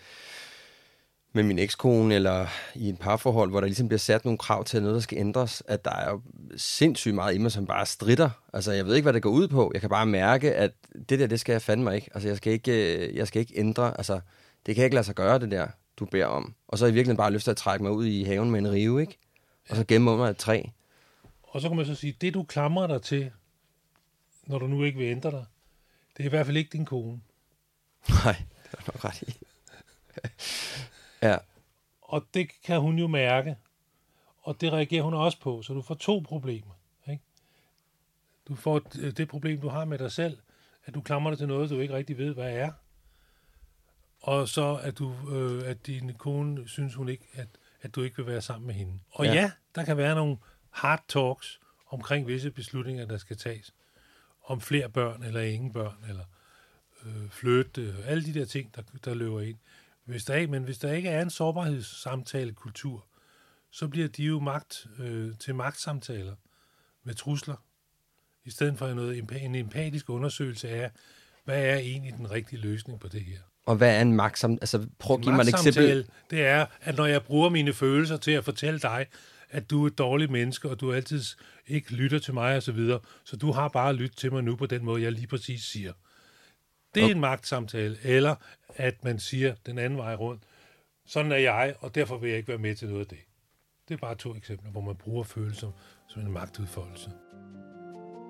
med 1.34 1.44
min 1.44 1.60
ekskone, 1.60 2.16
eller 2.16 2.48
i 2.76 2.90
et 2.90 3.00
parforhold, 3.00 3.50
hvor 3.50 3.60
der 3.60 3.68
ligesom 3.68 3.88
bliver 3.88 4.00
sat 4.00 4.26
nogle 4.26 4.38
krav 4.38 4.64
til, 4.64 4.78
at 4.78 4.84
noget, 4.84 4.96
der 4.96 5.02
skal 5.02 5.18
ændres, 5.18 5.64
at 5.68 5.86
der 5.86 5.92
er 5.92 6.12
jo 6.12 6.22
sindssygt 6.58 7.16
meget 7.16 7.36
i 7.36 7.38
mig, 7.38 7.52
som 7.52 7.66
bare 7.66 7.86
stritter. 7.86 8.30
Altså, 8.54 8.72
jeg 8.72 8.86
ved 8.86 8.96
ikke, 8.96 9.06
hvad 9.06 9.14
det 9.14 9.22
går 9.22 9.30
ud 9.30 9.48
på. 9.48 9.72
Jeg 9.74 9.82
kan 9.82 9.90
bare 9.90 10.06
mærke, 10.06 10.54
at 10.54 10.72
det 11.10 11.20
der, 11.20 11.28
det 11.28 11.40
skal 11.40 11.54
jeg 11.54 11.62
fandme 11.62 11.84
mig 11.84 11.96
ikke. 11.96 12.10
Altså, 12.14 12.28
jeg 12.30 12.38
skal 12.38 12.54
ikke, 12.54 12.98
øh, 12.98 13.16
jeg 13.16 13.28
skal 13.28 13.40
ikke 13.40 13.54
ændre. 13.60 13.98
Altså, 13.98 14.14
det 14.66 14.76
kan 14.76 14.78
jeg 14.78 14.86
ikke 14.86 14.96
lade 14.96 15.06
sig 15.06 15.16
gøre, 15.16 15.40
det 15.40 15.52
der, 15.52 15.68
du 15.98 16.06
beder 16.06 16.26
om. 16.26 16.56
Og 16.68 16.78
så 16.78 16.86
er 16.86 16.88
jeg 16.88 16.96
virkelig 16.96 17.18
bare 17.18 17.34
lyst 17.34 17.44
til 17.44 17.52
at 17.52 17.58
trække 17.58 17.84
mig 17.84 17.92
ud 17.92 18.06
i 18.06 18.24
haven 18.24 18.52
med 18.52 18.60
en 18.60 18.72
rive, 18.72 19.02
ikke? 19.02 19.18
Og 19.70 19.76
så 19.76 19.86
gemme 19.88 20.12
under 20.12 20.26
et 20.26 20.38
træ. 20.38 20.64
Og 21.44 21.62
så 21.62 21.68
kan 21.68 21.78
man 21.78 21.86
så 21.86 21.96
sige, 21.96 22.18
det 22.22 22.34
du 22.34 22.44
klamrer 22.44 22.88
dig 22.88 23.02
til, 23.02 23.32
når 24.46 24.60
du 24.60 24.68
nu 24.68 24.84
ikke 24.84 24.98
vil 24.98 25.08
ændre 25.08 25.32
dig, 25.32 25.46
det 26.18 26.24
er 26.24 26.28
i 26.28 26.30
hvert 26.30 26.46
fald 26.46 26.58
ikke 26.58 26.70
din 26.70 26.86
kone. 26.86 27.22
Nej, 28.10 28.44
det 28.64 28.74
er 28.74 28.92
nok 28.94 29.06
ret 29.06 29.22
i. 29.22 29.38
ja. 31.28 31.38
Og 32.02 32.26
det 32.34 32.50
kan 32.64 32.80
hun 32.80 33.00
jo 33.00 33.08
mærke. 33.08 33.58
Og 34.42 34.62
det 34.62 34.74
reagerer 34.74 35.04
hun 35.04 35.14
også 35.14 35.40
på. 35.40 35.62
Så 35.62 35.74
du 35.74 35.82
får 35.82 35.96
to 35.96 36.20
problemer. 36.20 36.74
Ikke? 37.10 37.24
Du 38.48 38.56
får 38.56 38.80
det 38.80 39.28
problem, 39.28 39.62
du 39.62 39.70
har 39.70 39.86
med 39.86 39.98
dig 39.98 40.12
selv, 40.12 40.38
at 40.86 40.94
du 40.94 41.02
klamrer 41.02 41.32
dig 41.32 41.38
til 41.38 41.48
noget, 41.48 41.70
du 41.70 41.80
ikke 41.80 41.94
rigtig 41.94 42.18
ved, 42.18 42.34
hvad 42.34 42.54
er. 42.54 42.72
Og 44.22 44.48
så 44.48 44.80
at, 44.84 44.98
du, 44.98 45.14
øh, 45.32 45.70
at 45.70 45.88
din 45.88 46.14
kone 46.14 46.68
synes 46.68 46.96
hun 46.96 47.10
ikke, 47.10 47.28
at, 47.34 47.48
at 47.88 47.96
du 47.96 48.02
ikke 48.02 48.18
vil 48.18 48.26
være 48.26 48.42
sammen 48.42 48.68
med 48.68 48.76
hende. 48.76 49.00
Og 49.10 49.26
ja. 49.26 49.34
ja, 49.34 49.52
der 49.76 49.86
kan 49.86 49.98
være 49.98 50.16
nogle 50.16 50.38
hard 50.70 51.04
talks 51.08 51.60
omkring 51.88 52.28
visse 52.28 52.52
beslutninger, 52.52 53.06
der 53.06 53.18
skal 53.18 53.38
tages. 53.38 53.74
Om 54.44 54.62
flere 54.62 54.90
børn 54.90 55.24
eller 55.24 55.42
ingen 55.42 55.74
børn, 55.74 56.04
eller 56.10 56.24
øh, 57.06 57.30
flytte, 57.30 57.96
alle 58.06 58.26
de 58.26 58.34
der 58.40 58.46
ting, 58.46 58.76
der, 58.76 58.82
der 59.06 59.14
løber 59.14 59.42
ind. 59.42 59.58
Hvis 60.06 60.26
der 60.26 60.36
ikke, 60.36 60.52
men 60.52 60.64
hvis 60.64 60.78
der 60.78 60.94
ikke 60.94 61.10
er 61.10 61.22
en 61.22 61.30
sårbarhedssamtalekultur, 61.30 63.06
så 63.72 63.88
bliver 63.88 64.08
de 64.08 64.24
jo 64.24 64.40
magt 64.40 64.88
øh, 65.00 65.38
til 65.38 65.56
magtsamtaler 65.56 66.36
med 67.04 67.14
trusler, 67.14 67.56
i 68.46 68.50
stedet 68.50 68.78
for 68.78 68.94
noget, 68.94 69.18
en 69.32 69.56
empatisk 69.56 70.10
undersøgelse 70.10 70.70
af, 70.70 70.92
hvad 71.44 71.66
er 71.66 71.78
egentlig 71.78 72.14
den 72.14 72.32
rigtige 72.32 72.62
løsning 72.62 73.00
på 73.00 73.08
det 73.08 73.22
her. 73.22 73.40
Og 73.68 73.76
hvad 73.76 73.98
er 73.98 74.02
en 74.02 74.14
magtsam... 74.14 74.52
Altså, 74.52 74.88
prøv 75.00 75.18
at 75.18 75.22
give 75.22 75.36
mig 75.36 75.42
et 75.42 75.50
eksempel. 75.50 76.08
det 76.30 76.46
er, 76.46 76.66
at 76.82 76.98
når 76.98 77.06
jeg 77.06 77.24
bruger 77.24 77.50
mine 77.50 77.74
følelser 77.74 78.18
til 78.18 78.32
at 78.32 78.46
fortælle 78.46 78.80
dig, 78.80 79.06
at 79.50 79.70
du 79.70 79.84
er 79.84 79.88
et 79.88 79.98
dårligt 79.98 80.32
menneske, 80.32 80.70
og 80.70 80.80
du 80.80 80.94
altid 80.94 81.22
ikke 81.68 81.94
lytter 81.94 82.20
til 82.20 82.34
mig 82.34 82.56
og 82.56 82.64
så 82.64 82.72
videre, 82.72 83.00
så 83.24 83.38
du 83.38 83.52
har 83.52 83.68
bare 83.68 83.94
lyttet 83.94 84.18
til 84.18 84.34
mig 84.34 84.44
nu 84.44 84.56
på 84.56 84.66
den 84.66 84.86
måde, 84.86 85.02
jeg 85.02 85.12
lige 85.12 85.28
præcis 85.28 85.64
siger. 85.64 85.94
Det 86.96 87.02
er 87.02 87.06
okay. 87.06 87.16
en 87.16 87.22
magtsamtale. 87.22 87.98
Eller 88.04 88.36
at 88.76 89.04
man 89.04 89.20
siger 89.20 89.56
den 89.66 89.78
anden 89.78 90.00
vej 90.00 90.16
rundt, 90.16 90.44
sådan 91.08 91.32
er 91.32 91.38
jeg, 91.38 91.76
og 91.80 91.96
derfor 91.96 92.18
vil 92.18 92.30
jeg 92.30 92.38
ikke 92.38 92.50
være 92.50 92.58
med 92.58 92.76
til 92.76 92.88
noget 92.88 93.02
af 93.02 93.08
det. 93.08 93.20
Det 93.88 93.94
er 93.94 93.98
bare 93.98 94.16
to 94.16 94.36
eksempler, 94.36 94.72
hvor 94.72 94.82
man 94.82 94.96
bruger 94.96 95.24
følelser 95.24 95.72
som 96.08 96.22
en 96.22 96.32
magtudfoldelse. 96.32 97.10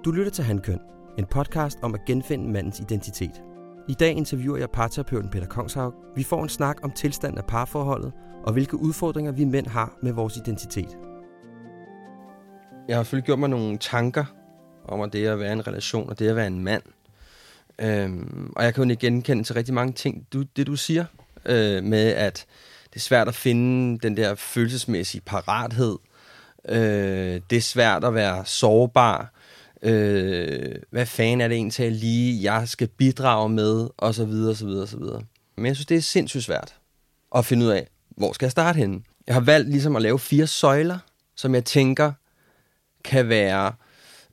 Du 0.05 0.11
lytter 0.11 0.31
til 0.31 0.43
Handkøn, 0.43 0.79
en 1.17 1.25
podcast 1.25 1.77
om 1.81 1.93
at 1.93 1.99
genfinde 2.07 2.49
mandens 2.49 2.79
identitet. 2.79 3.41
I 3.89 3.93
dag 3.93 4.11
interviewer 4.11 4.57
jeg 4.57 4.69
parterapeuten 4.69 5.29
Peter 5.29 5.47
Kongshaug. 5.47 5.93
Vi 6.15 6.23
får 6.23 6.43
en 6.43 6.49
snak 6.49 6.77
om 6.83 6.91
tilstanden 6.91 7.37
af 7.37 7.45
parforholdet, 7.45 8.11
og 8.43 8.53
hvilke 8.53 8.77
udfordringer 8.77 9.31
vi 9.31 9.43
mænd 9.43 9.67
har 9.67 9.97
med 10.03 10.11
vores 10.11 10.37
identitet. 10.37 10.97
Jeg 12.87 12.95
har 12.95 13.03
selvfølgelig 13.03 13.25
gjort 13.25 13.39
mig 13.39 13.49
nogle 13.49 13.77
tanker 13.77 14.25
om 14.85 15.01
at 15.01 15.13
det 15.13 15.27
at 15.27 15.39
være 15.39 15.53
en 15.53 15.67
relation, 15.67 16.09
og 16.09 16.19
det 16.19 16.27
at 16.27 16.35
være 16.35 16.47
en 16.47 16.63
mand– 16.63 16.83
Øhm, 17.81 18.53
og 18.55 18.63
jeg 18.63 18.73
kan 18.73 18.89
jo 18.89 18.95
genkende 18.99 19.43
til 19.43 19.55
rigtig 19.55 19.73
mange 19.73 19.93
ting, 19.93 20.27
du, 20.33 20.43
det 20.43 20.67
du 20.67 20.75
siger, 20.75 21.05
øh, 21.45 21.83
med 21.83 22.13
at 22.13 22.45
det 22.89 22.95
er 22.95 22.99
svært 22.99 23.27
at 23.27 23.35
finde 23.35 23.99
den 23.99 24.17
der 24.17 24.35
følelsesmæssige 24.35 25.21
parathed. 25.21 25.97
Øh, 26.69 27.41
det 27.49 27.55
er 27.55 27.61
svært 27.61 28.03
at 28.03 28.13
være 28.13 28.45
sårbar. 28.45 29.33
Øh, 29.81 30.75
hvad 30.89 31.05
fanden 31.05 31.41
er 31.41 31.47
det 31.47 31.55
egentlig 31.55 31.91
lige, 31.91 32.53
jeg 32.53 32.69
skal 32.69 32.87
bidrage 32.87 33.49
med, 33.49 33.87
og 33.97 34.15
så 34.15 34.25
videre, 34.25 34.51
og 34.51 34.55
så 34.55 34.65
videre, 34.65 34.81
og 34.81 34.87
så 34.87 34.97
videre. 34.97 35.21
Men 35.55 35.65
jeg 35.65 35.75
synes, 35.75 35.85
det 35.85 35.97
er 35.97 36.01
sindssygt 36.01 36.43
svært 36.43 36.75
at 37.35 37.45
finde 37.45 37.65
ud 37.65 37.71
af, 37.71 37.87
hvor 38.09 38.33
skal 38.33 38.45
jeg 38.45 38.51
starte 38.51 38.77
henne. 38.77 39.01
Jeg 39.27 39.35
har 39.35 39.41
valgt 39.41 39.69
ligesom 39.69 39.95
at 39.95 40.01
lave 40.01 40.19
fire 40.19 40.47
søjler, 40.47 40.99
som 41.35 41.55
jeg 41.55 41.65
tænker 41.65 42.11
kan 43.03 43.29
være 43.29 43.73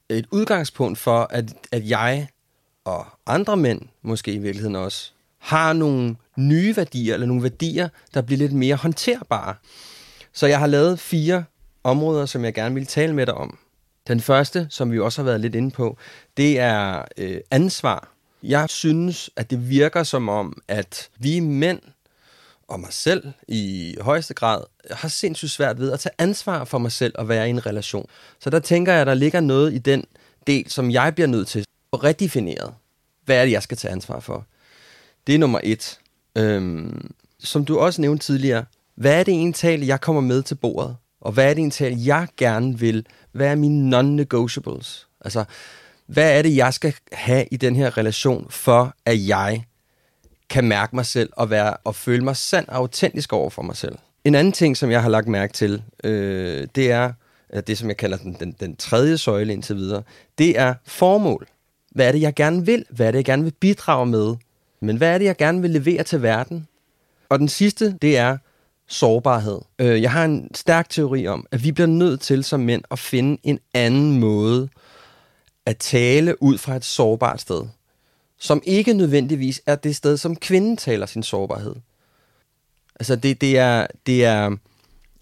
et 0.09 0.27
udgangspunkt 0.31 0.99
for, 0.99 1.27
at, 1.31 1.55
at 1.73 1.89
jeg 1.89 2.29
og 2.85 3.07
andre 3.27 3.57
mænd 3.57 3.83
måske 4.03 4.33
i 4.33 4.39
virkeligheden 4.39 4.77
også, 4.77 5.13
har 5.39 5.73
nogle 5.73 6.17
nye 6.37 6.77
værdier, 6.77 7.15
eller 7.15 7.27
nogle 7.27 7.43
værdier, 7.43 7.89
der 8.15 8.23
bliver 8.23 8.39
lidt 8.39 8.53
mere 8.53 8.77
håndterbare. 8.77 9.55
Så 10.33 10.47
jeg 10.47 10.59
har 10.59 10.67
lavet 10.67 11.01
fire 11.01 11.45
områder, 11.85 12.27
som 12.27 12.45
jeg 12.45 12.55
gerne 12.55 12.75
vil 12.75 12.87
tale 12.87 13.15
med 13.15 13.27
dig 13.27 13.35
om. 13.35 13.59
Den 14.07 14.21
første, 14.21 14.67
som 14.71 14.93
vi 14.93 15.01
også 15.01 15.23
har 15.23 15.25
været 15.25 15.41
lidt 15.41 15.55
inde 15.55 15.71
på, 15.71 15.97
det 16.37 16.59
er 16.59 17.05
øh, 17.17 17.41
ansvar. 17.51 18.13
Jeg 18.43 18.69
synes, 18.69 19.31
at 19.37 19.51
det 19.51 19.69
virker 19.69 20.03
som 20.03 20.29
om, 20.29 20.63
at 20.69 21.11
vi 21.19 21.41
mænd 21.41 21.81
og 22.69 22.81
mig 22.81 22.93
selv 22.93 23.33
i 23.49 23.97
højeste 24.01 24.35
grad 24.35 24.63
har 24.91 25.09
sindssygt 25.09 25.51
svært 25.51 25.79
ved 25.79 25.93
at 25.93 26.01
tage 26.01 26.13
ansvar 26.19 26.65
for 26.65 26.79
mig 26.79 26.93
selv 26.93 27.13
og 27.19 27.29
være 27.29 27.47
i 27.47 27.51
en 27.51 27.67
relation. 27.67 28.07
Så 28.41 28.51
der 28.51 28.59
tænker 28.59 28.93
jeg, 28.93 29.01
at 29.01 29.07
der 29.07 29.15
ligger 29.15 29.41
noget 29.41 29.75
i 29.75 29.79
den 29.79 30.05
del, 30.47 30.71
som 30.71 30.91
jeg 30.91 31.15
bliver 31.15 31.27
nødt 31.27 31.49
til 31.49 31.67
at 31.93 32.05
redefinere. 32.05 32.75
Hvad 33.25 33.37
er 33.37 33.45
det, 33.45 33.53
jeg 33.53 33.63
skal 33.63 33.77
tage 33.77 33.93
ansvar 33.93 34.21
for? 34.21 34.47
Det 35.27 35.35
er 35.35 35.39
nummer 35.39 35.61
et. 35.63 35.99
Øhm, 36.37 37.15
som 37.39 37.65
du 37.65 37.79
også 37.79 38.01
nævnte 38.01 38.27
tidligere, 38.27 38.65
hvad 38.95 39.21
er 39.21 39.23
det 39.25 39.35
egentlig, 39.35 39.89
jeg 39.89 40.01
kommer 40.01 40.23
med 40.23 40.43
til 40.43 40.55
bordet? 40.55 40.97
Og 41.25 41.33
hvad 41.33 41.45
er 41.45 41.55
det 41.55 41.81
egentlig, 41.81 42.07
jeg 42.07 42.29
gerne 42.37 42.79
vil? 42.79 43.07
Hvad 43.33 43.47
er 43.47 43.55
mine 43.55 43.97
non-negotiables? 43.97 45.07
Altså, 45.21 45.45
hvad 46.07 46.39
er 46.39 46.43
det, 46.43 46.57
jeg 46.57 46.75
skal 46.75 46.95
have 47.13 47.47
i 47.51 47.57
den 47.57 47.77
her 47.77 47.99
relation, 47.99 48.47
for 48.51 48.95
at 49.05 49.29
jeg 49.29 49.65
kan 50.49 50.65
mærke 50.65 50.97
mig 50.97 51.07
selv 51.07 51.31
og, 51.33 51.51
være, 51.51 51.77
og 51.85 51.95
føle 51.95 52.25
mig 52.25 52.37
sand 52.37 52.69
og 52.69 52.77
autentisk 52.77 53.33
over 53.33 53.51
for 53.51 53.63
mig 53.63 53.77
selv? 53.77 53.99
En 54.25 54.35
anden 54.35 54.53
ting, 54.53 54.77
som 54.77 54.91
jeg 54.91 55.03
har 55.03 55.09
lagt 55.09 55.29
mærke 55.29 55.53
til, 55.53 55.83
øh, 56.05 56.67
det 56.75 56.91
er 56.91 57.13
det, 57.67 57.79
som 57.79 57.89
jeg 57.89 57.97
kalder 57.97 58.17
den, 58.17 58.37
den, 58.41 58.57
den 58.61 58.77
tredje 58.77 59.19
søjle 59.19 59.53
indtil 59.53 59.77
videre, 59.77 60.03
det 60.39 60.59
er 60.59 60.75
formål. 60.85 61.47
Hvad 61.91 62.09
er 62.09 62.13
det, 62.13 62.21
jeg 62.21 62.35
gerne 62.35 62.67
vil? 62.67 62.85
Hvad 62.91 63.07
er 63.07 63.11
det, 63.11 63.17
jeg 63.19 63.25
gerne 63.25 63.43
vil 63.43 63.55
bidrage 63.61 64.07
med? 64.07 64.35
Men 64.81 64.97
hvad 64.97 65.15
er 65.15 65.19
det, 65.19 65.25
jeg 65.25 65.37
gerne 65.37 65.61
vil 65.61 65.71
levere 65.71 66.03
til 66.03 66.23
verden? 66.23 66.69
Og 67.29 67.39
den 67.39 67.49
sidste, 67.49 67.99
det 68.03 68.19
er 68.19 68.39
sårbarhed. 68.89 69.61
Øh, 69.79 70.03
jeg 70.03 70.13
har 70.13 70.25
en 70.25 70.55
stærk 70.55 70.89
teori 70.89 71.27
om, 71.27 71.47
at 71.51 71.65
vi 71.65 71.73
bliver 71.73 71.87
nødt 71.87 72.21
til 72.21 72.45
som 72.45 72.61
mænd 72.61 72.83
at 72.91 72.99
finde 72.99 73.39
en 73.43 73.59
anden 73.75 74.21
måde 74.21 74.69
at 75.67 75.79
tale 75.79 76.43
ud 76.43 76.59
fra 76.59 76.77
et 76.77 76.85
sårbart 76.85 77.41
sted, 77.41 77.63
som 78.39 78.63
ikke 78.67 78.93
nødvendigvis 78.93 79.63
er 79.67 79.75
det 79.75 79.97
sted, 79.97 80.17
som 80.17 80.37
kvinden 80.37 80.77
taler 80.77 81.07
sin 81.07 81.23
sårbarhed. 81.23 81.75
Altså 83.01 83.17
det, 83.17 83.41
det 83.41 83.59
er, 83.59 83.87
det 84.07 84.25
er, 84.25 84.57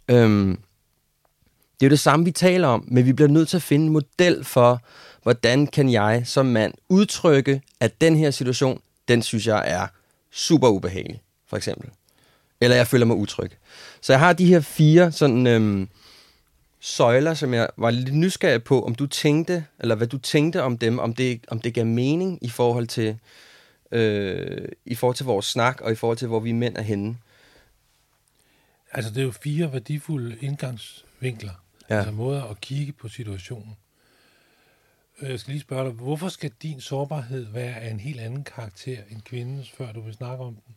øhm, 0.09 0.59
det 1.81 1.87
er 1.87 1.89
jo 1.89 1.91
det 1.91 2.01
samme, 2.01 2.25
vi 2.25 2.31
taler 2.31 2.69
om, 2.69 2.85
men 2.89 3.07
vi 3.07 3.13
bliver 3.13 3.29
nødt 3.29 3.49
til 3.49 3.57
at 3.57 3.63
finde 3.63 3.87
en 3.87 3.93
model 3.93 4.45
for, 4.45 4.83
hvordan 5.23 5.67
kan 5.67 5.93
jeg 5.93 6.23
som 6.25 6.47
mand 6.47 6.75
udtrykke, 6.89 7.63
at 7.81 8.01
den 8.01 8.17
her 8.17 8.31
situation, 8.31 8.81
den 9.09 9.23
synes 9.23 9.47
jeg 9.47 9.63
er 9.67 9.87
super 10.31 10.69
ubehagelig, 10.69 11.23
for 11.49 11.57
eksempel. 11.57 11.91
Eller 12.63 12.77
jeg 12.77 12.87
føler 12.87 13.07
mig 13.07 13.17
utryg. 13.17 13.51
Så 14.01 14.13
jeg 14.13 14.21
har 14.21 14.33
de 14.33 14.47
her 14.47 14.61
fire 14.61 15.13
sådan, 15.13 15.47
øhm, 15.47 15.89
søjler, 16.81 17.35
som 17.35 17.55
jeg 17.55 17.69
var 17.77 17.91
lidt 17.91 18.15
nysgerrig 18.15 18.65
på, 18.65 18.83
om 18.85 18.95
du 18.95 19.07
tænkte, 19.07 19.65
eller 19.81 19.95
hvad 19.95 20.07
du 20.07 20.19
tænkte 20.19 20.63
om 20.63 20.79
dem, 20.79 20.99
om 20.99 21.15
det, 21.15 21.45
om 21.49 21.61
det 21.61 21.75
gav 21.75 21.87
mening 21.87 22.39
i 22.43 22.49
forhold 22.49 22.87
til, 22.87 23.19
øh, 23.93 24.69
i 24.85 24.95
forhold 24.95 25.17
til 25.17 25.27
vores 25.27 25.47
snak, 25.47 25.81
og 25.81 25.93
i 25.93 25.95
forhold 25.95 26.19
til, 26.19 26.29
hvor 26.29 26.41
vi 26.41 26.53
mænd 26.53 26.77
er 26.77 26.83
henne. 26.83 27.17
Altså, 28.93 29.11
det 29.11 29.19
er 29.19 29.25
jo 29.25 29.33
fire 29.33 29.73
værdifulde 29.73 30.37
indgangsvinkler. 30.41 31.53
Ja. 31.91 31.97
Altså 31.97 32.13
måder 32.13 32.43
at 32.43 32.61
kigge 32.61 32.93
på 32.93 33.09
situationen. 33.09 33.77
Øh, 35.21 35.31
Jeg 35.31 35.41
skal 35.41 35.53
lige 35.53 35.61
spørge 35.61 35.85
dig, 35.85 35.93
hvorfor 35.93 36.29
skal 36.29 36.51
din 36.63 36.81
sårbarhed 36.81 37.47
være 37.53 37.75
af 37.75 37.91
en 37.91 38.01
helt 38.01 38.21
anden 38.21 38.45
karakter 38.45 38.99
end 39.11 39.23
kvindens, 39.23 39.71
før 39.71 39.93
du 39.93 40.01
vil 40.01 40.15
snakke 40.15 40.45
om 40.45 40.55
den? 40.55 40.75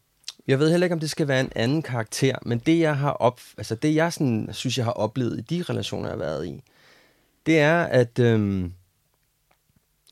Jeg 0.47 0.59
ved 0.59 0.71
heller 0.71 0.85
ikke, 0.85 0.93
om 0.93 0.99
det 0.99 1.09
skal 1.09 1.27
være 1.27 1.39
en 1.39 1.51
anden 1.55 1.81
karakter, 1.81 2.35
men 2.41 2.59
det, 2.59 2.79
jeg 2.79 2.97
har 2.97 3.11
op, 3.11 3.41
altså 3.57 3.75
det, 3.75 3.95
jeg 3.95 4.13
sådan, 4.13 4.49
synes, 4.51 4.77
jeg 4.77 4.85
har 4.85 4.91
oplevet 4.91 5.37
i 5.37 5.41
de 5.41 5.63
relationer, 5.63 6.09
jeg 6.09 6.17
har 6.17 6.25
været 6.25 6.47
i, 6.47 6.63
det 7.45 7.59
er, 7.59 7.83
at 7.83 8.19
øhm, 8.19 8.73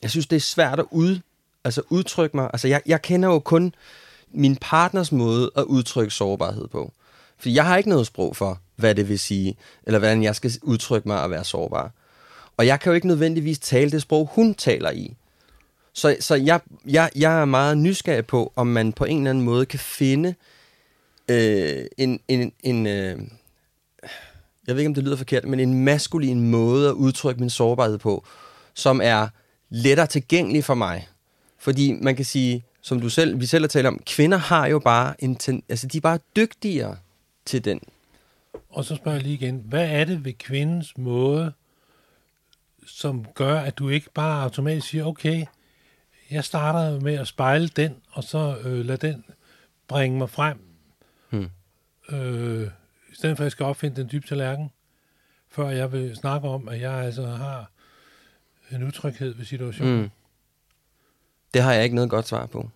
jeg 0.02 0.10
synes, 0.12 0.28
det 0.28 0.36
er 0.36 0.40
svært 0.40 0.80
at 0.80 0.86
ud, 0.92 1.20
altså 1.64 1.82
udtrykke 1.90 2.38
mig. 2.38 2.50
Altså, 2.54 2.68
jeg, 2.68 2.82
jeg 2.86 3.02
kender 3.02 3.30
jo 3.30 3.40
kun 3.40 3.76
min 4.32 4.56
partners 4.56 5.12
måde 5.12 5.52
at 5.56 5.64
udtrykke 5.64 6.14
sårbarhed 6.14 6.68
på. 6.68 6.94
For 7.38 7.50
jeg 7.50 7.66
har 7.66 7.78
ikke 7.78 7.90
noget 7.90 8.08
sprog 8.08 8.36
for, 8.36 8.60
hvad 8.76 8.96
det 8.96 9.10
vil 9.10 9.20
sige, 9.20 9.58
eller 9.84 10.00
hvordan 10.00 10.24
jeg 10.24 10.36
skal 10.36 10.52
udtrykke 10.62 11.08
mig 11.08 11.24
at 11.24 11.30
være 11.30 11.44
sårbar. 11.44 11.92
Og 12.58 12.68
jeg 12.68 12.80
kan 12.80 12.90
jo 12.90 12.96
ikke 12.96 13.08
nødvendigvis 13.08 13.60
tale 13.60 13.92
det 13.92 14.02
sprog, 14.02 14.30
hun 14.34 14.56
taler 14.56 14.92
i. 14.92 15.16
Så, 15.94 16.18
så 16.20 16.36
jeg, 16.36 16.60
jeg, 16.86 17.10
jeg 17.16 17.42
er 17.42 17.46
meget 17.46 17.78
nysgerrig 17.78 18.26
på, 18.26 18.54
om 18.56 18.68
man 18.68 18.94
på 18.94 19.06
en 19.06 19.18
eller 19.18 19.30
anden 19.30 19.44
måde 19.44 19.66
kan 19.66 19.80
finde 19.80 20.36
øh, 21.28 21.86
en, 21.98 22.20
en, 22.28 22.52
en 22.64 22.88
øh, 22.88 23.20
jeg 24.68 24.76
ved 24.76 24.82
ikke, 24.82 24.88
om 24.88 24.94
det 24.94 25.04
lyder 25.04 25.16
forkert, 25.16 25.46
men 25.46 25.60
en 25.60 25.84
maskulin 25.84 26.50
måde 26.50 26.90
at 26.90 26.94
udtrykke 26.94 27.40
min 27.40 27.50
sårbarhed 27.50 27.98
på, 27.98 28.26
som 28.74 29.02
er 29.04 29.28
lettere 29.70 30.08
tilgængelig 30.08 30.64
for 30.64 30.74
mig. 30.74 31.08
Fordi 31.58 31.92
man 31.92 32.16
kan 32.16 32.26
sige, 32.26 32.64
som 32.82 33.02
du 33.02 33.10
selv, 33.10 33.40
vi 33.40 33.46
selv 33.46 33.64
har 33.64 33.68
talt 33.68 33.88
om, 33.88 34.00
kvinder 34.06 34.38
har 34.38 34.68
jo 34.68 34.80
bare 34.80 35.24
en 35.24 35.36
ten, 35.36 35.64
altså 35.70 35.88
de 35.88 35.98
er 35.98 36.02
bare 36.02 36.20
dygtigere 36.36 36.98
til 37.46 37.66
den. 37.66 37.80
Og 38.70 38.86
så 38.86 38.96
spørger 38.96 39.18
jeg 39.18 39.24
lige 39.24 39.34
igen, 39.34 39.64
hvad 39.66 39.90
er 39.90 40.06
det 40.06 40.26
ved 40.26 40.34
kvindens 40.34 40.98
måde, 40.98 41.54
som 42.88 43.26
gør, 43.36 43.60
at 43.60 43.78
du 43.78 43.90
ikke 43.90 44.10
bare 44.14 44.44
automatisk 44.44 44.88
siger, 44.88 45.06
okay, 45.06 45.46
jeg 46.32 46.44
starter 46.44 47.00
med 47.00 47.14
at 47.14 47.28
spejle 47.28 47.68
den, 47.68 47.96
og 48.12 48.24
så 48.24 48.58
øh, 48.64 48.86
lad 48.86 48.98
den 48.98 49.26
bringe 49.88 50.18
mig 50.18 50.30
frem. 50.30 50.60
Hmm. 51.30 51.50
Øh, 52.10 52.68
I 53.12 53.16
stedet 53.16 53.38
for, 53.38 53.44
at 53.44 53.46
jeg 53.46 53.52
skal 53.52 53.66
opfinde 53.66 54.02
den 54.02 54.10
dybe 54.12 54.28
tallerken, 54.28 54.72
før 55.50 55.70
jeg 55.70 55.92
vil 55.92 56.16
snakke 56.16 56.48
om, 56.48 56.68
at 56.68 56.82
jeg 56.82 56.94
altså 56.94 57.26
har 57.26 57.72
en 58.72 58.84
utryghed 58.84 59.36
ved 59.36 59.46
situationen. 59.46 60.02
Mm. 60.02 60.10
Det 61.54 61.62
har 61.62 61.74
jeg 61.74 61.84
ikke 61.84 61.96
noget 61.96 62.10
godt 62.10 62.28
svar 62.28 62.46
på. 62.46 62.70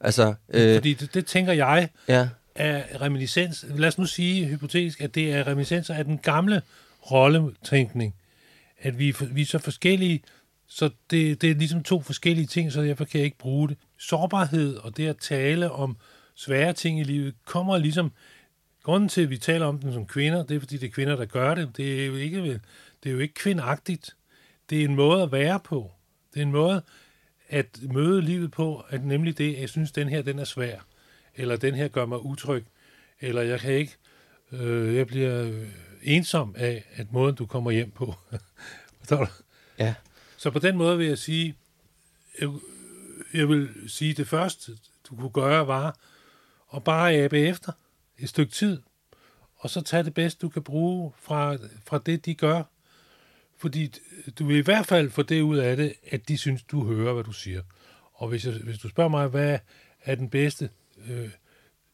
Altså, 0.00 0.34
øh, 0.48 0.74
Fordi 0.76 0.94
det, 0.94 1.14
det 1.14 1.26
tænker 1.26 1.52
jeg 1.52 1.88
ja, 2.08 2.28
er 2.54 3.00
reminiscens. 3.00 3.64
Lad 3.68 3.88
os 3.88 3.98
nu 3.98 4.04
sige 4.04 4.46
hypotetisk, 4.46 5.00
at 5.00 5.14
det 5.14 5.32
er 5.32 5.46
reminiscenser 5.46 5.94
af 5.94 6.04
den 6.04 6.18
gamle 6.18 6.62
rolletænkning. 7.10 8.14
At 8.80 8.98
vi, 8.98 9.14
vi 9.30 9.42
er 9.42 9.46
så 9.46 9.58
forskellige, 9.58 10.22
så 10.72 10.90
det, 11.10 11.42
det 11.42 11.50
er 11.50 11.54
ligesom 11.54 11.82
to 11.82 12.02
forskellige 12.02 12.46
ting, 12.46 12.72
så 12.72 12.82
derfor 12.82 13.04
kan 13.04 13.18
jeg 13.18 13.24
ikke 13.24 13.38
bruge 13.38 13.68
det. 13.68 13.76
Sårbarhed 13.98 14.76
og 14.76 14.96
det 14.96 15.08
at 15.08 15.16
tale 15.16 15.70
om 15.70 15.96
svære 16.34 16.72
ting 16.72 17.00
i 17.00 17.04
livet 17.04 17.34
kommer 17.44 17.78
ligesom... 17.78 18.12
Grunden 18.82 19.08
til, 19.08 19.22
at 19.22 19.30
vi 19.30 19.38
taler 19.38 19.66
om 19.66 19.78
den 19.78 19.92
som 19.92 20.06
kvinder, 20.06 20.42
det 20.42 20.56
er, 20.56 20.60
fordi 20.60 20.76
det 20.76 20.86
er 20.86 20.90
kvinder, 20.90 21.16
der 21.16 21.24
gør 21.24 21.54
det. 21.54 21.76
Det 21.76 22.02
er 22.02 22.06
jo 22.06 22.14
ikke, 22.14 22.60
det 23.02 23.08
er 23.08 23.10
jo 23.10 23.18
ikke 23.18 23.34
kvindagtigt. 23.34 24.16
Det 24.70 24.80
er 24.80 24.84
en 24.84 24.94
måde 24.94 25.22
at 25.22 25.32
være 25.32 25.60
på. 25.60 25.90
Det 26.34 26.40
er 26.40 26.44
en 26.44 26.52
måde 26.52 26.82
at 27.48 27.66
møde 27.82 28.22
livet 28.22 28.50
på, 28.50 28.84
at 28.88 29.04
nemlig 29.04 29.38
det, 29.38 29.60
jeg 29.60 29.68
synes, 29.68 29.92
den 29.92 30.08
her, 30.08 30.22
den 30.22 30.38
er 30.38 30.44
svær. 30.44 30.78
Eller 31.36 31.56
den 31.56 31.74
her 31.74 31.88
gør 31.88 32.06
mig 32.06 32.24
utryg. 32.24 32.64
Eller 33.20 33.42
jeg 33.42 33.60
kan 33.60 33.72
ikke, 33.72 33.96
øh, 34.52 34.96
jeg 34.96 35.06
bliver 35.06 35.64
ensom 36.02 36.54
af, 36.58 36.84
at 36.94 37.12
måden, 37.12 37.34
du 37.34 37.46
kommer 37.46 37.70
hjem 37.70 37.90
på. 37.90 38.14
Forstår 38.98 39.24
du? 39.24 39.26
ja, 39.78 39.94
så 40.40 40.50
på 40.50 40.58
den 40.58 40.76
måde 40.76 40.98
vil 40.98 41.06
jeg 41.06 41.18
sige, 41.18 41.54
jeg, 42.40 42.50
jeg 43.34 43.48
vil 43.48 43.68
sige, 43.86 44.14
det 44.14 44.28
første, 44.28 44.72
du 45.08 45.16
kunne 45.16 45.30
gøre, 45.30 45.66
var 45.66 45.98
at 46.74 46.84
bare 46.84 47.14
abe 47.14 47.38
efter 47.38 47.72
et 48.18 48.28
stykke 48.28 48.52
tid, 48.52 48.82
og 49.56 49.70
så 49.70 49.80
tage 49.80 50.02
det 50.02 50.14
bedste, 50.14 50.40
du 50.40 50.48
kan 50.48 50.62
bruge 50.62 51.12
fra, 51.22 51.56
fra 51.84 51.98
det, 52.06 52.26
de 52.26 52.34
gør. 52.34 52.62
Fordi 53.56 53.92
du 54.38 54.46
vil 54.46 54.56
i 54.56 54.60
hvert 54.60 54.86
fald 54.86 55.10
få 55.10 55.22
det 55.22 55.40
ud 55.40 55.56
af 55.56 55.76
det, 55.76 55.94
at 56.10 56.28
de 56.28 56.38
synes, 56.38 56.62
du 56.62 56.84
hører, 56.84 57.12
hvad 57.12 57.24
du 57.24 57.32
siger. 57.32 57.62
Og 58.12 58.28
hvis, 58.28 58.46
jeg, 58.46 58.54
hvis 58.54 58.78
du 58.78 58.88
spørger 58.88 59.10
mig, 59.10 59.28
hvad 59.28 59.58
er 60.04 60.14
den 60.14 60.30
bedste, 60.30 60.70
øh, 61.08 61.30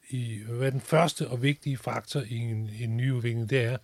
i, 0.09 0.39
hvad 0.49 0.67
er 0.67 0.71
den 0.71 0.81
første 0.81 1.29
og 1.29 1.43
vigtige 1.43 1.77
faktor 1.77 2.21
i 2.21 2.37
en, 2.37 2.71
en 2.81 2.97
ny 2.97 3.11
udvikling, 3.11 3.51
det 3.51 3.65
er, 3.65 3.79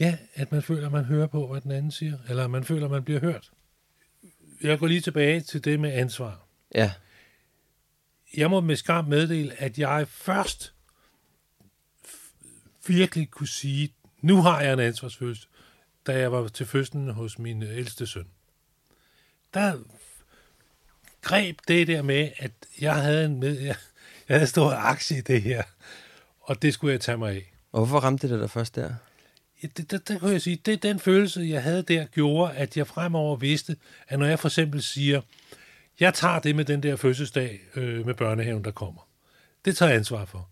ja, 0.00 0.18
at 0.34 0.52
man 0.52 0.62
føler, 0.62 0.86
at 0.86 0.92
man 0.92 1.04
hører 1.04 1.26
på, 1.26 1.46
hvad 1.46 1.60
den 1.60 1.70
anden 1.70 1.90
siger, 1.90 2.18
eller 2.28 2.46
man 2.46 2.64
føler, 2.64 2.84
at 2.84 2.90
man 2.90 3.04
bliver 3.04 3.20
hørt. 3.20 3.50
Jeg 4.62 4.78
går 4.78 4.86
lige 4.86 5.00
tilbage 5.00 5.40
til 5.40 5.64
det 5.64 5.80
med 5.80 5.92
ansvar. 5.92 6.46
ja, 6.74 6.92
Jeg 8.36 8.50
må 8.50 8.60
med 8.60 8.76
skam 8.76 9.04
meddele, 9.04 9.60
at 9.60 9.78
jeg 9.78 10.08
først 10.08 10.74
virkelig 12.86 13.30
kunne 13.30 13.48
sige, 13.48 13.94
nu 14.20 14.42
har 14.42 14.60
jeg 14.60 14.72
en 14.72 14.80
ansvarsfølelse, 14.80 15.48
da 16.06 16.18
jeg 16.18 16.32
var 16.32 16.48
til 16.48 16.66
fødslen 16.66 17.08
hos 17.10 17.38
min 17.38 17.62
ældste 17.62 18.06
søn. 18.06 18.26
Der 19.54 19.78
greb 21.22 21.58
det 21.68 21.86
der 21.86 22.02
med, 22.02 22.30
at 22.36 22.50
jeg 22.80 23.02
havde 23.02 23.24
en 23.24 23.40
med, 23.40 23.60
jeg, 23.60 23.76
jeg 24.28 24.36
havde 24.36 24.46
stor 24.46 24.70
aktie 24.70 25.18
i 25.18 25.20
det 25.20 25.42
her, 25.42 25.62
og 26.40 26.62
det 26.62 26.74
skulle 26.74 26.92
jeg 26.92 27.00
tage 27.00 27.18
mig 27.18 27.30
af. 27.34 27.52
og 27.72 27.80
hvorfor 27.80 27.98
ramte 27.98 28.28
det 28.28 28.40
dig 28.40 28.50
først 28.50 28.74
der? 28.74 28.94
Det, 29.76 29.90
det, 29.90 30.08
det 30.08 30.20
kunne 30.20 30.32
jeg 30.32 30.42
sige, 30.42 30.60
det 30.66 30.82
den 30.82 31.00
følelse, 31.00 31.40
jeg 31.40 31.62
havde 31.62 31.82
der, 31.82 32.06
gjorde, 32.06 32.52
at 32.52 32.76
jeg 32.76 32.86
fremover 32.86 33.36
vidste, 33.36 33.76
at 34.08 34.18
når 34.18 34.26
jeg 34.26 34.38
for 34.38 34.48
eksempel 34.48 34.82
siger, 34.82 35.20
jeg 36.00 36.14
tager 36.14 36.38
det 36.38 36.56
med 36.56 36.64
den 36.64 36.82
der 36.82 36.96
fødselsdag 36.96 37.60
øh, 37.76 38.06
med 38.06 38.14
børnehaven, 38.14 38.64
der 38.64 38.70
kommer. 38.70 39.08
Det 39.64 39.76
tager 39.76 39.90
jeg 39.90 39.98
ansvar 39.98 40.24
for. 40.24 40.48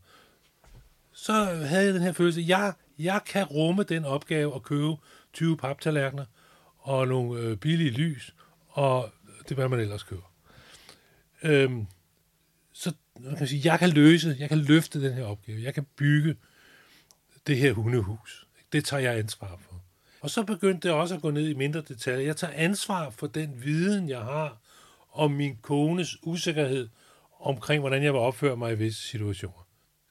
Så 1.13 1.33
havde 1.45 1.85
jeg 1.85 1.95
den 1.95 2.03
her 2.03 2.13
følelse, 2.13 2.45
jeg, 2.47 2.73
jeg 2.99 3.21
kan 3.27 3.45
rumme 3.45 3.83
den 3.83 4.05
opgave 4.05 4.55
at 4.55 4.63
købe 4.63 4.97
20 5.33 5.57
paptallerkener 5.57 6.25
og 6.79 7.09
nogle 7.09 7.41
øh, 7.41 7.57
billige 7.57 7.91
lys, 7.91 8.35
og 8.69 9.13
det 9.49 9.57
hvad 9.57 9.69
man 9.69 9.81
ellers 9.81 10.03
køber. 10.03 10.33
Øhm, 11.43 11.87
så 12.73 12.93
man 13.21 13.37
kan 13.37 13.47
sige, 13.47 13.63
jeg 13.65 13.79
kan 13.79 13.91
løse, 13.91 14.37
jeg 14.39 14.49
kan 14.49 14.59
løfte 14.59 15.03
den 15.03 15.15
her 15.15 15.25
opgave, 15.25 15.63
jeg 15.63 15.75
kan 15.75 15.87
bygge 15.97 16.37
det 17.47 17.57
her 17.57 17.73
hundehus. 17.73 18.42
Det 18.73 18.85
tager 18.85 19.01
jeg 19.01 19.19
ansvar 19.19 19.59
for. 19.61 19.83
Og 20.21 20.31
så 20.31 20.43
begyndte 20.43 20.89
det 20.89 20.97
også 20.97 21.15
at 21.15 21.23
gå 21.23 21.31
ned 21.31 21.49
i 21.49 21.55
mindre 21.55 21.81
detaljer. 21.81 22.27
Jeg 22.27 22.37
tager 22.37 22.53
ansvar 22.57 23.11
for 23.11 23.27
den 23.27 23.65
viden, 23.65 24.09
jeg 24.09 24.21
har 24.21 24.59
om 25.13 25.31
min 25.31 25.57
kones 25.63 26.17
usikkerhed 26.23 26.89
omkring, 27.41 27.81
hvordan 27.81 28.03
jeg 28.03 28.13
vil 28.13 28.21
opføre 28.21 28.57
mig 28.57 28.73
i 28.73 28.77
visse 28.77 29.03
situationer. 29.03 29.67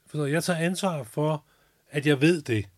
For 0.06 0.26
jeg 0.26 0.44
tager 0.44 0.58
ansvar 0.58 1.02
for, 1.02 1.44
at 1.90 2.06
jeg 2.06 2.20
ved 2.20 2.42
det, 2.42 2.68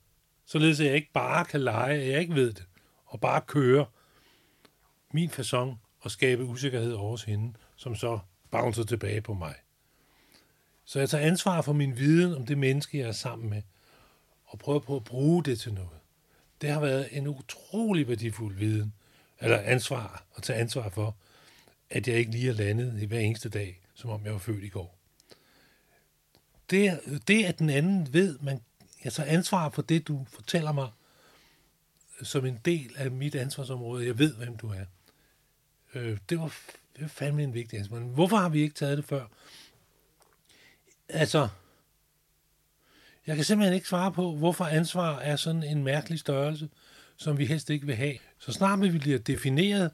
således 0.47 0.81
at 0.81 0.87
jeg 0.87 0.95
ikke 0.95 1.13
bare 1.13 1.45
kan 1.45 1.61
lege, 1.61 2.01
at 2.01 2.09
jeg 2.09 2.21
ikke 2.21 2.35
ved 2.35 2.53
det, 2.53 2.65
og 3.07 3.21
bare 3.21 3.41
køre 3.41 3.87
min 5.13 5.31
façon 5.31 5.77
og 6.01 6.11
skabe 6.11 6.45
usikkerhed 6.45 6.93
over 6.93 7.11
hos 7.11 7.23
hende, 7.23 7.53
som 7.77 7.95
så 7.95 8.19
bouncer 8.51 8.85
tilbage 8.85 9.21
på 9.21 9.35
mig. 9.35 9.55
Så 10.85 10.99
jeg 10.99 11.11
tager 11.11 11.27
ansvar 11.27 11.63
for 11.63 11.73
min 11.73 11.99
viden 11.99 12.35
om 12.35 12.47
det 12.47 12.59
menneske, 12.59 12.99
jeg 12.99 13.09
er 13.09 13.13
sammen 13.13 13.51
med, 13.51 13.63
og 14.55 14.59
prøver 14.59 14.79
på 14.79 14.97
at 14.97 15.05
bruge 15.05 15.45
det 15.45 15.61
til 15.61 15.75
noget. 15.75 15.99
Det 16.61 16.71
har 16.71 16.81
været 16.81 17.09
en 17.13 17.27
utrolig 17.27 18.09
værdifuld 18.09 18.57
viden, 18.57 18.93
eller 19.41 19.59
ansvar, 19.59 20.25
at 20.37 20.43
tage 20.43 20.59
ansvar 20.59 20.89
for, 20.89 21.17
at 21.91 22.09
jeg 22.09 22.17
ikke 22.17 22.31
lige 22.31 22.49
er 22.49 22.53
landet 22.53 23.03
i 23.03 23.05
hver 23.05 23.19
eneste 23.19 23.49
dag, 23.49 23.81
som 23.95 24.11
om 24.11 24.25
jeg 24.25 24.33
var 24.33 24.39
født 24.39 24.65
i 24.65 24.69
går. 24.69 24.99
Det, 26.71 27.01
det 27.29 27.45
at 27.45 27.59
den 27.59 27.71
anden 27.71 28.13
ved, 28.13 28.39
man, 28.39 28.61
jeg 29.05 29.13
tager 29.13 29.31
ansvar 29.31 29.69
for 29.71 29.83
det, 29.83 30.09
du 30.09 30.27
fortæller 30.29 30.73
mig, 30.73 30.89
som 32.23 32.47
en 32.47 32.61
del 32.65 32.95
af 32.97 33.11
mit 33.11 33.35
ansvarsområde. 33.35 34.07
Jeg 34.07 34.19
ved, 34.19 34.35
hvem 34.35 34.57
du 34.57 34.69
er. 34.69 34.85
Øh, 35.95 36.19
det, 36.29 36.39
var, 36.39 36.55
det 36.95 37.03
var 37.03 37.09
fandme 37.09 37.43
en 37.43 37.55
vigtig 37.55 37.79
ansvar. 37.79 37.99
Hvorfor 37.99 38.37
har 38.37 38.49
vi 38.49 38.63
ikke 38.63 38.75
taget 38.75 38.97
det 38.97 39.05
før? 39.05 39.27
Altså, 41.09 41.49
jeg 43.27 43.37
kan 43.37 43.45
simpelthen 43.45 43.75
ikke 43.75 43.89
svare 43.89 44.13
på, 44.13 44.37
hvorfor 44.37 44.65
ansvar 44.65 45.19
er 45.19 45.37
sådan 45.37 45.63
en 45.63 45.85
mærkelig 45.85 46.19
størrelse, 46.19 46.69
som 47.17 47.39
vi 47.39 47.47
helst 47.47 47.71
ikke 47.71 47.87
vil 47.87 47.95
have. 47.95 48.15
Så 48.39 48.53
snart 48.53 48.83
vi 48.83 48.99
bliver 48.99 49.19
defineret, 49.19 49.91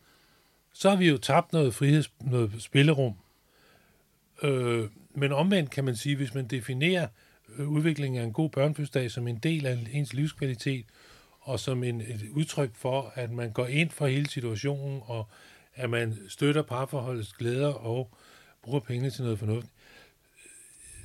så 0.73 0.90
har 0.90 0.97
vi 0.97 1.09
jo 1.09 1.19
tabt 1.19 1.53
noget 1.53 1.75
friheds, 1.75 2.11
noget 2.21 2.53
spillerum. 2.59 3.14
Øh, 4.43 4.88
men 5.14 5.33
omvendt 5.33 5.71
kan 5.71 5.85
man 5.85 5.97
sige, 5.97 6.16
hvis 6.16 6.35
man 6.35 6.47
definerer 6.47 7.09
øh, 7.59 7.69
udviklingen 7.69 8.21
af 8.21 8.25
en 8.25 8.33
god 8.33 8.51
børnefødselsdag 8.51 9.11
som 9.11 9.29
en 9.29 9.38
del 9.38 9.66
af 9.66 9.79
ens 9.93 10.12
livskvalitet, 10.12 10.87
og 11.40 11.61
som 11.61 11.85
en, 11.85 12.01
et 12.01 12.29
udtryk 12.31 12.71
for, 12.75 13.12
at 13.14 13.31
man 13.31 13.51
går 13.51 13.66
ind 13.66 13.90
for 13.90 14.07
hele 14.07 14.29
situationen, 14.29 15.01
og 15.05 15.29
at 15.75 15.90
man 15.90 16.19
støtter 16.29 16.62
parforholdets 16.62 17.33
glæder 17.33 17.73
og 17.73 18.11
bruger 18.62 18.81
pengene 18.81 19.11
til 19.11 19.23
noget 19.25 19.38
fornuftigt, 19.38 19.73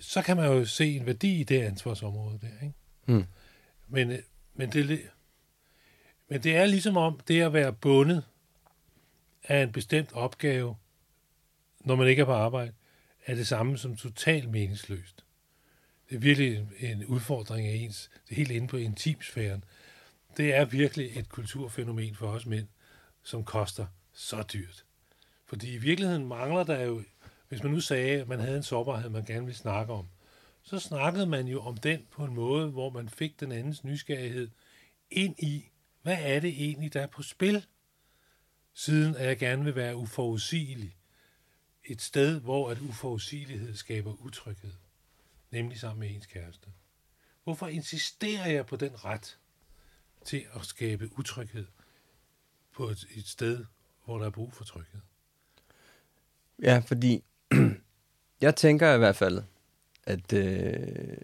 så 0.05 0.21
kan 0.21 0.37
man 0.37 0.45
jo 0.45 0.65
se 0.65 0.95
en 0.95 1.05
værdi 1.05 1.39
i 1.39 1.43
det 1.43 1.61
ansvarsområde 1.61 2.39
der. 2.41 2.65
Ikke? 2.65 2.75
Hmm. 3.05 3.25
Men, 3.87 4.11
øh, 4.11 4.19
men, 4.53 4.71
det, 4.71 4.91
er 4.91 4.97
Men 6.29 6.43
det 6.43 6.55
er 6.55 6.65
ligesom 6.65 6.97
om 6.97 7.19
det 7.27 7.41
at 7.41 7.53
være 7.53 7.73
bundet 7.73 8.23
af 9.43 9.63
en 9.63 9.71
bestemt 9.71 10.13
opgave, 10.13 10.75
når 11.79 11.95
man 11.95 12.07
ikke 12.07 12.21
er 12.21 12.25
på 12.25 12.33
arbejde, 12.33 12.73
er 13.25 13.35
det 13.35 13.47
samme 13.47 13.77
som 13.77 13.97
totalt 13.97 14.49
meningsløst. 14.49 15.25
Det 16.09 16.15
er 16.15 16.19
virkelig 16.19 16.67
en 16.79 17.05
udfordring 17.05 17.67
af 17.67 17.73
ens, 17.73 18.09
det 18.25 18.31
er 18.31 18.35
helt 18.35 18.51
inde 18.51 18.67
på 18.67 18.77
intimsfæren. 18.77 19.63
Det 20.37 20.55
er 20.55 20.65
virkelig 20.65 21.19
et 21.19 21.29
kulturfænomen 21.29 22.15
for 22.15 22.27
os 22.27 22.45
mænd, 22.45 22.67
som 23.23 23.43
koster 23.43 23.85
så 24.13 24.43
dyrt. 24.53 24.85
Fordi 25.45 25.73
i 25.73 25.77
virkeligheden 25.77 26.27
mangler 26.27 26.63
der 26.63 26.81
jo, 26.81 27.03
hvis 27.55 27.63
man 27.63 27.73
nu 27.73 27.79
sagde, 27.79 28.21
at 28.21 28.27
man 28.27 28.39
havde 28.39 28.57
en 28.57 28.63
sårbarhed, 28.63 29.09
man 29.09 29.25
gerne 29.25 29.45
ville 29.45 29.57
snakke 29.57 29.93
om, 29.93 30.07
så 30.63 30.79
snakkede 30.79 31.25
man 31.25 31.47
jo 31.47 31.61
om 31.61 31.77
den 31.77 32.07
på 32.11 32.25
en 32.25 32.33
måde, 32.33 32.71
hvor 32.71 32.89
man 32.89 33.09
fik 33.09 33.39
den 33.39 33.51
andens 33.51 33.83
nysgerrighed 33.83 34.49
ind 35.09 35.39
i, 35.39 35.69
hvad 36.01 36.17
er 36.19 36.39
det 36.39 36.49
egentlig, 36.49 36.93
der 36.93 37.01
er 37.01 37.07
på 37.07 37.23
spil, 37.23 37.65
siden 38.73 39.15
at 39.15 39.25
jeg 39.25 39.37
gerne 39.37 39.63
vil 39.63 39.75
være 39.75 39.95
uforudsigelig. 39.95 40.97
Et 41.83 42.01
sted, 42.01 42.39
hvor 42.39 42.69
at 42.69 42.79
uforudsigelighed 42.79 43.75
skaber 43.75 44.13
utryghed, 44.13 44.73
nemlig 45.51 45.79
sammen 45.79 45.99
med 45.99 46.15
ens 46.15 46.25
kæreste. 46.25 46.69
Hvorfor 47.43 47.67
insisterer 47.67 48.47
jeg 48.47 48.65
på 48.65 48.75
den 48.75 49.05
ret 49.05 49.37
til 50.25 50.45
at 50.53 50.65
skabe 50.65 51.19
utryghed 51.19 51.65
på 52.71 52.89
et, 52.89 53.05
et 53.15 53.27
sted, 53.27 53.65
hvor 54.05 54.17
der 54.17 54.25
er 54.25 54.29
brug 54.29 54.53
for 54.53 54.63
tryghed? 54.63 55.01
Ja, 56.61 56.79
fordi 56.79 57.23
jeg 58.41 58.55
tænker 58.55 58.93
i 58.93 58.97
hvert 58.97 59.15
fald, 59.15 59.41
at 60.03 60.33
øh, 60.33 61.17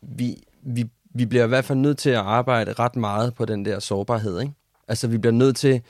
vi, 0.00 0.42
vi, 0.62 0.86
vi 1.14 1.26
bliver 1.26 1.44
i 1.44 1.48
hvert 1.48 1.64
fald 1.64 1.78
nødt 1.78 1.98
til 1.98 2.10
at 2.10 2.16
arbejde 2.16 2.72
ret 2.72 2.96
meget 2.96 3.34
på 3.34 3.44
den 3.44 3.64
der 3.64 3.78
sårbarhed. 3.78 4.40
Ikke? 4.40 4.52
Altså, 4.88 5.08
vi 5.08 5.18
bliver 5.18 5.32
nødt 5.32 5.56
til 5.56 5.82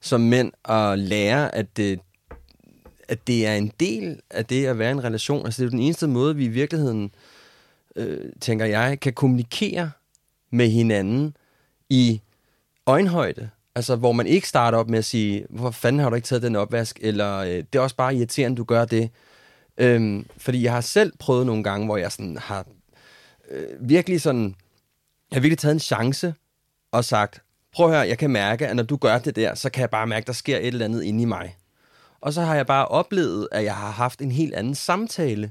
som 0.00 0.20
mænd 0.20 0.52
at 0.64 0.98
lære, 0.98 1.54
at 1.54 1.76
det, 1.76 2.00
at 3.08 3.26
det 3.26 3.46
er 3.46 3.54
en 3.54 3.72
del 3.80 4.20
af 4.30 4.46
det 4.46 4.66
at 4.66 4.78
være 4.78 4.88
i 4.88 4.92
en 4.92 5.04
relation. 5.04 5.44
Altså, 5.44 5.62
det 5.62 5.66
er 5.66 5.70
jo 5.70 5.76
den 5.76 5.86
eneste 5.86 6.06
måde, 6.06 6.36
vi 6.36 6.44
i 6.44 6.48
virkeligheden, 6.48 7.14
øh, 7.96 8.32
tænker 8.40 8.64
jeg, 8.64 9.00
kan 9.00 9.12
kommunikere 9.12 9.90
med 10.50 10.68
hinanden 10.68 11.36
i 11.88 12.20
øjenhøjde. 12.86 13.50
Altså, 13.74 13.96
hvor 13.96 14.12
man 14.12 14.26
ikke 14.26 14.48
starter 14.48 14.78
op 14.78 14.90
med 14.90 14.98
at 14.98 15.04
sige, 15.04 15.46
hvorfor 15.50 15.70
fanden 15.70 16.00
har 16.00 16.10
du 16.10 16.16
ikke 16.16 16.26
taget 16.26 16.42
den 16.42 16.56
opvask, 16.56 16.98
eller 17.02 17.36
øh, 17.36 17.48
det 17.48 17.74
er 17.74 17.80
også 17.80 17.96
bare 17.96 18.14
irriterende, 18.14 18.56
du 18.56 18.64
gør 18.64 18.84
det. 18.84 19.10
Øhm, 19.78 20.26
fordi 20.36 20.62
jeg 20.62 20.72
har 20.72 20.80
selv 20.80 21.12
prøvet 21.18 21.46
nogle 21.46 21.64
gange, 21.64 21.86
hvor 21.86 21.96
jeg 21.96 22.12
sådan 22.12 22.36
har 22.38 22.66
øh, 23.50 23.66
virkelig 23.80 24.20
sådan, 24.20 24.54
jeg 25.30 25.36
har 25.36 25.40
virkelig 25.40 25.58
taget 25.58 25.74
en 25.74 25.80
chance 25.80 26.34
og 26.92 27.04
sagt, 27.04 27.42
prøv 27.72 27.90
her, 27.90 28.02
jeg 28.02 28.18
kan 28.18 28.30
mærke, 28.30 28.68
at 28.68 28.76
når 28.76 28.82
du 28.82 28.96
gør 28.96 29.18
det 29.18 29.36
der, 29.36 29.54
så 29.54 29.70
kan 29.70 29.80
jeg 29.80 29.90
bare 29.90 30.06
mærke, 30.06 30.22
at 30.24 30.26
der 30.26 30.32
sker 30.32 30.56
et 30.56 30.66
eller 30.66 30.84
andet 30.84 31.02
inde 31.02 31.22
i 31.22 31.24
mig. 31.24 31.56
Og 32.20 32.32
så 32.32 32.42
har 32.42 32.54
jeg 32.54 32.66
bare 32.66 32.88
oplevet, 32.88 33.48
at 33.52 33.64
jeg 33.64 33.76
har 33.76 33.90
haft 33.90 34.20
en 34.20 34.32
helt 34.32 34.54
anden 34.54 34.74
samtale 34.74 35.50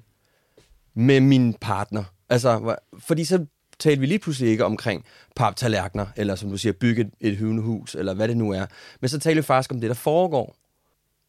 med 0.94 1.20
min 1.20 1.54
partner. 1.54 2.04
Altså, 2.30 2.76
fordi 3.00 3.26
så 3.26 3.46
talte 3.80 4.00
vi 4.00 4.06
lige 4.06 4.20
pludselig 4.20 4.52
ikke 4.52 4.66
omkring 4.66 5.06
paptallerkener, 5.36 6.06
eller 6.16 6.36
som 6.36 6.50
du 6.50 6.58
siger, 6.58 6.74
bygge 6.74 7.02
et, 7.02 7.12
et 7.20 7.38
høvnehus, 7.38 7.96
eller 7.96 8.14
hvad 8.14 8.28
det 8.28 8.38
nu 8.38 8.52
er. 8.52 8.66
Men 9.02 9.10
så 9.10 9.20
taler 9.20 9.42
vi 9.42 9.46
faktisk 9.46 9.72
om 9.72 9.82
det, 9.82 9.88
der 9.88 9.94
foregår. 9.94 10.56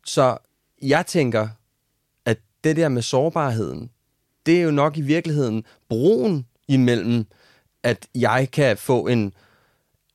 Så 0.06 0.38
jeg 0.82 1.06
tænker, 1.06 1.48
det 2.64 2.76
der 2.76 2.88
med 2.88 3.02
sårbarheden, 3.02 3.90
det 4.46 4.58
er 4.58 4.62
jo 4.62 4.70
nok 4.70 4.96
i 4.96 5.00
virkeligheden 5.00 5.64
broen 5.88 6.46
imellem, 6.68 7.26
at 7.82 8.08
jeg 8.14 8.48
kan 8.52 8.76
få 8.76 9.06
en, 9.06 9.32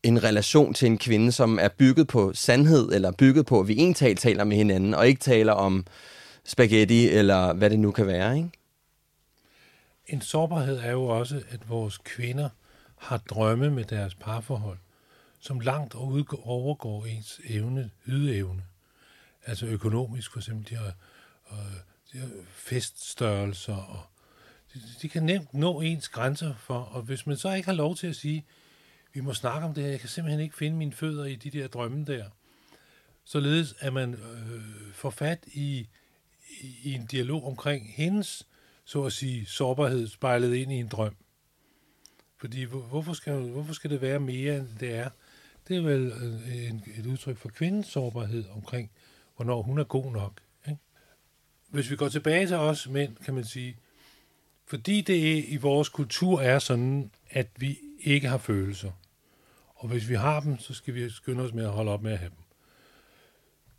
en 0.04 0.24
relation 0.24 0.74
til 0.74 0.86
en 0.86 0.98
kvinde, 0.98 1.32
som 1.32 1.60
er 1.62 1.68
bygget 1.68 2.08
på 2.08 2.34
sandhed, 2.34 2.92
eller 2.92 3.12
bygget 3.12 3.46
på, 3.46 3.60
at 3.60 3.68
vi 3.68 3.74
egentlig 3.74 4.18
taler 4.18 4.44
med 4.44 4.58
hinanden, 4.58 4.94
og 4.94 5.08
ikke 5.08 5.22
taler 5.22 5.54
om 5.54 5.86
spaghetti, 6.44 7.10
eller 7.10 7.54
hvad 7.54 7.70
det 7.70 7.80
nu 7.80 7.92
kan 7.92 8.08
være, 8.08 8.38
ikke? 8.38 8.50
En 10.08 10.22
sårbarhed 10.22 10.78
er 10.78 10.92
jo 10.92 11.04
også, 11.04 11.42
at 11.50 11.70
vores 11.70 11.98
kvinder 11.98 12.50
har 12.98 13.18
drømme 13.18 13.70
med 13.70 13.84
deres 13.84 14.16
parforhold, 14.16 14.78
som 15.40 15.60
langt 15.60 15.96
overgår 15.96 17.06
ens 17.06 17.42
evne, 17.50 17.90
ydeevne. 18.08 18.64
Altså 19.46 19.66
økonomisk 19.66 20.32
for 20.32 20.40
eksempel, 20.40 20.70
de 20.70 20.76
har, 20.76 20.94
øh, 21.52 21.58
feststørrelser, 22.50 23.76
og 23.76 24.02
de, 24.74 24.82
de 25.02 25.10
kan 25.10 25.24
nemt 25.24 25.54
nå 25.54 25.82
ens 25.82 26.10
grænser 26.10 26.56
for, 26.56 26.80
og 26.80 27.02
hvis 27.02 27.28
man 27.28 27.38
så 27.38 27.54
ikke 27.54 27.66
har 27.66 27.76
lov 27.76 27.96
til 27.96 28.08
at 28.08 28.16
sige, 28.16 28.46
vi 29.14 29.20
må 29.20 29.34
snakke 29.34 29.68
om 29.68 29.74
det 29.74 29.84
her, 29.84 29.92
jeg 29.92 30.00
kan 30.00 30.10
simpelthen 30.10 30.44
ikke 30.44 30.56
finde 30.56 30.78
mine 30.78 30.94
fødder 30.94 31.26
i 31.26 31.36
de 31.36 31.50
der 31.50 31.68
drømme 31.68 32.06
der, 32.06 32.26
således 33.24 33.76
at 33.80 33.94
man 33.94 34.14
øh, 34.14 34.94
får 34.94 35.10
fat 35.10 35.44
i, 35.48 35.88
i 36.84 36.94
en 36.94 37.06
dialog 37.06 37.48
omkring 37.48 37.94
hendes 37.96 38.48
så 38.86 39.04
at 39.04 39.14
sige, 39.14 39.46
sårbarhed 39.46 40.08
spejlet 40.08 40.56
ind 40.56 40.72
i 40.72 40.76
en 40.76 40.88
drøm. 40.88 41.16
Fordi 42.38 42.64
hvorfor 42.64 43.14
skal, 43.14 43.40
hvorfor 43.40 43.74
skal 43.74 43.90
det 43.90 44.02
være 44.02 44.20
mere, 44.20 44.58
end 44.58 44.68
det 44.80 44.96
er? 44.96 45.10
Det 45.68 45.78
er 45.78 45.82
vel 45.82 46.08
øh, 46.08 46.70
en, 46.70 46.84
et 46.98 47.06
udtryk 47.06 47.38
for 47.38 47.50
kvindens 47.50 47.88
sårbarhed 47.88 48.46
omkring, 48.50 48.92
hvornår 49.36 49.62
hun 49.62 49.80
er 49.80 49.84
god 49.84 50.12
nok. 50.12 50.42
Hvis 51.76 51.92
vi 51.92 51.96
går 51.96 52.10
tilbage 52.10 52.48
til 52.48 52.56
os 52.56 52.88
mænd, 52.88 53.16
kan 53.16 53.34
man 53.34 53.44
sige, 53.44 53.78
fordi 54.66 55.02
det 55.02 55.46
i 55.48 55.58
vores 55.58 55.90
kultur 55.90 56.42
er 56.42 56.60
sådan, 56.60 57.12
at 57.30 57.48
vi 57.58 57.80
ikke 58.00 58.28
har 58.28 58.38
følelser. 58.38 58.92
Og 59.76 59.88
hvis 59.88 60.10
vi 60.10 60.16
har 60.16 60.40
dem, 60.40 60.60
så 60.60 60.74
skal 60.74 60.94
vi 60.94 61.10
skynde 61.10 61.44
os 61.44 61.54
med 61.54 61.64
at 61.64 61.72
holde 61.72 61.92
op 61.92 62.02
med 62.02 62.12
at 62.12 62.18
have 62.18 62.30
dem. 62.30 62.44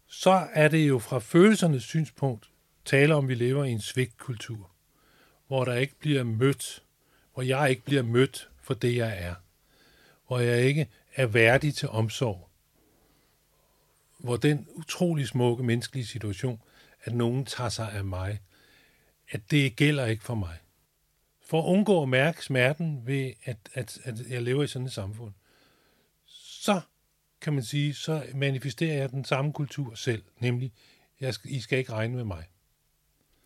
Så 0.07 0.47
er 0.53 0.69
det 0.69 0.89
jo 0.89 0.99
fra 0.99 1.19
følelsernes 1.19 1.83
synspunkt 1.83 2.51
tale 2.85 3.15
om, 3.15 3.25
at 3.25 3.29
vi 3.29 3.35
lever 3.35 3.65
i 3.65 3.71
en 3.71 3.81
svigtkultur 3.81 4.71
hvor 5.47 5.65
der 5.65 5.75
ikke 5.75 5.95
bliver 5.99 6.23
mødt, 6.23 6.83
hvor 7.35 7.43
jeg 7.43 7.71
ikke 7.71 7.83
bliver 7.83 8.03
mødt 8.03 8.49
for 8.63 8.75
det, 8.75 8.97
jeg 8.97 9.17
er. 9.19 9.35
Hvor 10.27 10.39
jeg 10.39 10.63
ikke 10.63 10.89
er 11.15 11.27
værdig 11.27 11.75
til 11.75 11.89
omsorg. 11.89 12.49
Hvor 14.19 14.37
den 14.37 14.67
utrolig 14.75 15.29
smukke 15.29 15.65
menneskelige 15.65 16.07
situation, 16.07 16.61
at 17.07 17.15
nogen 17.15 17.45
tager 17.45 17.71
sig 17.71 17.93
af 17.93 18.05
mig, 18.05 18.41
at 19.31 19.51
det 19.51 19.77
gælder 19.77 20.07
ikke 20.07 20.25
for 20.25 20.35
mig. 20.35 20.59
For 21.47 21.63
at 21.63 21.67
undgå 21.67 22.03
at 22.03 22.09
mærke 22.09 22.45
smerten 22.45 23.07
ved, 23.07 23.33
at, 23.45 23.57
at, 23.75 23.99
at 24.05 24.15
jeg 24.29 24.43
lever 24.43 24.63
i 24.63 24.67
sådan 24.67 24.87
et 24.87 24.93
samfund, 24.93 25.33
så 26.27 26.81
kan 27.41 27.53
man 27.53 27.63
sige, 27.63 27.95
så 27.95 28.23
manifesterer 28.35 28.97
jeg 28.97 29.11
den 29.11 29.25
samme 29.25 29.53
kultur 29.53 29.95
selv, 29.95 30.23
nemlig, 30.39 30.73
jeg 31.21 31.35
skal, 31.35 31.51
I 31.51 31.61
skal 31.61 31.79
ikke 31.79 31.93
regne 31.93 32.15
med 32.15 32.25
mig. 32.25 32.45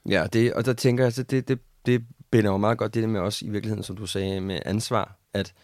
Ja, 0.09 0.27
det, 0.33 0.55
og 0.55 0.65
der 0.65 0.73
tænker 0.73 1.05
jeg, 1.05 1.13
så 1.13 1.23
det, 1.23 1.49
det 1.49 1.59
det 1.87 2.05
binder 2.31 2.51
jo 2.51 2.57
meget 2.57 2.79
godt 2.79 2.95
det 2.95 3.09
med 3.09 3.21
også 3.21 3.47
i 3.47 3.49
virkeligheden, 3.49 3.85
som 3.85 3.97
du 3.97 4.07
sagde, 4.07 4.41
med 4.41 4.61
ansvar, 4.65 5.19
at 5.33 5.55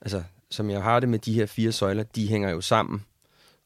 altså, 0.00 0.22
som 0.50 0.70
jeg 0.70 0.82
har 0.82 1.00
det 1.00 1.08
med 1.08 1.18
de 1.18 1.34
her 1.34 1.46
fire 1.46 1.72
søjler, 1.72 2.02
de 2.02 2.28
hænger 2.28 2.50
jo 2.50 2.60
sammen. 2.60 3.04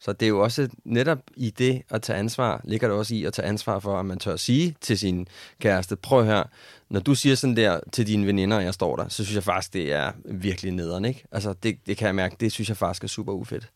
Så 0.01 0.13
det 0.13 0.27
er 0.27 0.29
jo 0.29 0.43
også 0.43 0.69
netop 0.85 1.19
i 1.37 1.51
det 1.51 1.83
at 1.91 2.03
tage 2.03 2.19
ansvar, 2.19 2.61
ligger 2.65 2.89
det 2.89 2.97
også 2.97 3.15
i 3.15 3.25
at 3.25 3.33
tage 3.33 3.49
ansvar 3.49 3.79
for, 3.79 4.01
at 4.01 4.07
man 4.07 4.19
tør 4.19 4.33
at 4.33 4.41
sige 4.41 4.77
til 4.81 4.99
sin 4.99 5.29
kæreste, 5.61 5.97
prøv 5.97 6.25
her, 6.25 6.45
når 6.91 7.01
du 7.01 7.15
siger 7.15 7.35
sådan 7.35 7.57
der 7.57 7.81
til 7.93 8.07
dine 8.07 8.27
veninder, 8.27 8.61
jeg 8.61 8.75
står 8.75 8.97
der, 8.97 9.09
så 9.09 9.25
synes 9.25 9.35
jeg 9.35 9.43
faktisk, 9.43 9.73
det 9.73 9.93
er 9.93 10.13
virkelig 10.25 10.73
nederen, 10.73 11.05
ikke? 11.05 11.25
Altså, 11.33 11.55
det, 11.63 11.79
det 11.87 11.97
kan 11.97 12.07
jeg 12.07 12.15
mærke, 12.15 12.37
det 12.41 12.53
synes 12.53 12.69
jeg 12.69 12.77
faktisk 12.77 13.05
er 13.05 13.09
super 13.09 13.33
ufedt. 13.33 13.71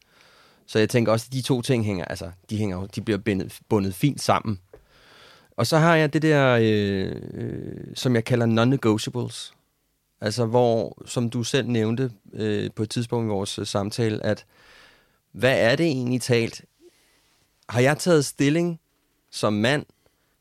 Så 0.66 0.78
jeg 0.78 0.88
tænker 0.88 1.12
også, 1.12 1.26
at 1.28 1.32
de 1.32 1.42
to 1.42 1.62
ting 1.62 1.84
hænger, 1.84 2.04
altså, 2.04 2.30
de, 2.50 2.56
hænger, 2.56 2.86
de 2.86 3.00
bliver 3.00 3.18
bundet, 3.18 3.58
bundet 3.68 3.94
fint 3.94 4.20
sammen. 4.20 4.60
Og 5.56 5.66
så 5.66 5.78
har 5.78 5.96
jeg 5.96 6.12
det 6.12 6.22
der, 6.22 6.58
øh, 6.62 7.16
øh, 7.34 7.76
som 7.94 8.14
jeg 8.14 8.24
kalder 8.24 8.46
non-negotiables. 8.46 9.52
Altså 10.20 10.46
hvor, 10.46 11.02
som 11.06 11.30
du 11.30 11.42
selv 11.42 11.68
nævnte 11.68 12.10
øh, 12.32 12.70
på 12.76 12.82
et 12.82 12.90
tidspunkt 12.90 13.26
i 13.26 13.28
vores 13.28 13.58
øh, 13.58 13.66
samtale, 13.66 14.26
at 14.26 14.44
hvad 15.32 15.60
er 15.60 15.76
det 15.76 15.86
egentlig 15.86 16.22
talt? 16.22 16.64
Har 17.68 17.80
jeg 17.80 17.98
taget 17.98 18.24
stilling 18.24 18.80
som 19.30 19.52
mand 19.52 19.86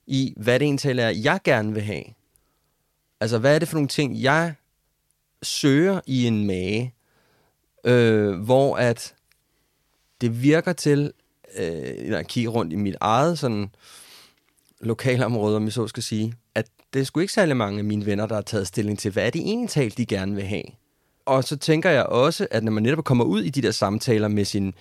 i, 0.08 0.34
hvad 0.38 0.60
det 0.60 0.66
egentlig 0.66 1.04
er, 1.04 1.10
jeg 1.10 1.40
gerne 1.44 1.74
vil 1.74 1.84
have? 1.84 2.04
Altså, 3.20 3.38
hvad 3.38 3.56
er 3.56 3.60
det 3.60 3.68
for 3.68 3.76
nogle 3.76 3.88
ting, 3.88 4.22
jeg 4.22 4.56
søger 5.44 6.02
i 6.06 6.28
en 6.28 6.48
mage, 6.48 6.94
øh, 7.84 8.40
hvor 8.40 8.78
at 8.78 9.16
det 10.22 10.44
virker 10.44 10.74
til, 10.74 11.14
øh, 11.58 12.10
når 12.10 12.18
jeg 12.18 12.28
kigger 12.28 12.52
rundt 12.52 12.74
i 12.74 12.76
mit 12.76 12.96
eget 13.00 13.40
sådan, 13.40 13.72
lokalområde, 14.82 15.56
om 15.56 15.64
jeg 15.64 15.74
så 15.74 15.88
skal 15.88 16.04
sige, 16.04 16.34
at 16.56 16.68
det 16.94 17.00
er 17.00 17.04
sgu 17.04 17.20
ikke 17.20 17.34
særlig 17.34 17.58
mange 17.58 17.80
af 17.80 17.84
mine 17.84 18.06
venner, 18.06 18.26
der 18.26 18.36
har 18.36 18.42
taget 18.42 18.68
stilling 18.68 19.00
til, 19.00 19.12
hvad 19.12 19.26
er 19.26 19.30
det 19.30 19.42
egentlig 19.42 19.70
talt, 19.70 19.98
de 19.98 20.06
gerne 20.06 20.36
vil 20.36 20.44
have. 20.44 20.64
Og 21.26 21.44
så 21.44 21.58
tænker 21.58 21.90
jeg 21.90 22.04
også, 22.04 22.48
at 22.52 22.64
når 22.64 22.72
man 22.72 22.84
netop 22.84 23.04
kommer 23.04 23.26
ud 23.26 23.42
i 23.42 23.50
de 23.50 23.62
der 23.62 23.72
samtaler 23.72 24.28
med 24.28 24.46
sin, 24.46 24.74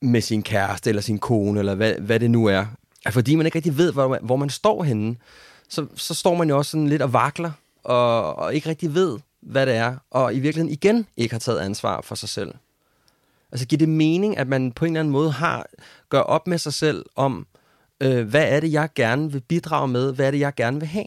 med 0.00 0.20
sin 0.20 0.42
kæreste 0.42 0.90
eller 0.90 1.02
sin 1.02 1.18
kone, 1.18 1.58
eller 1.58 1.74
hvad, 1.74 1.94
hvad 1.94 2.20
det 2.20 2.30
nu 2.30 2.46
er, 2.46 2.66
at 3.04 3.12
fordi 3.12 3.34
man 3.34 3.46
ikke 3.46 3.56
rigtig 3.56 3.76
ved, 3.76 3.92
hvor 3.92 4.08
man, 4.08 4.18
hvor 4.22 4.36
man 4.36 4.50
står 4.50 4.82
henne, 4.82 5.16
så, 5.68 5.86
så 5.94 6.14
står 6.14 6.34
man 6.34 6.48
jo 6.48 6.58
også 6.58 6.70
sådan 6.70 6.88
lidt 6.88 7.02
og 7.02 7.12
vakler, 7.12 7.50
og, 7.84 8.36
og 8.36 8.54
ikke 8.54 8.68
rigtig 8.68 8.94
ved, 8.94 9.18
hvad 9.40 9.66
det 9.66 9.74
er, 9.74 9.96
og 10.10 10.34
i 10.34 10.38
virkeligheden 10.38 10.72
igen 10.72 11.06
ikke 11.16 11.34
har 11.34 11.38
taget 11.40 11.58
ansvar 11.58 12.00
for 12.00 12.14
sig 12.14 12.28
selv. 12.28 12.54
Altså 13.52 13.66
giver 13.66 13.78
det 13.78 13.88
mening, 13.88 14.38
at 14.38 14.48
man 14.48 14.72
på 14.72 14.84
en 14.84 14.92
eller 14.92 15.00
anden 15.00 15.12
måde 15.12 15.30
har 15.30 15.66
gør 16.08 16.20
op 16.20 16.46
med 16.46 16.58
sig 16.58 16.72
selv 16.72 17.04
om, 17.16 17.46
øh, 18.00 18.28
hvad 18.28 18.44
er 18.48 18.60
det, 18.60 18.72
jeg 18.72 18.88
gerne 18.94 19.32
vil 19.32 19.40
bidrage 19.40 19.88
med? 19.88 20.12
Hvad 20.14 20.26
er 20.26 20.30
det, 20.30 20.40
jeg 20.40 20.54
gerne 20.54 20.78
vil 20.78 20.88
have? 20.88 21.06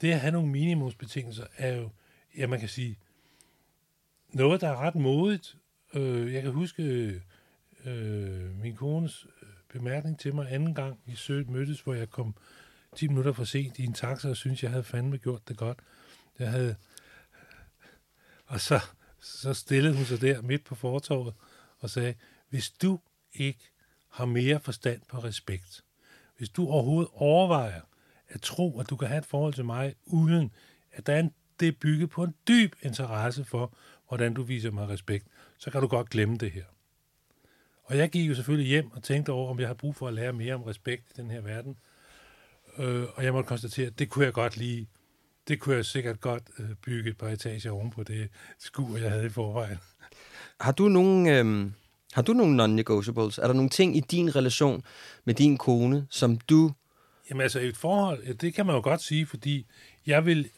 Det 0.00 0.12
at 0.12 0.20
have 0.20 0.32
nogle 0.32 0.48
minimumsbetingelser 0.48 1.44
er 1.56 1.76
jo, 1.76 1.88
ja, 2.36 2.46
man 2.46 2.60
kan 2.60 2.68
sige, 2.68 2.98
noget, 4.32 4.60
der 4.60 4.68
er 4.68 4.76
ret 4.76 4.94
modigt. 4.94 5.56
Øh, 5.94 6.32
jeg 6.32 6.42
kan 6.42 6.52
huske 6.52 6.82
øh, 7.84 8.60
min 8.60 8.76
kones 8.76 9.26
øh, 9.42 9.48
bemærkning 9.72 10.18
til 10.18 10.34
mig 10.34 10.52
anden 10.52 10.74
gang, 10.74 11.00
vi 11.06 11.16
søgte 11.16 11.52
mødtes, 11.52 11.80
hvor 11.80 11.94
jeg 11.94 12.10
kom 12.10 12.34
10 12.96 13.08
minutter 13.08 13.32
for 13.32 13.44
sent 13.44 13.78
i 13.78 13.84
en 13.84 13.92
taxa, 13.92 14.28
og 14.28 14.36
synes 14.36 14.62
jeg 14.62 14.70
havde 14.70 14.84
fandme 14.84 15.16
gjort 15.16 15.48
det 15.48 15.56
godt. 15.56 15.78
Jeg 16.38 16.50
havde... 16.50 16.76
Og 18.46 18.60
så, 18.60 18.80
så 19.20 19.54
stillede 19.54 19.96
hun 19.96 20.04
sig 20.04 20.20
der 20.20 20.42
midt 20.42 20.64
på 20.64 20.74
fortorvet 20.74 21.34
og 21.78 21.90
sagde, 21.90 22.14
hvis 22.48 22.70
du 22.70 23.00
ikke 23.32 23.70
har 24.08 24.24
mere 24.24 24.60
forstand 24.60 25.00
på 25.08 25.18
respekt, 25.18 25.84
hvis 26.36 26.48
du 26.48 26.68
overhovedet 26.68 27.10
overvejer 27.12 27.80
at 28.28 28.40
tro, 28.40 28.80
at 28.80 28.90
du 28.90 28.96
kan 28.96 29.08
have 29.08 29.18
et 29.18 29.26
forhold 29.26 29.54
til 29.54 29.64
mig, 29.64 29.94
uden 30.04 30.52
at 30.92 31.06
der 31.06 31.12
er 31.12 31.20
en, 31.20 31.34
det 31.60 31.68
er 31.68 31.72
bygget 31.80 32.10
på 32.10 32.24
en 32.24 32.34
dyb 32.48 32.74
interesse 32.82 33.44
for, 33.44 33.72
hvordan 34.08 34.34
du 34.34 34.42
viser 34.42 34.70
mig 34.70 34.88
respekt, 34.88 35.26
så 35.58 35.70
kan 35.70 35.80
du 35.80 35.86
godt 35.86 36.10
glemme 36.10 36.36
det 36.36 36.50
her. 36.50 36.64
Og 37.84 37.96
jeg 37.96 38.10
gik 38.10 38.28
jo 38.28 38.34
selvfølgelig 38.34 38.68
hjem 38.68 38.90
og 38.92 39.02
tænkte 39.02 39.30
over, 39.30 39.50
om 39.50 39.60
jeg 39.60 39.68
har 39.68 39.74
brug 39.74 39.96
for 39.96 40.08
at 40.08 40.14
lære 40.14 40.32
mere 40.32 40.54
om 40.54 40.62
respekt 40.62 41.04
i 41.10 41.20
den 41.20 41.30
her 41.30 41.40
verden. 41.40 41.76
Øh, 42.78 43.04
og 43.14 43.24
jeg 43.24 43.32
måtte 43.32 43.48
konstatere, 43.48 43.86
at 43.86 43.98
det 43.98 44.08
kunne 44.08 44.24
jeg 44.24 44.32
godt 44.32 44.56
lige, 44.56 44.88
det 45.48 45.60
kunne 45.60 45.76
jeg 45.76 45.84
sikkert 45.84 46.20
godt 46.20 46.42
øh, 46.58 46.74
bygge 46.74 47.10
et 47.10 47.18
par 47.18 47.28
etager 47.28 47.70
ovenpå 47.70 48.02
det 48.02 48.28
skur, 48.58 48.96
jeg 48.96 49.10
havde 49.10 49.26
i 49.26 49.28
forvejen. 49.28 49.78
Har 50.60 50.72
du 50.72 50.88
nogen, 50.88 51.28
øh, 51.28 51.70
har 52.12 52.22
du 52.22 52.32
nogle 52.32 52.56
non-negotiables? 52.56 53.38
Er 53.38 53.46
der 53.46 53.52
nogle 53.52 53.70
ting 53.70 53.96
i 53.96 54.00
din 54.00 54.36
relation 54.36 54.82
med 55.24 55.34
din 55.34 55.56
kone, 55.56 56.06
som 56.10 56.38
du... 56.38 56.72
Jamen 57.30 57.42
altså 57.42 57.60
et 57.60 57.76
forhold, 57.76 58.34
det 58.34 58.54
kan 58.54 58.66
man 58.66 58.74
jo 58.74 58.80
godt 58.82 59.02
sige, 59.02 59.26
fordi 59.26 59.66
jeg 60.06 60.26
vil... 60.26 60.50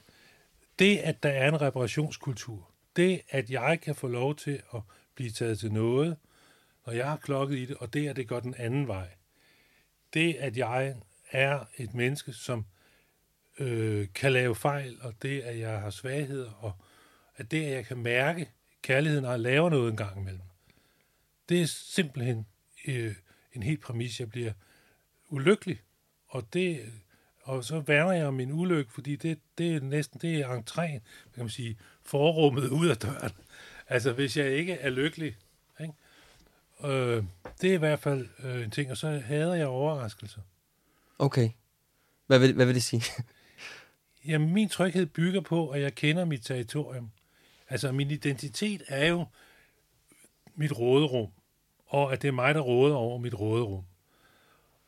Det, 0.79 0.99
at 0.99 1.23
der 1.23 1.29
er 1.29 1.49
en 1.49 1.61
reparationskultur, 1.61 2.71
det, 2.97 3.21
at 3.29 3.51
jeg 3.51 3.81
kan 3.81 3.95
få 3.95 4.09
lov 4.09 4.37
til 4.37 4.63
at 4.75 4.81
blive 5.15 5.31
taget 5.31 5.59
til 5.59 5.73
noget, 5.73 6.17
og 6.83 6.97
jeg 6.97 7.09
har 7.09 7.17
klokket 7.17 7.59
i 7.59 7.65
det, 7.65 7.77
og 7.77 7.93
det, 7.93 8.09
at 8.09 8.17
det 8.17 8.29
går 8.29 8.41
den 8.41 8.55
anden 8.55 8.89
vej. 8.89 9.09
Det, 10.15 10.35
at 10.35 10.57
jeg 10.57 10.97
er 11.31 11.65
et 11.77 11.95
menneske, 11.95 12.33
som 12.33 12.65
øh, 13.59 14.09
kan 14.15 14.33
lave 14.33 14.55
fejl, 14.55 14.99
og 15.01 15.15
det, 15.23 15.41
at 15.41 15.59
jeg 15.59 15.81
har 15.81 15.91
svagheder, 15.91 16.53
og 16.53 16.73
at 17.37 17.51
det, 17.51 17.65
at 17.65 17.73
jeg 17.73 17.87
kan 17.87 17.99
mærke 17.99 18.51
kærligheden, 18.83 19.25
og 19.25 19.41
laver 19.41 19.71
noget 19.71 19.91
en 19.91 19.97
gang 19.97 20.21
imellem. 20.21 20.43
Det 21.49 21.63
er 21.63 21.67
simpelthen 21.67 22.47
øh, 22.89 23.15
en 23.53 23.63
helt 23.63 23.81
præmis. 23.81 24.21
Jeg 24.21 24.31
bliver 24.31 24.53
ulykkelig, 25.29 25.81
og 26.27 26.53
det 26.53 26.93
og 27.49 27.65
så 27.65 27.81
værner 27.81 28.13
jeg 28.13 28.27
om 28.27 28.35
min 28.35 28.53
ulykke, 28.53 28.93
fordi 28.93 29.17
det, 29.17 29.39
det 29.59 29.77
er 29.77 29.81
næsten 29.81 30.21
det 30.21 30.41
er 30.41 30.59
entréen, 30.59 31.01
kan 31.35 31.45
man 31.45 31.49
sige, 31.49 31.79
forrummet 32.03 32.69
ud 32.69 32.89
af 32.89 32.97
døren. 32.97 33.33
Altså, 33.89 34.13
hvis 34.13 34.37
jeg 34.37 34.51
ikke 34.51 34.73
er 34.73 34.91
lykkelig, 34.91 35.37
ikke? 35.81 35.95
Øh, 36.85 37.25
det 37.61 37.71
er 37.71 37.75
i 37.75 37.77
hvert 37.77 38.01
fald 38.01 38.29
øh, 38.39 38.65
en 38.65 38.71
ting, 38.71 38.91
og 38.91 38.97
så 38.97 39.19
hader 39.19 39.55
jeg 39.55 39.67
overraskelser. 39.67 40.41
Okay. 41.19 41.51
Hvad 42.27 42.39
vil, 42.39 42.55
hvad 42.55 42.67
vil 42.67 42.75
det 42.75 42.83
sige? 42.83 43.03
Jamen, 44.29 44.53
min 44.53 44.69
tryghed 44.69 45.07
bygger 45.07 45.41
på, 45.41 45.69
at 45.69 45.81
jeg 45.81 45.95
kender 45.95 46.25
mit 46.25 46.43
territorium. 46.43 47.11
Altså, 47.69 47.93
min 47.93 48.11
identitet 48.11 48.83
er 48.89 49.07
jo 49.07 49.27
mit 50.55 50.79
råderum, 50.79 51.31
og 51.87 52.13
at 52.13 52.23
det 52.23 52.29
er 52.29 52.33
mig, 52.33 52.55
der 52.55 52.61
råder 52.61 52.97
over 52.97 53.19
mit 53.19 53.35
råderum. 53.35 53.85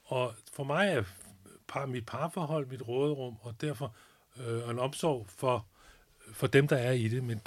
Og 0.05 0.35
for 0.53 0.65
mig 0.65 0.89
er 0.89 1.03
par, 1.71 1.87
mit 1.87 2.07
parforhold 2.07 2.67
mit 2.67 2.89
råderum, 2.89 3.37
og 3.43 3.55
derfor 3.61 3.95
øh, 4.47 4.71
en 4.71 4.79
omsorg 4.79 5.27
for, 5.29 5.67
for 6.33 6.47
dem, 6.47 6.69
der 6.69 6.77
er 6.77 6.93
i 6.93 7.09
det. 7.09 7.25
Men, 7.25 7.41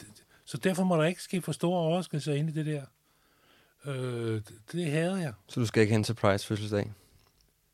så 0.45 0.57
derfor 0.57 0.83
må 0.83 0.97
der 0.97 1.03
ikke 1.03 1.23
ske 1.23 1.41
for 1.41 1.51
store 1.51 1.79
overraskelser 1.79 2.33
ind 2.33 2.49
i 2.49 2.53
det 2.53 2.65
der. 2.65 2.85
Øh, 3.85 4.35
det, 4.35 4.53
det 4.71 4.85
hader 4.85 5.17
jeg. 5.17 5.33
Så 5.47 5.59
du 5.59 5.65
skal 5.65 5.81
ikke 5.81 5.91
have 5.91 5.97
en 5.97 6.03
surprise 6.03 6.47
fødselsdag? 6.47 6.91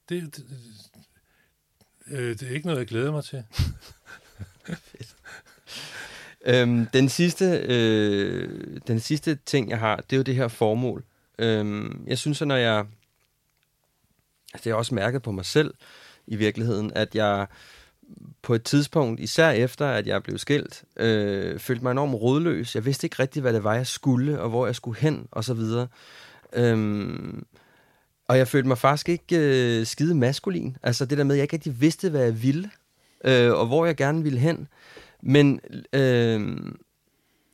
Det, 0.10 0.36
det, 0.36 0.45
øh, 2.08 2.39
det 2.39 2.50
er 2.50 2.52
ikke 2.52 2.68
noget, 2.68 2.80
jeg 2.80 2.88
glæder 2.88 3.12
mig 3.12 3.24
til. 3.24 3.43
Fedt. 4.66 5.16
Øhm, 6.45 6.86
den, 6.86 7.10
sidste, 7.10 7.45
øh, 7.45 8.82
den 8.88 9.00
sidste 9.00 9.36
ting, 9.36 9.70
jeg 9.70 9.80
har, 9.80 9.95
det 9.95 10.14
er 10.14 10.18
jo 10.18 10.24
det 10.24 10.36
her 10.36 10.47
formål. 10.47 11.04
Øhm, 11.39 12.04
jeg 12.08 12.18
synes, 12.18 12.41
at 12.41 12.47
når 12.47 12.56
jeg... 12.56 12.78
Altså, 12.78 12.88
det 14.54 14.64
har 14.64 14.70
jeg 14.70 14.76
også 14.76 14.95
mærket 14.95 15.22
på 15.22 15.32
mig 15.32 15.45
selv 15.45 15.74
i 16.30 16.36
virkeligheden, 16.36 16.91
at 16.95 17.15
jeg 17.15 17.47
på 18.41 18.53
et 18.53 18.63
tidspunkt, 18.63 19.19
især 19.19 19.49
efter 19.49 19.88
at 19.88 20.07
jeg 20.07 20.23
blev 20.23 20.38
skilt, 20.38 20.84
øh, 20.97 21.59
følte 21.59 21.84
mig 21.84 21.91
enormt 21.91 22.15
rodløs. 22.15 22.75
Jeg 22.75 22.86
vidste 22.86 23.05
ikke 23.05 23.19
rigtigt, 23.19 23.43
hvad 23.43 23.53
det 23.53 23.63
var, 23.63 23.73
jeg 23.73 23.88
skulle, 23.88 24.41
og 24.41 24.49
hvor 24.49 24.65
jeg 24.65 24.75
skulle 24.75 24.99
hen, 24.99 25.27
og 25.32 25.43
så 25.43 25.53
videre. 25.53 25.88
Øhm, 26.53 27.45
og 28.27 28.38
jeg 28.38 28.47
følte 28.47 28.67
mig 28.67 28.77
faktisk 28.77 29.09
ikke 29.09 29.38
øh, 29.39 29.86
skide 29.86 30.15
maskulin. 30.15 30.77
Altså 30.84 31.05
det 31.05 31.17
der 31.17 31.23
med, 31.23 31.36
at 31.36 31.38
jeg 31.38 31.43
ikke 31.43 31.55
rigtig 31.55 31.82
vidste, 31.82 32.09
hvad 32.09 32.23
jeg 32.23 32.43
ville, 32.43 32.69
øh, 33.25 33.51
og 33.53 33.67
hvor 33.67 33.86
jeg 33.86 33.95
gerne 33.95 34.23
ville 34.23 34.39
hen. 34.39 34.67
Men 35.21 35.59
øh, 35.93 36.57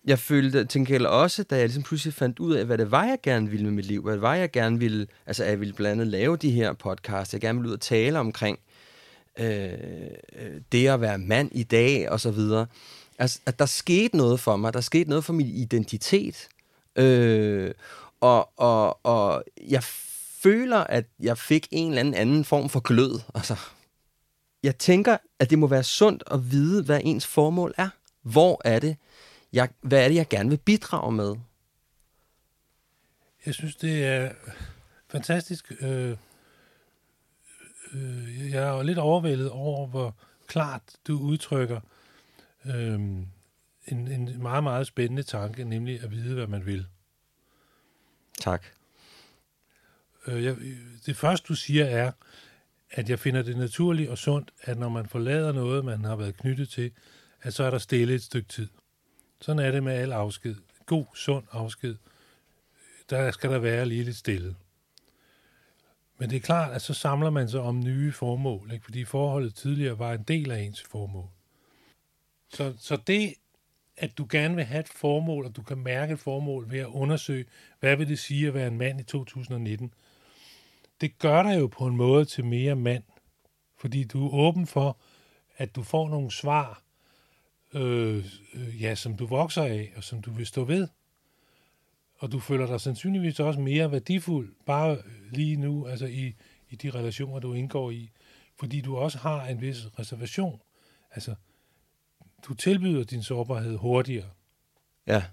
jeg 0.05 0.19
følte 0.19 0.65
til 0.65 0.79
gengæld 0.79 1.05
også, 1.05 1.43
da 1.43 1.55
jeg 1.55 1.65
ligesom 1.65 1.83
pludselig 1.83 2.13
fandt 2.13 2.39
ud 2.39 2.53
af, 2.53 2.65
hvad 2.65 2.77
det 2.77 2.91
var, 2.91 3.03
jeg 3.03 3.17
gerne 3.23 3.49
ville 3.49 3.65
med 3.65 3.73
mit 3.73 3.85
liv, 3.85 4.01
hvad 4.01 4.13
det 4.13 4.21
var, 4.21 4.35
jeg 4.35 4.51
gerne 4.51 4.79
ville, 4.79 5.07
altså 5.25 5.43
jeg 5.43 5.59
ville 5.59 5.73
blandt 5.73 5.91
andet 5.91 6.07
lave 6.07 6.37
de 6.37 6.51
her 6.51 6.73
podcasts, 6.73 7.33
jeg 7.33 7.41
gerne 7.41 7.59
ville 7.59 7.69
ud 7.69 7.73
og 7.73 7.81
tale 7.81 8.19
omkring 8.19 8.59
øh, 9.39 9.73
øh, 10.35 10.61
det 10.71 10.87
at 10.87 11.01
være 11.01 11.17
mand 11.17 11.51
i 11.51 11.63
dag, 11.63 12.09
og 12.09 12.19
så 12.19 12.31
videre. 12.31 12.65
Altså, 13.19 13.39
at 13.45 13.59
der 13.59 13.65
skete 13.65 14.17
noget 14.17 14.39
for 14.39 14.55
mig, 14.55 14.73
der 14.73 14.81
skete 14.81 15.09
noget 15.09 15.25
for 15.25 15.33
min 15.33 15.47
identitet, 15.47 16.47
øh, 16.95 17.71
og, 18.21 18.59
og, 18.59 19.05
og 19.05 19.43
jeg 19.67 19.83
føler, 20.43 20.77
at 20.77 21.05
jeg 21.19 21.37
fik 21.37 21.67
en 21.71 21.89
eller 21.89 21.99
anden 21.99 22.13
anden 22.13 22.45
form 22.45 22.69
for 22.69 22.79
glød. 22.79 23.19
Altså, 23.35 23.55
jeg 24.63 24.77
tænker, 24.77 25.17
at 25.39 25.49
det 25.49 25.59
må 25.59 25.67
være 25.67 25.83
sundt 25.83 26.23
at 26.31 26.51
vide, 26.51 26.83
hvad 26.83 27.01
ens 27.03 27.27
formål 27.27 27.73
er. 27.77 27.89
Hvor 28.21 28.61
er 28.65 28.79
det, 28.79 28.95
jeg, 29.55 29.69
hvad 29.81 30.03
er 30.03 30.07
det, 30.07 30.15
jeg 30.15 30.29
gerne 30.29 30.49
vil 30.49 30.57
bidrage 30.57 31.11
med? 31.11 31.35
Jeg 33.45 33.53
synes, 33.53 33.75
det 33.75 34.05
er 34.05 34.31
fantastisk. 35.07 35.71
Øh, 35.79 36.17
øh, 37.93 38.51
jeg 38.51 38.63
er 38.63 38.83
lidt 38.83 38.97
overvældet 38.97 39.49
over, 39.49 39.87
hvor 39.87 40.15
klart 40.47 40.81
du 41.07 41.19
udtrykker 41.19 41.79
øh, 42.65 42.93
en, 42.93 43.27
en 43.87 44.41
meget, 44.41 44.63
meget 44.63 44.87
spændende 44.87 45.23
tanke, 45.23 45.63
nemlig 45.63 46.03
at 46.03 46.11
vide, 46.11 46.33
hvad 46.33 46.47
man 46.47 46.65
vil. 46.65 46.85
Tak. 48.39 48.65
Øh, 50.27 50.43
jeg, 50.43 50.55
det 51.05 51.17
første, 51.17 51.47
du 51.47 51.55
siger, 51.55 51.85
er, 51.85 52.11
at 52.91 53.09
jeg 53.09 53.19
finder 53.19 53.41
det 53.41 53.57
naturligt 53.57 54.09
og 54.09 54.17
sundt, 54.17 54.51
at 54.61 54.77
når 54.77 54.89
man 54.89 55.05
forlader 55.05 55.51
noget, 55.51 55.85
man 55.85 56.03
har 56.03 56.15
været 56.15 56.37
knyttet 56.37 56.69
til, 56.69 56.91
at 57.41 57.53
så 57.53 57.63
er 57.63 57.69
der 57.69 57.77
stille 57.77 58.15
et 58.15 58.23
stykke 58.23 58.47
tid. 58.47 58.67
Sådan 59.41 59.65
er 59.65 59.71
det 59.71 59.83
med 59.83 59.93
al 59.93 60.11
afsked. 60.11 60.55
God, 60.85 61.05
sund 61.15 61.45
afsked. 61.51 61.95
Der 63.09 63.31
skal 63.31 63.49
der 63.49 63.59
være 63.59 63.85
lige 63.85 64.03
lidt 64.03 64.17
stille. 64.17 64.55
Men 66.17 66.29
det 66.29 66.35
er 66.35 66.41
klart, 66.41 66.71
at 66.71 66.81
så 66.81 66.93
samler 66.93 67.29
man 67.29 67.49
sig 67.49 67.59
om 67.59 67.79
nye 67.79 68.11
formål, 68.11 68.71
ikke? 68.73 68.85
fordi 68.85 69.05
forholdet 69.05 69.55
tidligere 69.55 69.99
var 69.99 70.13
en 70.13 70.23
del 70.23 70.51
af 70.51 70.59
ens 70.59 70.83
formål. 70.83 71.29
Så, 72.49 72.73
så 72.79 72.95
det, 73.07 73.33
at 73.97 74.17
du 74.17 74.27
gerne 74.29 74.55
vil 74.55 74.63
have 74.63 74.79
et 74.79 74.89
formål, 74.89 75.45
og 75.45 75.55
du 75.55 75.61
kan 75.61 75.77
mærke 75.77 76.13
et 76.13 76.19
formål 76.19 76.71
ved 76.71 76.79
at 76.79 76.87
undersøge, 76.87 77.45
hvad 77.79 77.95
vil 77.95 78.07
det 78.07 78.19
sige 78.19 78.47
at 78.47 78.53
være 78.53 78.67
en 78.67 78.77
mand 78.77 78.99
i 78.99 79.03
2019, 79.03 79.93
det 81.01 81.19
gør 81.19 81.43
dig 81.43 81.59
jo 81.59 81.67
på 81.67 81.87
en 81.87 81.95
måde 81.95 82.25
til 82.25 82.45
mere 82.45 82.75
mand, 82.75 83.03
fordi 83.77 84.03
du 84.03 84.27
er 84.27 84.33
åben 84.33 84.67
for, 84.67 84.97
at 85.57 85.75
du 85.75 85.83
får 85.83 86.09
nogle 86.09 86.31
svar, 86.31 86.81
øh, 87.75 88.25
ja, 88.81 88.95
som 88.95 89.17
du 89.17 89.25
vokser 89.25 89.63
af, 89.63 89.93
og 89.95 90.03
som 90.03 90.21
du 90.21 90.31
vil 90.31 90.45
stå 90.45 90.63
ved. 90.63 90.87
Og 92.17 92.31
du 92.31 92.39
føler 92.39 92.67
dig 92.67 92.81
sandsynligvis 92.81 93.39
også 93.39 93.59
mere 93.59 93.91
værdifuld, 93.91 94.53
bare 94.65 94.97
lige 95.31 95.55
nu, 95.55 95.87
altså 95.87 96.05
i, 96.05 96.35
i 96.69 96.75
de 96.75 96.89
relationer, 96.89 97.39
du 97.39 97.53
indgår 97.53 97.91
i, 97.91 98.11
fordi 98.59 98.81
du 98.81 98.97
også 98.97 99.17
har 99.17 99.45
en 99.45 99.61
vis 99.61 99.99
reservation. 99.99 100.61
Altså, 101.11 101.35
du 102.47 102.53
tilbyder 102.53 103.03
din 103.03 103.23
sårbarhed 103.23 103.77
hurtigere. 103.77 104.29
Ja. 105.07 105.23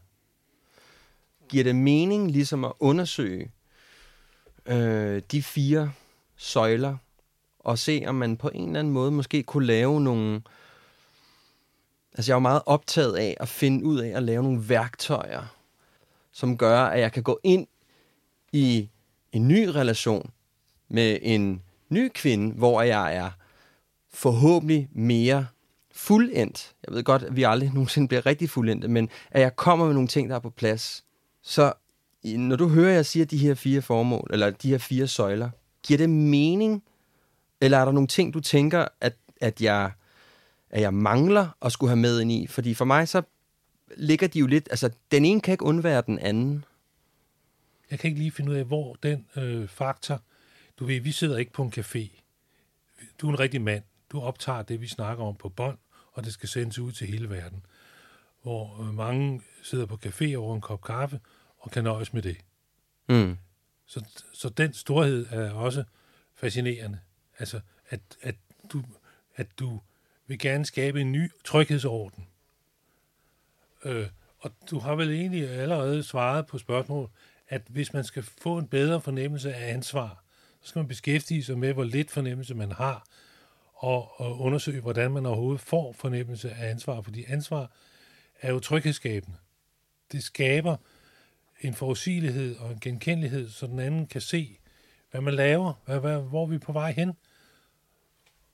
Giver 1.48 1.64
det 1.64 1.76
mening 1.76 2.30
ligesom 2.30 2.64
at 2.64 2.72
undersøge 2.80 3.50
øh, 4.66 5.22
de 5.32 5.42
fire 5.42 5.92
søjler, 6.36 6.96
og 7.58 7.78
se, 7.78 8.04
om 8.06 8.14
man 8.14 8.36
på 8.36 8.50
en 8.54 8.66
eller 8.66 8.80
anden 8.80 8.92
måde 8.92 9.10
måske 9.10 9.42
kunne 9.42 9.66
lave 9.66 10.00
nogle... 10.00 10.42
Altså, 12.14 12.32
jeg 12.32 12.34
er 12.34 12.36
jo 12.36 12.40
meget 12.40 12.62
optaget 12.66 13.16
af 13.16 13.36
at 13.40 13.48
finde 13.48 13.84
ud 13.84 14.00
af 14.00 14.16
at 14.16 14.22
lave 14.22 14.42
nogle 14.42 14.68
værktøjer, 14.68 15.56
som 16.32 16.58
gør, 16.58 16.80
at 16.80 17.00
jeg 17.00 17.12
kan 17.12 17.22
gå 17.22 17.40
ind 17.42 17.66
i 18.52 18.88
en 19.32 19.48
ny 19.48 19.66
relation 19.66 20.30
med 20.88 21.18
en 21.22 21.62
ny 21.88 22.10
kvinde, 22.14 22.54
hvor 22.54 22.82
jeg 22.82 23.16
er 23.16 23.30
forhåbentlig 24.12 24.88
mere 24.92 25.46
fuldendt. 25.94 26.74
Jeg 26.86 26.94
ved 26.94 27.04
godt, 27.04 27.22
at 27.22 27.36
vi 27.36 27.42
aldrig 27.42 27.70
nogensinde 27.74 28.08
bliver 28.08 28.26
rigtig 28.26 28.50
fuldendte, 28.50 28.88
men 28.88 29.08
at 29.30 29.40
jeg 29.40 29.56
kommer 29.56 29.86
med 29.86 29.94
nogle 29.94 30.08
ting, 30.08 30.28
der 30.28 30.34
er 30.34 30.40
på 30.40 30.50
plads. 30.50 31.04
Så 31.42 31.72
når 32.24 32.56
du 32.56 32.68
hører, 32.68 32.92
jeg 32.92 33.06
siger 33.06 33.26
de 33.26 33.38
her 33.38 33.54
fire 33.54 33.82
formål, 33.82 34.30
eller 34.32 34.50
de 34.50 34.70
her 34.70 34.78
fire 34.78 35.06
søjler, 35.06 35.50
giver 35.82 35.98
det 35.98 36.10
mening? 36.10 36.82
Eller 37.60 37.78
er 37.78 37.84
der 37.84 37.92
nogle 37.92 38.08
ting, 38.08 38.34
du 38.34 38.40
tænker, 38.40 38.86
at, 39.00 39.16
at, 39.40 39.60
jeg, 39.60 39.90
at 40.72 40.80
jeg 40.80 40.94
mangler 40.94 41.56
at 41.62 41.72
skulle 41.72 41.90
have 41.90 42.00
med 42.00 42.20
ind 42.20 42.32
i? 42.32 42.46
Fordi 42.46 42.74
for 42.74 42.84
mig, 42.84 43.08
så 43.08 43.22
ligger 43.96 44.28
de 44.28 44.38
jo 44.38 44.46
lidt... 44.46 44.68
Altså, 44.70 44.90
den 45.10 45.24
ene 45.24 45.40
kan 45.40 45.52
ikke 45.52 45.64
undvære 45.64 46.02
den 46.06 46.18
anden. 46.18 46.64
Jeg 47.90 47.98
kan 47.98 48.08
ikke 48.08 48.20
lige 48.20 48.30
finde 48.30 48.50
ud 48.50 48.56
af, 48.56 48.64
hvor 48.64 48.96
den 49.02 49.26
øh, 49.36 49.68
faktor... 49.68 50.22
Du 50.78 50.84
ved, 50.84 51.00
vi 51.00 51.12
sidder 51.12 51.38
ikke 51.38 51.52
på 51.52 51.62
en 51.62 51.72
café. 51.78 52.20
Du 53.18 53.28
er 53.28 53.32
en 53.32 53.40
rigtig 53.40 53.62
mand. 53.62 53.82
Du 54.12 54.20
optager 54.20 54.62
det, 54.62 54.80
vi 54.80 54.86
snakker 54.86 55.24
om 55.24 55.36
på 55.36 55.48
bånd, 55.48 55.78
og 56.12 56.24
det 56.24 56.32
skal 56.32 56.48
sendes 56.48 56.78
ud 56.78 56.92
til 56.92 57.06
hele 57.06 57.30
verden. 57.30 57.66
Hvor 58.42 58.82
øh, 58.82 58.94
mange 58.94 59.42
sidder 59.62 59.86
på 59.86 59.98
café 60.06 60.34
over 60.34 60.54
en 60.54 60.60
kop 60.60 60.82
kaffe 60.82 61.20
og 61.58 61.70
kan 61.70 61.84
nøjes 61.84 62.12
med 62.12 62.22
det. 62.22 62.36
Mm. 63.08 63.36
Så, 63.86 64.04
så 64.32 64.48
den 64.48 64.72
storhed 64.72 65.26
er 65.30 65.52
også 65.52 65.84
fascinerende. 66.34 66.98
Altså, 67.38 67.60
at, 67.88 68.00
at, 68.22 68.34
du, 68.72 68.82
at 69.34 69.46
du 69.58 69.80
vil 70.32 70.38
gerne 70.38 70.66
skabe 70.66 71.00
en 71.00 71.12
ny 71.12 71.30
tryghedsorden. 71.44 72.26
Øh, 73.84 74.06
og 74.38 74.50
du 74.70 74.78
har 74.78 74.94
vel 74.94 75.10
egentlig 75.10 75.50
allerede 75.50 76.02
svaret 76.02 76.46
på 76.46 76.58
spørgsmålet, 76.58 77.10
at 77.48 77.62
hvis 77.68 77.92
man 77.92 78.04
skal 78.04 78.22
få 78.22 78.58
en 78.58 78.66
bedre 78.66 79.00
fornemmelse 79.00 79.54
af 79.54 79.72
ansvar, 79.72 80.24
så 80.60 80.68
skal 80.68 80.78
man 80.78 80.88
beskæftige 80.88 81.44
sig 81.44 81.58
med, 81.58 81.72
hvor 81.72 81.84
lidt 81.84 82.10
fornemmelse 82.10 82.54
man 82.54 82.72
har, 82.72 83.06
og, 83.74 84.20
og 84.20 84.40
undersøge, 84.40 84.80
hvordan 84.80 85.10
man 85.10 85.26
overhovedet 85.26 85.60
får 85.60 85.92
fornemmelse 85.92 86.50
af 86.50 86.70
ansvar, 86.70 87.00
fordi 87.00 87.24
ansvar 87.28 87.70
er 88.40 88.52
jo 88.52 88.60
tryghedsskabende. 88.60 89.36
Det 90.12 90.22
skaber 90.22 90.76
en 91.60 91.74
forudsigelighed 91.74 92.56
og 92.56 92.70
en 92.70 92.80
genkendelighed, 92.80 93.50
så 93.50 93.66
den 93.66 93.78
anden 93.78 94.06
kan 94.06 94.20
se, 94.20 94.58
hvad 95.10 95.20
man 95.20 95.34
laver, 95.34 95.72
hvad, 95.84 96.00
hvad, 96.00 96.20
hvor 96.20 96.46
vi 96.46 96.54
er 96.54 96.58
på 96.58 96.72
vej 96.72 96.92
hen. 96.92 97.12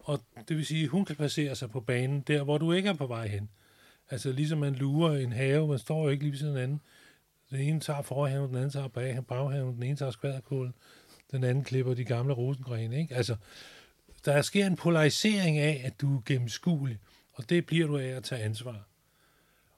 Og 0.08 0.20
det 0.48 0.56
vil 0.56 0.66
sige, 0.66 0.84
at 0.84 0.88
hun 0.88 1.04
kan 1.04 1.16
placere 1.16 1.54
sig 1.54 1.70
på 1.70 1.80
banen 1.80 2.20
der, 2.20 2.42
hvor 2.42 2.58
du 2.58 2.72
ikke 2.72 2.88
er 2.88 2.94
på 2.94 3.06
vej 3.06 3.26
hen. 3.26 3.48
Altså 4.10 4.32
ligesom 4.32 4.58
man 4.58 4.74
lurer 4.74 5.18
en 5.18 5.32
have, 5.32 5.68
man 5.68 5.78
står 5.78 6.02
jo 6.02 6.08
ikke 6.08 6.24
lige 6.24 6.32
ved 6.32 6.38
siden 6.38 6.56
af 6.56 6.60
den 6.60 6.64
anden. 6.64 6.80
Den 7.50 7.60
ene 7.60 7.80
tager 7.80 8.02
forhaven, 8.02 8.48
den 8.48 8.56
anden 8.56 8.70
tager 8.70 8.88
bag, 8.88 9.26
baghaven, 9.26 9.74
den 9.74 9.82
ene 9.82 9.96
tager 9.96 10.10
skvaderkålen, 10.10 10.74
den 11.30 11.44
anden 11.44 11.64
klipper 11.64 11.94
de 11.94 12.04
gamle 12.04 12.34
rosengrene. 12.34 13.00
Ikke? 13.00 13.14
Altså, 13.14 13.36
der 14.24 14.42
sker 14.42 14.66
en 14.66 14.76
polarisering 14.76 15.58
af, 15.58 15.82
at 15.84 16.00
du 16.00 16.16
er 16.16 16.22
gennemskuelig, 16.26 16.98
og 17.32 17.50
det 17.50 17.66
bliver 17.66 17.86
du 17.86 17.98
af 17.98 18.06
at 18.06 18.24
tage 18.24 18.42
ansvar. 18.42 18.88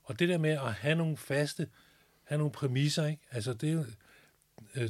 Og 0.02 0.18
det 0.18 0.28
der 0.28 0.38
med 0.38 0.50
at 0.50 0.72
have 0.72 0.94
nogle 0.94 1.16
faste, 1.16 1.68
have 2.24 2.38
nogle 2.38 2.52
præmisser, 2.52 3.06
ikke? 3.06 3.22
Altså, 3.30 3.52
det, 3.52 3.96
øh, 4.74 4.88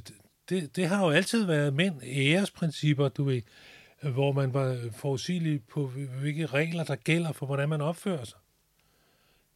det, 0.49 0.77
det 0.77 0.89
har 0.89 1.05
jo 1.05 1.11
altid 1.11 1.45
været 1.45 1.75
mænd 1.75 2.03
æresprincipper, 2.03 3.09
du 3.09 3.25
ved, 3.25 3.43
hvor 4.03 4.33
man 4.33 4.55
var 4.55 4.91
forudsigelig 4.93 5.65
på, 5.65 5.87
hvilke 5.87 6.47
regler, 6.47 6.85
der 6.85 6.97
gælder 6.97 7.33
for, 7.33 7.47
hvordan 7.47 7.69
man 7.69 7.81
opfører 7.81 8.25
sig. 8.25 8.39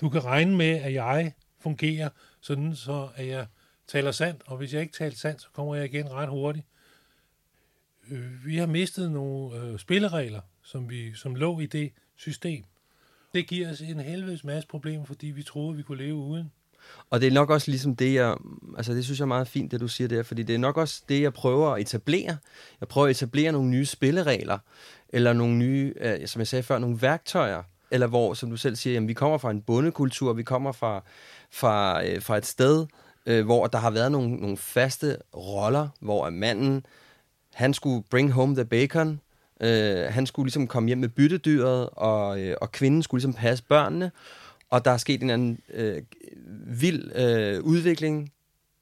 Du 0.01 0.09
kan 0.09 0.25
regne 0.25 0.57
med, 0.57 0.71
at 0.71 0.95
jeg 0.95 1.33
fungerer 1.59 2.09
sådan, 2.41 2.77
så 2.77 3.09
at 3.15 3.27
jeg 3.27 3.47
taler 3.87 4.13
sandt, 4.13 4.43
og 4.47 4.57
hvis 4.57 4.75
jeg 4.75 4.83
ikke 4.83 4.93
taler 4.93 5.17
sandt, 5.17 5.43
så 5.43 5.49
kommer 5.53 5.75
jeg 5.75 5.85
igen 5.85 6.13
ret 6.13 6.29
hurtigt. 6.29 6.67
Øh, 8.11 8.47
vi 8.47 8.57
har 8.57 8.67
mistet 8.67 9.13
nogle 9.13 9.57
øh, 9.57 9.79
spilleregler, 9.79 10.41
som, 10.63 10.91
vi, 10.91 11.15
som 11.15 11.35
lå 11.35 11.61
i 11.61 11.67
det 11.67 11.93
system. 12.17 12.65
Det 13.35 13.49
giver 13.49 13.71
os 13.71 13.81
en 13.81 14.01
helvedes 14.01 14.45
masse 14.45 14.69
problemer, 14.69 15.05
fordi 15.05 15.27
vi 15.27 15.43
troede, 15.43 15.77
vi 15.77 15.83
kunne 15.83 15.99
leve 15.99 16.15
uden. 16.15 16.53
Og 17.11 17.21
det 17.21 17.27
er 17.27 17.33
nok 17.33 17.51
også 17.51 17.71
ligesom 17.71 17.97
det, 17.97 18.15
jeg... 18.15 18.37
Altså, 18.77 18.93
det 18.93 19.05
synes 19.05 19.19
jeg 19.19 19.25
er 19.25 19.29
meget 19.29 19.49
fint, 19.49 19.73
det 19.73 19.81
du 19.81 19.89
siger 19.89 20.09
der, 20.09 20.23
fordi 20.23 20.43
det 20.43 20.55
er 20.55 20.59
nok 20.59 20.77
også 20.77 21.03
det, 21.09 21.23
jeg 21.23 21.33
prøver 21.33 21.71
at 21.71 21.81
etablere. 21.81 22.37
Jeg 22.81 22.89
prøver 22.89 23.07
at 23.07 23.11
etablere 23.11 23.53
nogle 23.53 23.71
nye 23.71 23.87
spilleregler, 23.87 24.59
eller 25.09 25.33
nogle 25.33 25.55
nye, 25.55 25.95
øh, 26.01 26.27
som 26.27 26.41
jeg 26.41 26.49
sagde 26.49 26.63
før, 26.63 26.79
nogle 26.79 27.03
værktøjer, 27.03 27.63
eller 27.91 28.07
hvor, 28.07 28.35
som 28.35 28.51
du 28.51 28.57
selv 28.57 28.77
siger, 28.77 28.95
jamen, 28.95 29.09
vi 29.09 29.15
kommer 29.15 29.39
fra 29.39 29.51
en 29.51 29.63
bondekultur, 29.63 30.33
vi 30.33 30.43
kommer 30.43 30.73
fra, 30.73 31.03
fra, 31.51 32.05
øh, 32.07 32.23
fra 32.23 32.37
et 32.37 32.47
sted, 32.47 32.87
øh, 33.27 33.45
hvor 33.45 33.67
der 33.67 33.79
har 33.79 33.91
været 33.91 34.13
nogle, 34.13 34.37
nogle 34.37 34.57
faste 34.57 35.17
roller, 35.37 35.89
hvor 36.01 36.31
manden, 36.31 36.87
han 37.55 37.75
skulle 37.75 38.05
bring 38.11 38.33
home 38.33 38.55
the 38.55 38.65
bacon, 38.65 39.21
øh, 39.61 40.05
han 40.11 40.27
skulle 40.27 40.47
ligesom 40.47 40.67
komme 40.67 40.87
hjem 40.87 40.99
med 40.99 41.09
byttedyret, 41.09 41.89
og, 41.93 42.41
øh, 42.41 42.57
og 42.61 42.73
kvinden 42.73 43.03
skulle 43.03 43.19
ligesom 43.19 43.41
passe 43.41 43.65
børnene, 43.65 44.11
og 44.75 44.85
der 44.85 44.91
er 44.91 44.97
sket 44.97 45.23
en 45.23 45.31
anden 45.31 45.61
øh, 45.69 46.03
vild 46.67 47.13
øh, 47.15 47.63
udvikling, 47.63 48.33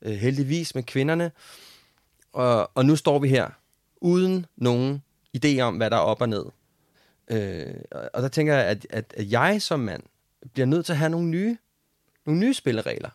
øh, 0.03 0.13
heldigvis 0.13 0.75
med 0.75 0.83
kvinderne, 0.83 1.31
og, 2.33 2.71
og 2.75 2.85
nu 2.85 2.97
står 2.97 3.19
vi 3.19 3.29
her, 3.29 3.51
uden 3.97 4.47
nogen 4.57 5.03
idé 5.37 5.61
om, 5.61 5.77
hvad 5.77 5.91
der 5.91 5.97
er 5.97 6.01
op 6.01 6.21
og 6.21 6.29
ned. 6.29 6.45
Øh, 7.29 7.75
og 8.15 8.23
der 8.23 8.29
tænker 8.29 8.55
jeg, 8.55 8.67
at, 8.67 8.87
at, 8.91 9.15
at 9.17 9.33
jeg 9.33 9.63
som 9.63 9.81
mand 9.81 10.03
bliver 10.53 10.67
nødt 10.67 10.87
til 10.87 10.93
at 10.93 10.99
have 10.99 11.11
nogle 11.11 11.29
nye, 11.29 11.57
nogle 12.27 12.41
nye 12.41 12.55
spilleregler. 12.55 13.11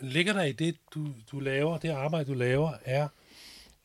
Men 0.00 0.10
ligger 0.10 0.32
der 0.32 0.42
i 0.42 0.52
det, 0.52 0.76
du, 0.94 1.08
du 1.32 1.40
laver, 1.40 1.78
det 1.78 1.88
arbejde, 1.88 2.30
du 2.30 2.34
laver, 2.34 2.72
er, 2.84 3.08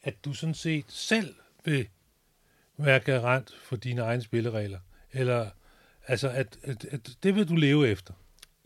at 0.04 0.26
du 0.26 0.34
sådan 0.34 0.56
set 0.56 0.86
selv 0.88 1.36
vil 1.66 1.88
være 2.78 3.00
garant 3.00 3.54
for 3.64 3.76
dine 3.76 4.02
egne 4.02 4.22
spilleregler? 4.22 4.80
Eller 5.12 5.50
altså, 6.08 6.30
at, 6.30 6.58
at, 6.64 6.86
at 6.86 7.10
det 7.24 7.36
vil 7.36 7.50
du 7.50 7.56
leve 7.56 7.88
efter? 7.88 8.14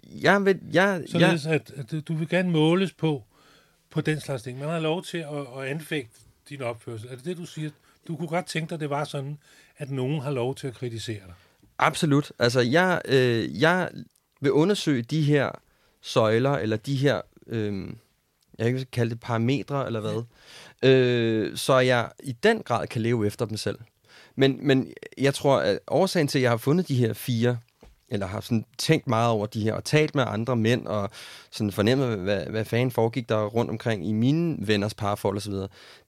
Jeg 0.06 0.46
vil, 0.46 0.60
jeg, 0.74 1.04
Således, 1.08 1.46
jeg, 1.46 1.54
at, 1.54 1.72
at 1.94 2.08
du 2.08 2.14
vil 2.14 2.30
gerne 2.30 2.52
måles 2.52 2.94
på, 2.94 3.24
på 3.90 4.02
den 4.02 4.20
slags 4.20 4.44
ting. 4.44 4.60
Man 4.60 4.70
har 4.70 4.80
lov 4.80 5.04
til 5.04 5.18
at, 5.18 5.48
at 5.58 5.68
anfægte 5.68 6.20
din 6.50 6.62
opførsel. 6.62 7.10
Er 7.10 7.16
det 7.16 7.26
det, 7.26 7.38
du 7.38 7.46
siger? 7.46 7.70
Du 8.08 8.16
kunne 8.16 8.28
godt 8.28 8.46
tænke 8.46 8.70
dig, 8.70 8.76
at 8.76 8.80
det 8.80 8.90
var 8.90 9.04
sådan, 9.04 9.38
at 9.78 9.92
nogen 9.92 10.22
har 10.22 10.32
lov 10.32 10.56
til 10.56 10.68
at 10.68 10.74
kritisere 10.74 11.20
dig. 11.26 11.34
Absolut. 11.78 12.32
Altså, 12.40 12.62
jeg, 12.62 13.02
øh, 13.06 13.62
jeg 13.62 13.90
vil 14.42 14.52
undersøge 14.52 15.02
de 15.02 15.22
her 15.22 15.50
søjler, 16.02 16.52
eller 16.52 16.78
de 16.78 16.96
her, 16.96 17.22
øh, 17.48 17.88
jeg 18.58 18.66
kan 18.66 18.78
ikke 18.78 18.92
kalde 18.92 19.12
det 19.12 19.20
parametre, 19.20 19.86
eller 19.86 20.00
hvad, 20.00 20.24
øh, 20.90 21.58
så 21.58 21.80
jeg 21.80 22.12
i 22.24 22.32
den 22.32 22.64
grad 22.64 22.88
kan 22.88 23.02
leve 23.02 23.28
efter 23.28 23.46
dem 23.46 23.58
selv. 23.58 23.80
Men, 24.36 24.68
men 24.68 24.94
jeg 25.18 25.34
tror, 25.34 25.58
at 25.58 25.80
årsagen 25.88 26.28
til, 26.28 26.40
at 26.40 26.44
jeg 26.44 26.52
har 26.52 26.58
fundet 26.58 26.88
de 26.88 26.96
her 26.96 27.14
fire, 27.14 27.58
eller 28.10 28.28
har 28.28 28.42
sådan 28.42 28.66
tænkt 28.78 29.08
meget 29.08 29.30
over 29.30 29.46
de 29.46 29.64
her, 29.64 29.74
og 29.74 29.84
talt 29.84 30.16
med 30.16 30.24
andre 30.28 30.56
mænd, 30.56 30.88
og 30.88 31.10
sådan 31.52 31.72
fornemmet, 31.72 32.18
hvad, 32.18 32.46
hvad 32.46 32.66
fanden 32.66 32.92
foregik 32.92 33.30
der 33.30 33.46
rundt 33.46 33.72
omkring 33.72 34.08
i 34.08 34.12
mine 34.12 34.58
venners 34.60 34.94
parforhold 34.94 35.38
osv., 35.38 35.54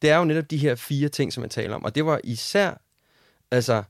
det 0.01 0.09
er 0.09 0.17
jo 0.17 0.25
netop 0.25 0.51
de 0.51 0.57
her 0.57 0.75
fire 0.75 1.09
ting, 1.09 1.33
som 1.33 1.43
jeg 1.43 1.51
taler 1.51 1.75
om. 1.75 1.83
Og 1.83 1.95
det 1.95 2.05
var 2.05 2.19
især, 2.23 2.81
altså, 3.51 3.83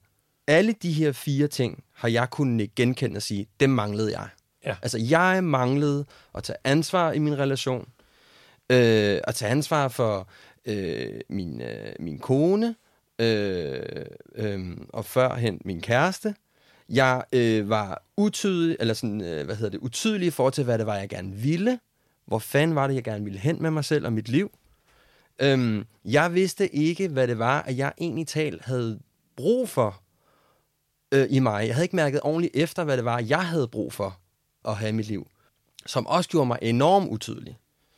alle 0.47 0.75
de 0.81 0.91
her 0.91 1.11
fire 1.11 1.47
ting 1.47 1.83
har 1.93 2.09
jeg 2.09 2.29
kunnet 2.29 2.75
genkende 2.75 3.17
og 3.17 3.21
sige, 3.21 3.47
dem 3.59 3.69
manglede 3.69 4.19
jeg. 4.19 4.29
Ja. 4.65 4.75
Altså, 4.81 4.97
jeg 5.09 5.43
manglede 5.43 6.05
at 6.35 6.43
tage 6.43 6.57
ansvar 6.63 7.11
i 7.11 7.19
min 7.19 7.39
relation, 7.39 7.89
øh, 8.69 9.19
at 9.23 9.35
tage 9.35 9.51
ansvar 9.51 9.87
for 9.87 10.29
øh, 10.65 11.21
min, 11.29 11.61
øh, 11.61 11.93
min 11.99 12.19
kone, 12.19 12.75
øh, 13.19 14.05
øh, 14.35 14.77
og 14.89 15.05
førhen 15.05 15.61
min 15.65 15.81
kæreste. 15.81 16.35
Jeg 16.89 17.23
øh, 17.33 17.69
var 17.69 18.03
utydelig, 18.17 18.77
eller 18.79 18.93
sådan, 18.93 19.21
øh, 19.21 19.45
hvad 19.45 19.55
hedder 19.55 19.71
det, 19.71 19.77
utydelig 19.77 20.27
i 20.27 20.31
forhold 20.31 20.53
til, 20.53 20.63
hvad 20.63 20.77
det 20.77 20.85
var, 20.85 20.95
jeg 20.95 21.09
gerne 21.09 21.33
ville. 21.33 21.79
Hvor 22.25 22.39
fanden 22.39 22.75
var 22.75 22.87
det, 22.87 22.95
jeg 22.95 23.03
gerne 23.03 23.23
ville 23.23 23.39
hen 23.39 23.61
med 23.61 23.71
mig 23.71 23.85
selv 23.85 24.05
og 24.05 24.13
mit 24.13 24.29
liv? 24.29 24.51
Øhm, 25.39 25.85
jeg 26.05 26.33
vidste 26.33 26.75
ikke, 26.75 27.07
hvad 27.07 27.27
det 27.27 27.39
var, 27.39 27.61
at 27.61 27.77
jeg 27.77 27.93
egentlig 27.97 28.27
talt 28.27 28.65
havde 28.65 28.99
brug 29.35 29.69
for 29.69 30.01
øh, 31.11 31.27
i 31.29 31.39
mig. 31.39 31.67
Jeg 31.67 31.75
havde 31.75 31.85
ikke 31.85 31.95
mærket 31.95 32.21
ordentligt 32.23 32.55
efter, 32.55 32.83
hvad 32.83 32.97
det 32.97 33.05
var, 33.05 33.19
jeg 33.19 33.47
havde 33.47 33.67
brug 33.67 33.93
for 33.93 34.19
at 34.65 34.75
have 34.75 34.89
i 34.89 34.91
mit 34.91 35.07
liv. 35.07 35.27
Som 35.85 36.07
også 36.07 36.29
gjorde 36.29 36.47
mig 36.47 36.59
enormt 36.61 37.09
utydelig. 37.09 37.57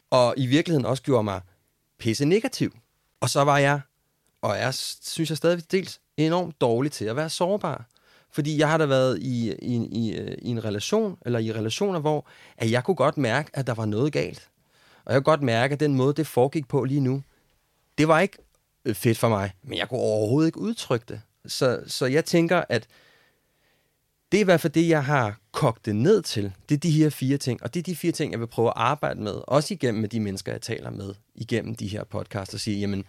Og 0.10 0.34
i 0.38 0.46
virkeligheden 0.46 0.86
også 0.86 1.04
gjorde 1.04 1.24
mig 1.24 1.42
pisse 1.98 2.26
negativ. 2.26 2.78
Og 3.20 3.30
så 3.30 3.42
var 3.42 3.58
jeg, 3.58 3.82
og 4.42 4.58
jeg 4.58 4.74
synes 4.74 5.30
jeg 5.30 5.38
stadig 5.38 5.72
dels, 5.72 6.00
enormt 6.18 6.62
dårlig 6.62 6.92
til 6.92 7.06
at 7.06 7.16
være 7.16 7.30
sårbar. 7.30 7.86
Fordi 8.32 8.58
jeg 8.58 8.70
har 8.70 8.78
da 8.78 8.86
været 8.86 9.20
i, 9.22 9.54
i, 9.62 9.88
i, 9.92 10.18
øh, 10.18 10.38
i 10.42 10.50
en 10.50 10.64
relation, 10.64 11.18
eller 11.26 11.40
i 11.40 11.54
relationer, 11.54 12.00
hvor 12.00 12.28
at 12.58 12.72
jeg 12.72 12.84
kunne 12.84 12.96
godt 12.96 13.18
mærke, 13.18 13.50
at 13.54 13.68
der 13.68 13.74
var 13.74 13.86
noget 13.86 14.14
galt. 14.14 14.50
Og 15.06 15.14
jeg 15.14 15.24
kunne 15.24 15.32
godt 15.32 15.42
mærke, 15.42 15.74
at 15.74 15.80
den 15.80 15.96
måde, 15.96 16.14
det 16.14 16.28
foregik 16.28 16.68
på 16.68 16.84
lige 16.84 17.00
nu, 17.00 17.24
det 17.98 18.08
var 18.08 18.20
ikke 18.20 18.38
øh, 18.86 18.96
fedt 18.96 19.18
for 19.18 19.30
mig, 19.30 19.52
men 19.64 19.78
jeg 19.78 19.90
kunne 19.90 20.00
overhovedet 20.00 20.48
ikke 20.48 20.60
udtrykke 20.60 21.06
det. 21.10 21.22
Så, 21.46 21.80
så 21.88 22.06
jeg 22.06 22.26
tænker, 22.26 22.64
at 22.70 22.88
det 24.32 24.38
er 24.38 24.42
i 24.42 24.46
hvert 24.46 24.62
fald 24.62 24.74
det, 24.74 24.90
jeg 24.90 25.06
har 25.06 25.40
kogt 25.52 25.86
det 25.86 25.96
ned 25.96 26.22
til, 26.22 26.54
det 26.70 26.76
er 26.76 26.80
de 26.80 26.92
her 26.92 27.10
fire 27.10 27.38
ting. 27.38 27.64
Og 27.64 27.74
det 27.74 27.80
er 27.80 27.84
de 27.84 27.96
fire 27.96 28.12
ting, 28.12 28.32
jeg 28.32 28.40
vil 28.40 28.48
prøve 28.48 28.68
at 28.68 28.74
arbejde 28.76 29.22
med, 29.22 29.42
også 29.48 29.74
igennem 29.74 30.02
med 30.02 30.10
de 30.10 30.20
mennesker, 30.20 30.52
jeg 30.52 30.62
taler 30.62 30.90
med, 30.90 31.14
igennem 31.36 31.76
de 31.76 31.88
her 31.88 32.04
podcasts, 32.04 32.54
og 32.54 32.60
sige, 32.60 32.80
jamen, 32.80 33.04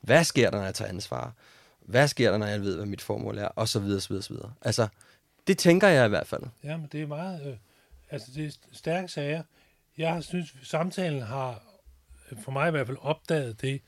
hvad 0.00 0.24
sker 0.24 0.50
der, 0.50 0.58
når 0.58 0.64
jeg 0.64 0.74
tager 0.74 0.88
ansvar? 0.88 1.32
Hvad 1.86 2.08
sker 2.08 2.30
der, 2.30 2.38
når 2.38 2.46
jeg 2.46 2.60
ved, 2.60 2.76
hvad 2.76 2.86
mit 2.86 3.02
formål 3.02 3.38
er? 3.38 3.48
Og 3.48 3.68
så 3.68 3.80
videre, 3.80 4.00
så 4.00 4.08
videre, 4.08 4.22
så 4.22 4.34
videre. 4.34 4.52
Altså, 4.62 4.88
det 5.46 5.58
tænker 5.58 5.88
jeg 5.88 6.06
i 6.06 6.08
hvert 6.08 6.26
fald. 6.26 6.42
Ja, 6.64 6.76
men 6.76 6.88
det 6.92 7.02
er 7.02 7.06
meget... 7.06 7.46
Øh, 7.46 7.56
altså, 8.10 8.30
det 8.34 8.46
er 8.46 8.50
stærke 8.72 9.08
sager. 9.08 9.42
Jeg 9.98 10.24
synes, 10.24 10.54
samtalen 10.62 11.22
har, 11.22 11.62
øh, 12.30 12.42
for 12.42 12.52
mig 12.52 12.68
i 12.68 12.70
hvert 12.70 12.86
fald, 12.86 12.98
opdaget 13.00 13.60
det, 13.60 13.80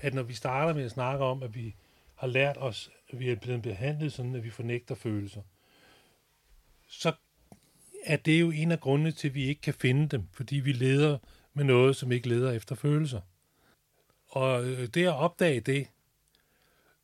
at 0.00 0.14
når 0.14 0.22
vi 0.22 0.34
starter 0.34 0.74
med 0.74 0.84
at 0.84 0.90
snakke 0.90 1.24
om, 1.24 1.42
at 1.42 1.54
vi 1.54 1.74
har 2.14 2.26
lært 2.26 2.56
os, 2.58 2.90
at 3.10 3.18
vi 3.20 3.30
er 3.30 3.36
blevet 3.36 3.62
behandlet 3.62 4.12
sådan, 4.12 4.34
at 4.34 4.44
vi 4.44 4.50
fornægter 4.50 4.94
følelser, 4.94 5.42
så 6.88 7.12
er 8.04 8.16
det 8.16 8.40
jo 8.40 8.50
en 8.50 8.72
af 8.72 8.80
grundene 8.80 9.12
til, 9.12 9.28
at 9.28 9.34
vi 9.34 9.44
ikke 9.44 9.60
kan 9.60 9.74
finde 9.74 10.08
dem, 10.08 10.28
fordi 10.32 10.56
vi 10.56 10.72
leder 10.72 11.18
med 11.54 11.64
noget, 11.64 11.96
som 11.96 12.12
ikke 12.12 12.28
leder 12.28 12.52
efter 12.52 12.74
følelser. 12.74 13.20
Og 14.28 14.64
øh, 14.64 14.86
det 14.86 15.06
at 15.06 15.14
opdage 15.14 15.60
det, 15.60 15.86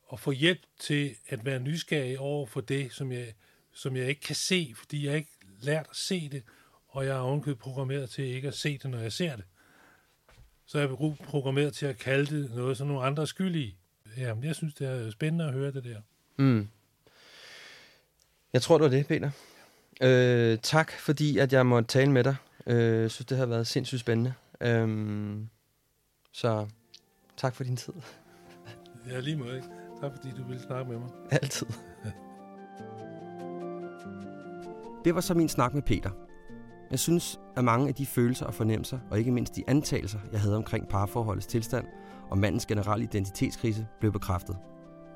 og 0.06 0.20
få 0.20 0.30
hjælp 0.30 0.60
til 0.78 1.16
at 1.28 1.44
være 1.44 1.60
nysgerrig 1.60 2.18
over 2.18 2.46
for 2.46 2.60
det, 2.60 2.92
som 2.92 3.12
jeg, 3.12 3.34
som 3.72 3.96
jeg 3.96 4.08
ikke 4.08 4.20
kan 4.20 4.34
se, 4.34 4.72
fordi 4.76 5.06
jeg 5.06 5.16
ikke 5.16 5.30
lært 5.60 5.86
at 5.90 5.96
se 5.96 6.28
det, 6.28 6.42
og 6.88 7.06
jeg 7.06 7.16
er 7.16 7.20
ovenkøbet 7.20 7.58
programmeret 7.58 8.10
til 8.10 8.24
ikke 8.24 8.48
at 8.48 8.54
se 8.54 8.78
det, 8.78 8.90
når 8.90 8.98
jeg 8.98 9.12
ser 9.12 9.36
det. 9.36 9.44
Så 10.66 10.78
er 10.78 10.82
jeg 10.82 11.16
programmeret 11.24 11.74
til 11.74 11.86
at 11.86 11.98
kalde 11.98 12.42
det 12.42 12.54
noget, 12.54 12.76
som 12.76 12.86
nogle 12.86 13.02
andre 13.04 13.22
er 13.22 13.26
skyldige. 13.26 13.76
Jamen, 14.16 14.44
jeg 14.44 14.56
synes, 14.56 14.74
det 14.74 14.86
er 14.88 15.10
spændende 15.10 15.44
at 15.44 15.52
høre 15.52 15.72
det 15.72 15.84
der. 15.84 16.00
Mm. 16.36 16.68
Jeg 18.52 18.62
tror, 18.62 18.78
det 18.78 18.84
var 18.84 18.90
det, 18.90 19.06
Peter. 19.06 19.30
Øh, 20.00 20.58
tak, 20.62 20.92
fordi 20.92 21.38
at 21.38 21.52
jeg 21.52 21.66
måtte 21.66 21.88
tale 21.88 22.12
med 22.12 22.24
dig. 22.24 22.36
Øh, 22.66 23.02
jeg 23.02 23.10
synes, 23.10 23.26
det 23.26 23.38
har 23.38 23.46
været 23.46 23.66
sindssygt 23.66 24.00
spændende. 24.00 24.34
Øh, 24.60 25.38
så 26.32 26.68
tak 27.36 27.54
for 27.54 27.64
din 27.64 27.76
tid. 27.76 27.94
Ja, 29.10 29.20
lige 29.20 29.36
måde. 29.36 29.85
Tak 30.00 30.12
fordi 30.12 30.30
du 30.30 30.44
ville 30.44 30.62
snakke 30.62 30.90
med 30.90 30.98
mig. 30.98 31.08
Altid. 31.30 31.66
det 35.04 35.14
var 35.14 35.20
så 35.20 35.34
min 35.34 35.48
snak 35.48 35.74
med 35.74 35.82
Peter. 35.82 36.10
Jeg 36.90 36.98
synes, 36.98 37.40
at 37.56 37.64
mange 37.64 37.88
af 37.88 37.94
de 37.94 38.06
følelser 38.06 38.46
og 38.46 38.54
fornemmelser, 38.54 38.98
og 39.10 39.18
ikke 39.18 39.32
mindst 39.32 39.56
de 39.56 39.64
antagelser, 39.66 40.18
jeg 40.32 40.40
havde 40.40 40.56
omkring 40.56 40.88
parforholdets 40.88 41.46
tilstand 41.46 41.86
og 42.30 42.38
mandens 42.38 42.66
generelle 42.66 43.04
identitetskrise, 43.04 43.86
blev 44.00 44.12
bekræftet. 44.12 44.56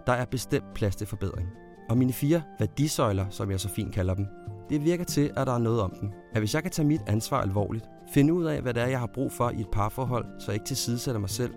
Der 0.07 0.13
er 0.13 0.25
bestemt 0.25 0.75
plads 0.75 0.97
til 0.97 1.07
forbedring. 1.07 1.49
Og 1.89 1.99
mine 1.99 2.13
fire 2.13 2.43
værdisøjler, 2.59 3.27
som 3.31 3.51
jeg 3.51 3.61
så 3.61 3.69
fint 3.69 3.95
kalder 3.95 4.15
dem, 4.15 4.27
det 4.71 4.85
virker 4.85 5.05
til, 5.05 5.31
at 5.37 5.47
der 5.47 5.53
er 5.53 5.59
noget 5.59 5.81
om 5.81 5.95
dem. 6.01 6.13
At 6.33 6.41
hvis 6.41 6.55
jeg 6.55 6.63
kan 6.63 6.73
tage 6.73 6.89
mit 6.89 7.01
ansvar 7.07 7.41
alvorligt, 7.41 7.85
finde 8.15 8.33
ud 8.33 8.45
af, 8.45 8.63
hvad 8.63 8.75
det 8.75 8.83
er, 8.83 8.87
jeg 8.87 9.01
har 9.01 9.11
brug 9.15 9.33
for 9.33 9.51
i 9.51 9.61
et 9.61 9.69
parforhold, 9.73 10.27
så 10.39 10.51
jeg 10.51 10.55
ikke 10.55 10.67
tilsidesætter 10.67 11.21
mig 11.21 11.31
selv, 11.31 11.55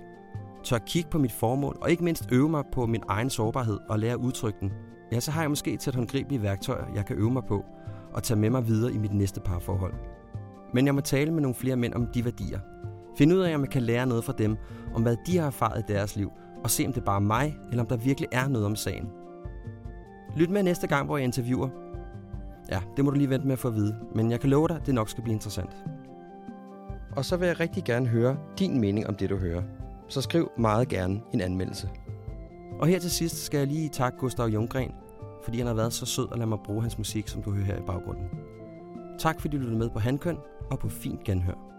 tør 0.63 0.77
kigge 0.77 1.09
på 1.09 1.17
mit 1.17 1.31
formål, 1.31 1.77
og 1.81 1.91
ikke 1.91 2.03
mindst 2.03 2.27
øve 2.31 2.49
mig 2.49 2.63
på 2.71 2.85
min 2.85 3.03
egen 3.07 3.29
sårbarhed 3.29 3.79
og 3.89 3.99
lære 3.99 4.11
at 4.11 4.17
udtrykke 4.17 4.59
den, 4.61 4.71
ja, 5.11 5.19
så 5.19 5.31
har 5.31 5.41
jeg 5.41 5.51
måske 5.51 5.73
et 5.73 5.95
håndgribelige 5.95 6.41
værktøjer, 6.41 6.85
jeg 6.95 7.05
kan 7.05 7.15
øve 7.15 7.31
mig 7.31 7.43
på, 7.47 7.65
og 8.13 8.23
tage 8.23 8.39
med 8.39 8.49
mig 8.49 8.67
videre 8.67 8.93
i 8.93 8.97
mit 8.97 9.13
næste 9.13 9.39
parforhold. 9.39 9.93
Men 10.73 10.85
jeg 10.85 10.95
må 10.95 11.01
tale 11.01 11.31
med 11.31 11.41
nogle 11.41 11.55
flere 11.55 11.75
mænd 11.75 11.93
om 11.93 12.07
de 12.07 12.25
værdier. 12.25 12.59
Find 13.17 13.33
ud 13.33 13.39
af, 13.39 13.55
om 13.55 13.61
jeg 13.61 13.69
kan 13.69 13.81
lære 13.81 14.05
noget 14.05 14.23
fra 14.23 14.33
dem, 14.37 14.57
om 14.95 15.01
hvad 15.01 15.15
de 15.27 15.37
har 15.37 15.47
erfaret 15.47 15.83
i 15.89 15.93
deres 15.93 16.15
liv, 16.15 16.31
og 16.63 16.69
se 16.69 16.85
om 16.85 16.93
det 16.93 17.01
er 17.01 17.05
bare 17.05 17.21
mig, 17.21 17.57
eller 17.69 17.83
om 17.83 17.87
der 17.87 17.97
virkelig 17.97 18.29
er 18.31 18.47
noget 18.47 18.65
om 18.65 18.75
sagen. 18.75 19.09
Lyt 20.35 20.49
med 20.49 20.63
næste 20.63 20.87
gang, 20.87 21.05
hvor 21.05 21.17
jeg 21.17 21.23
interviewer. 21.23 21.69
Ja, 22.71 22.81
det 22.97 23.05
må 23.05 23.11
du 23.11 23.17
lige 23.17 23.29
vente 23.29 23.47
med 23.47 23.53
at 23.53 23.59
få 23.59 23.67
at 23.67 23.75
vide, 23.75 23.95
men 24.15 24.31
jeg 24.31 24.39
kan 24.39 24.49
love 24.49 24.67
dig, 24.67 24.81
det 24.85 24.95
nok 24.95 25.09
skal 25.09 25.23
blive 25.23 25.33
interessant. 25.33 25.77
Og 27.15 27.25
så 27.25 27.37
vil 27.37 27.47
jeg 27.47 27.59
rigtig 27.59 27.83
gerne 27.83 28.07
høre 28.07 28.37
din 28.59 28.81
mening 28.81 29.07
om 29.07 29.15
det, 29.15 29.29
du 29.29 29.37
hører. 29.37 29.61
Så 30.13 30.21
skriv 30.21 30.51
meget 30.57 30.87
gerne 30.87 31.21
en 31.33 31.41
anmeldelse. 31.41 31.89
Og 32.79 32.87
her 32.87 32.99
til 32.99 33.11
sidst 33.11 33.45
skal 33.45 33.57
jeg 33.57 33.67
lige 33.67 33.89
takke 33.89 34.17
Gustav 34.17 34.47
Junggren, 34.47 34.91
fordi 35.43 35.57
han 35.57 35.67
har 35.67 35.73
været 35.73 35.93
så 35.93 36.05
sød 36.05 36.27
at 36.31 36.37
lade 36.37 36.49
mig 36.49 36.59
bruge 36.65 36.81
hans 36.81 36.97
musik, 36.97 37.27
som 37.27 37.43
du 37.43 37.51
hører 37.51 37.65
her 37.65 37.77
i 37.77 37.85
baggrunden. 37.87 38.25
Tak 39.19 39.41
fordi 39.41 39.57
du 39.57 39.61
lyttede 39.61 39.79
med 39.79 39.89
på 39.89 39.99
Handkøn 39.99 40.37
og 40.71 40.79
på 40.79 40.89
fint 40.89 41.23
genhør. 41.23 41.72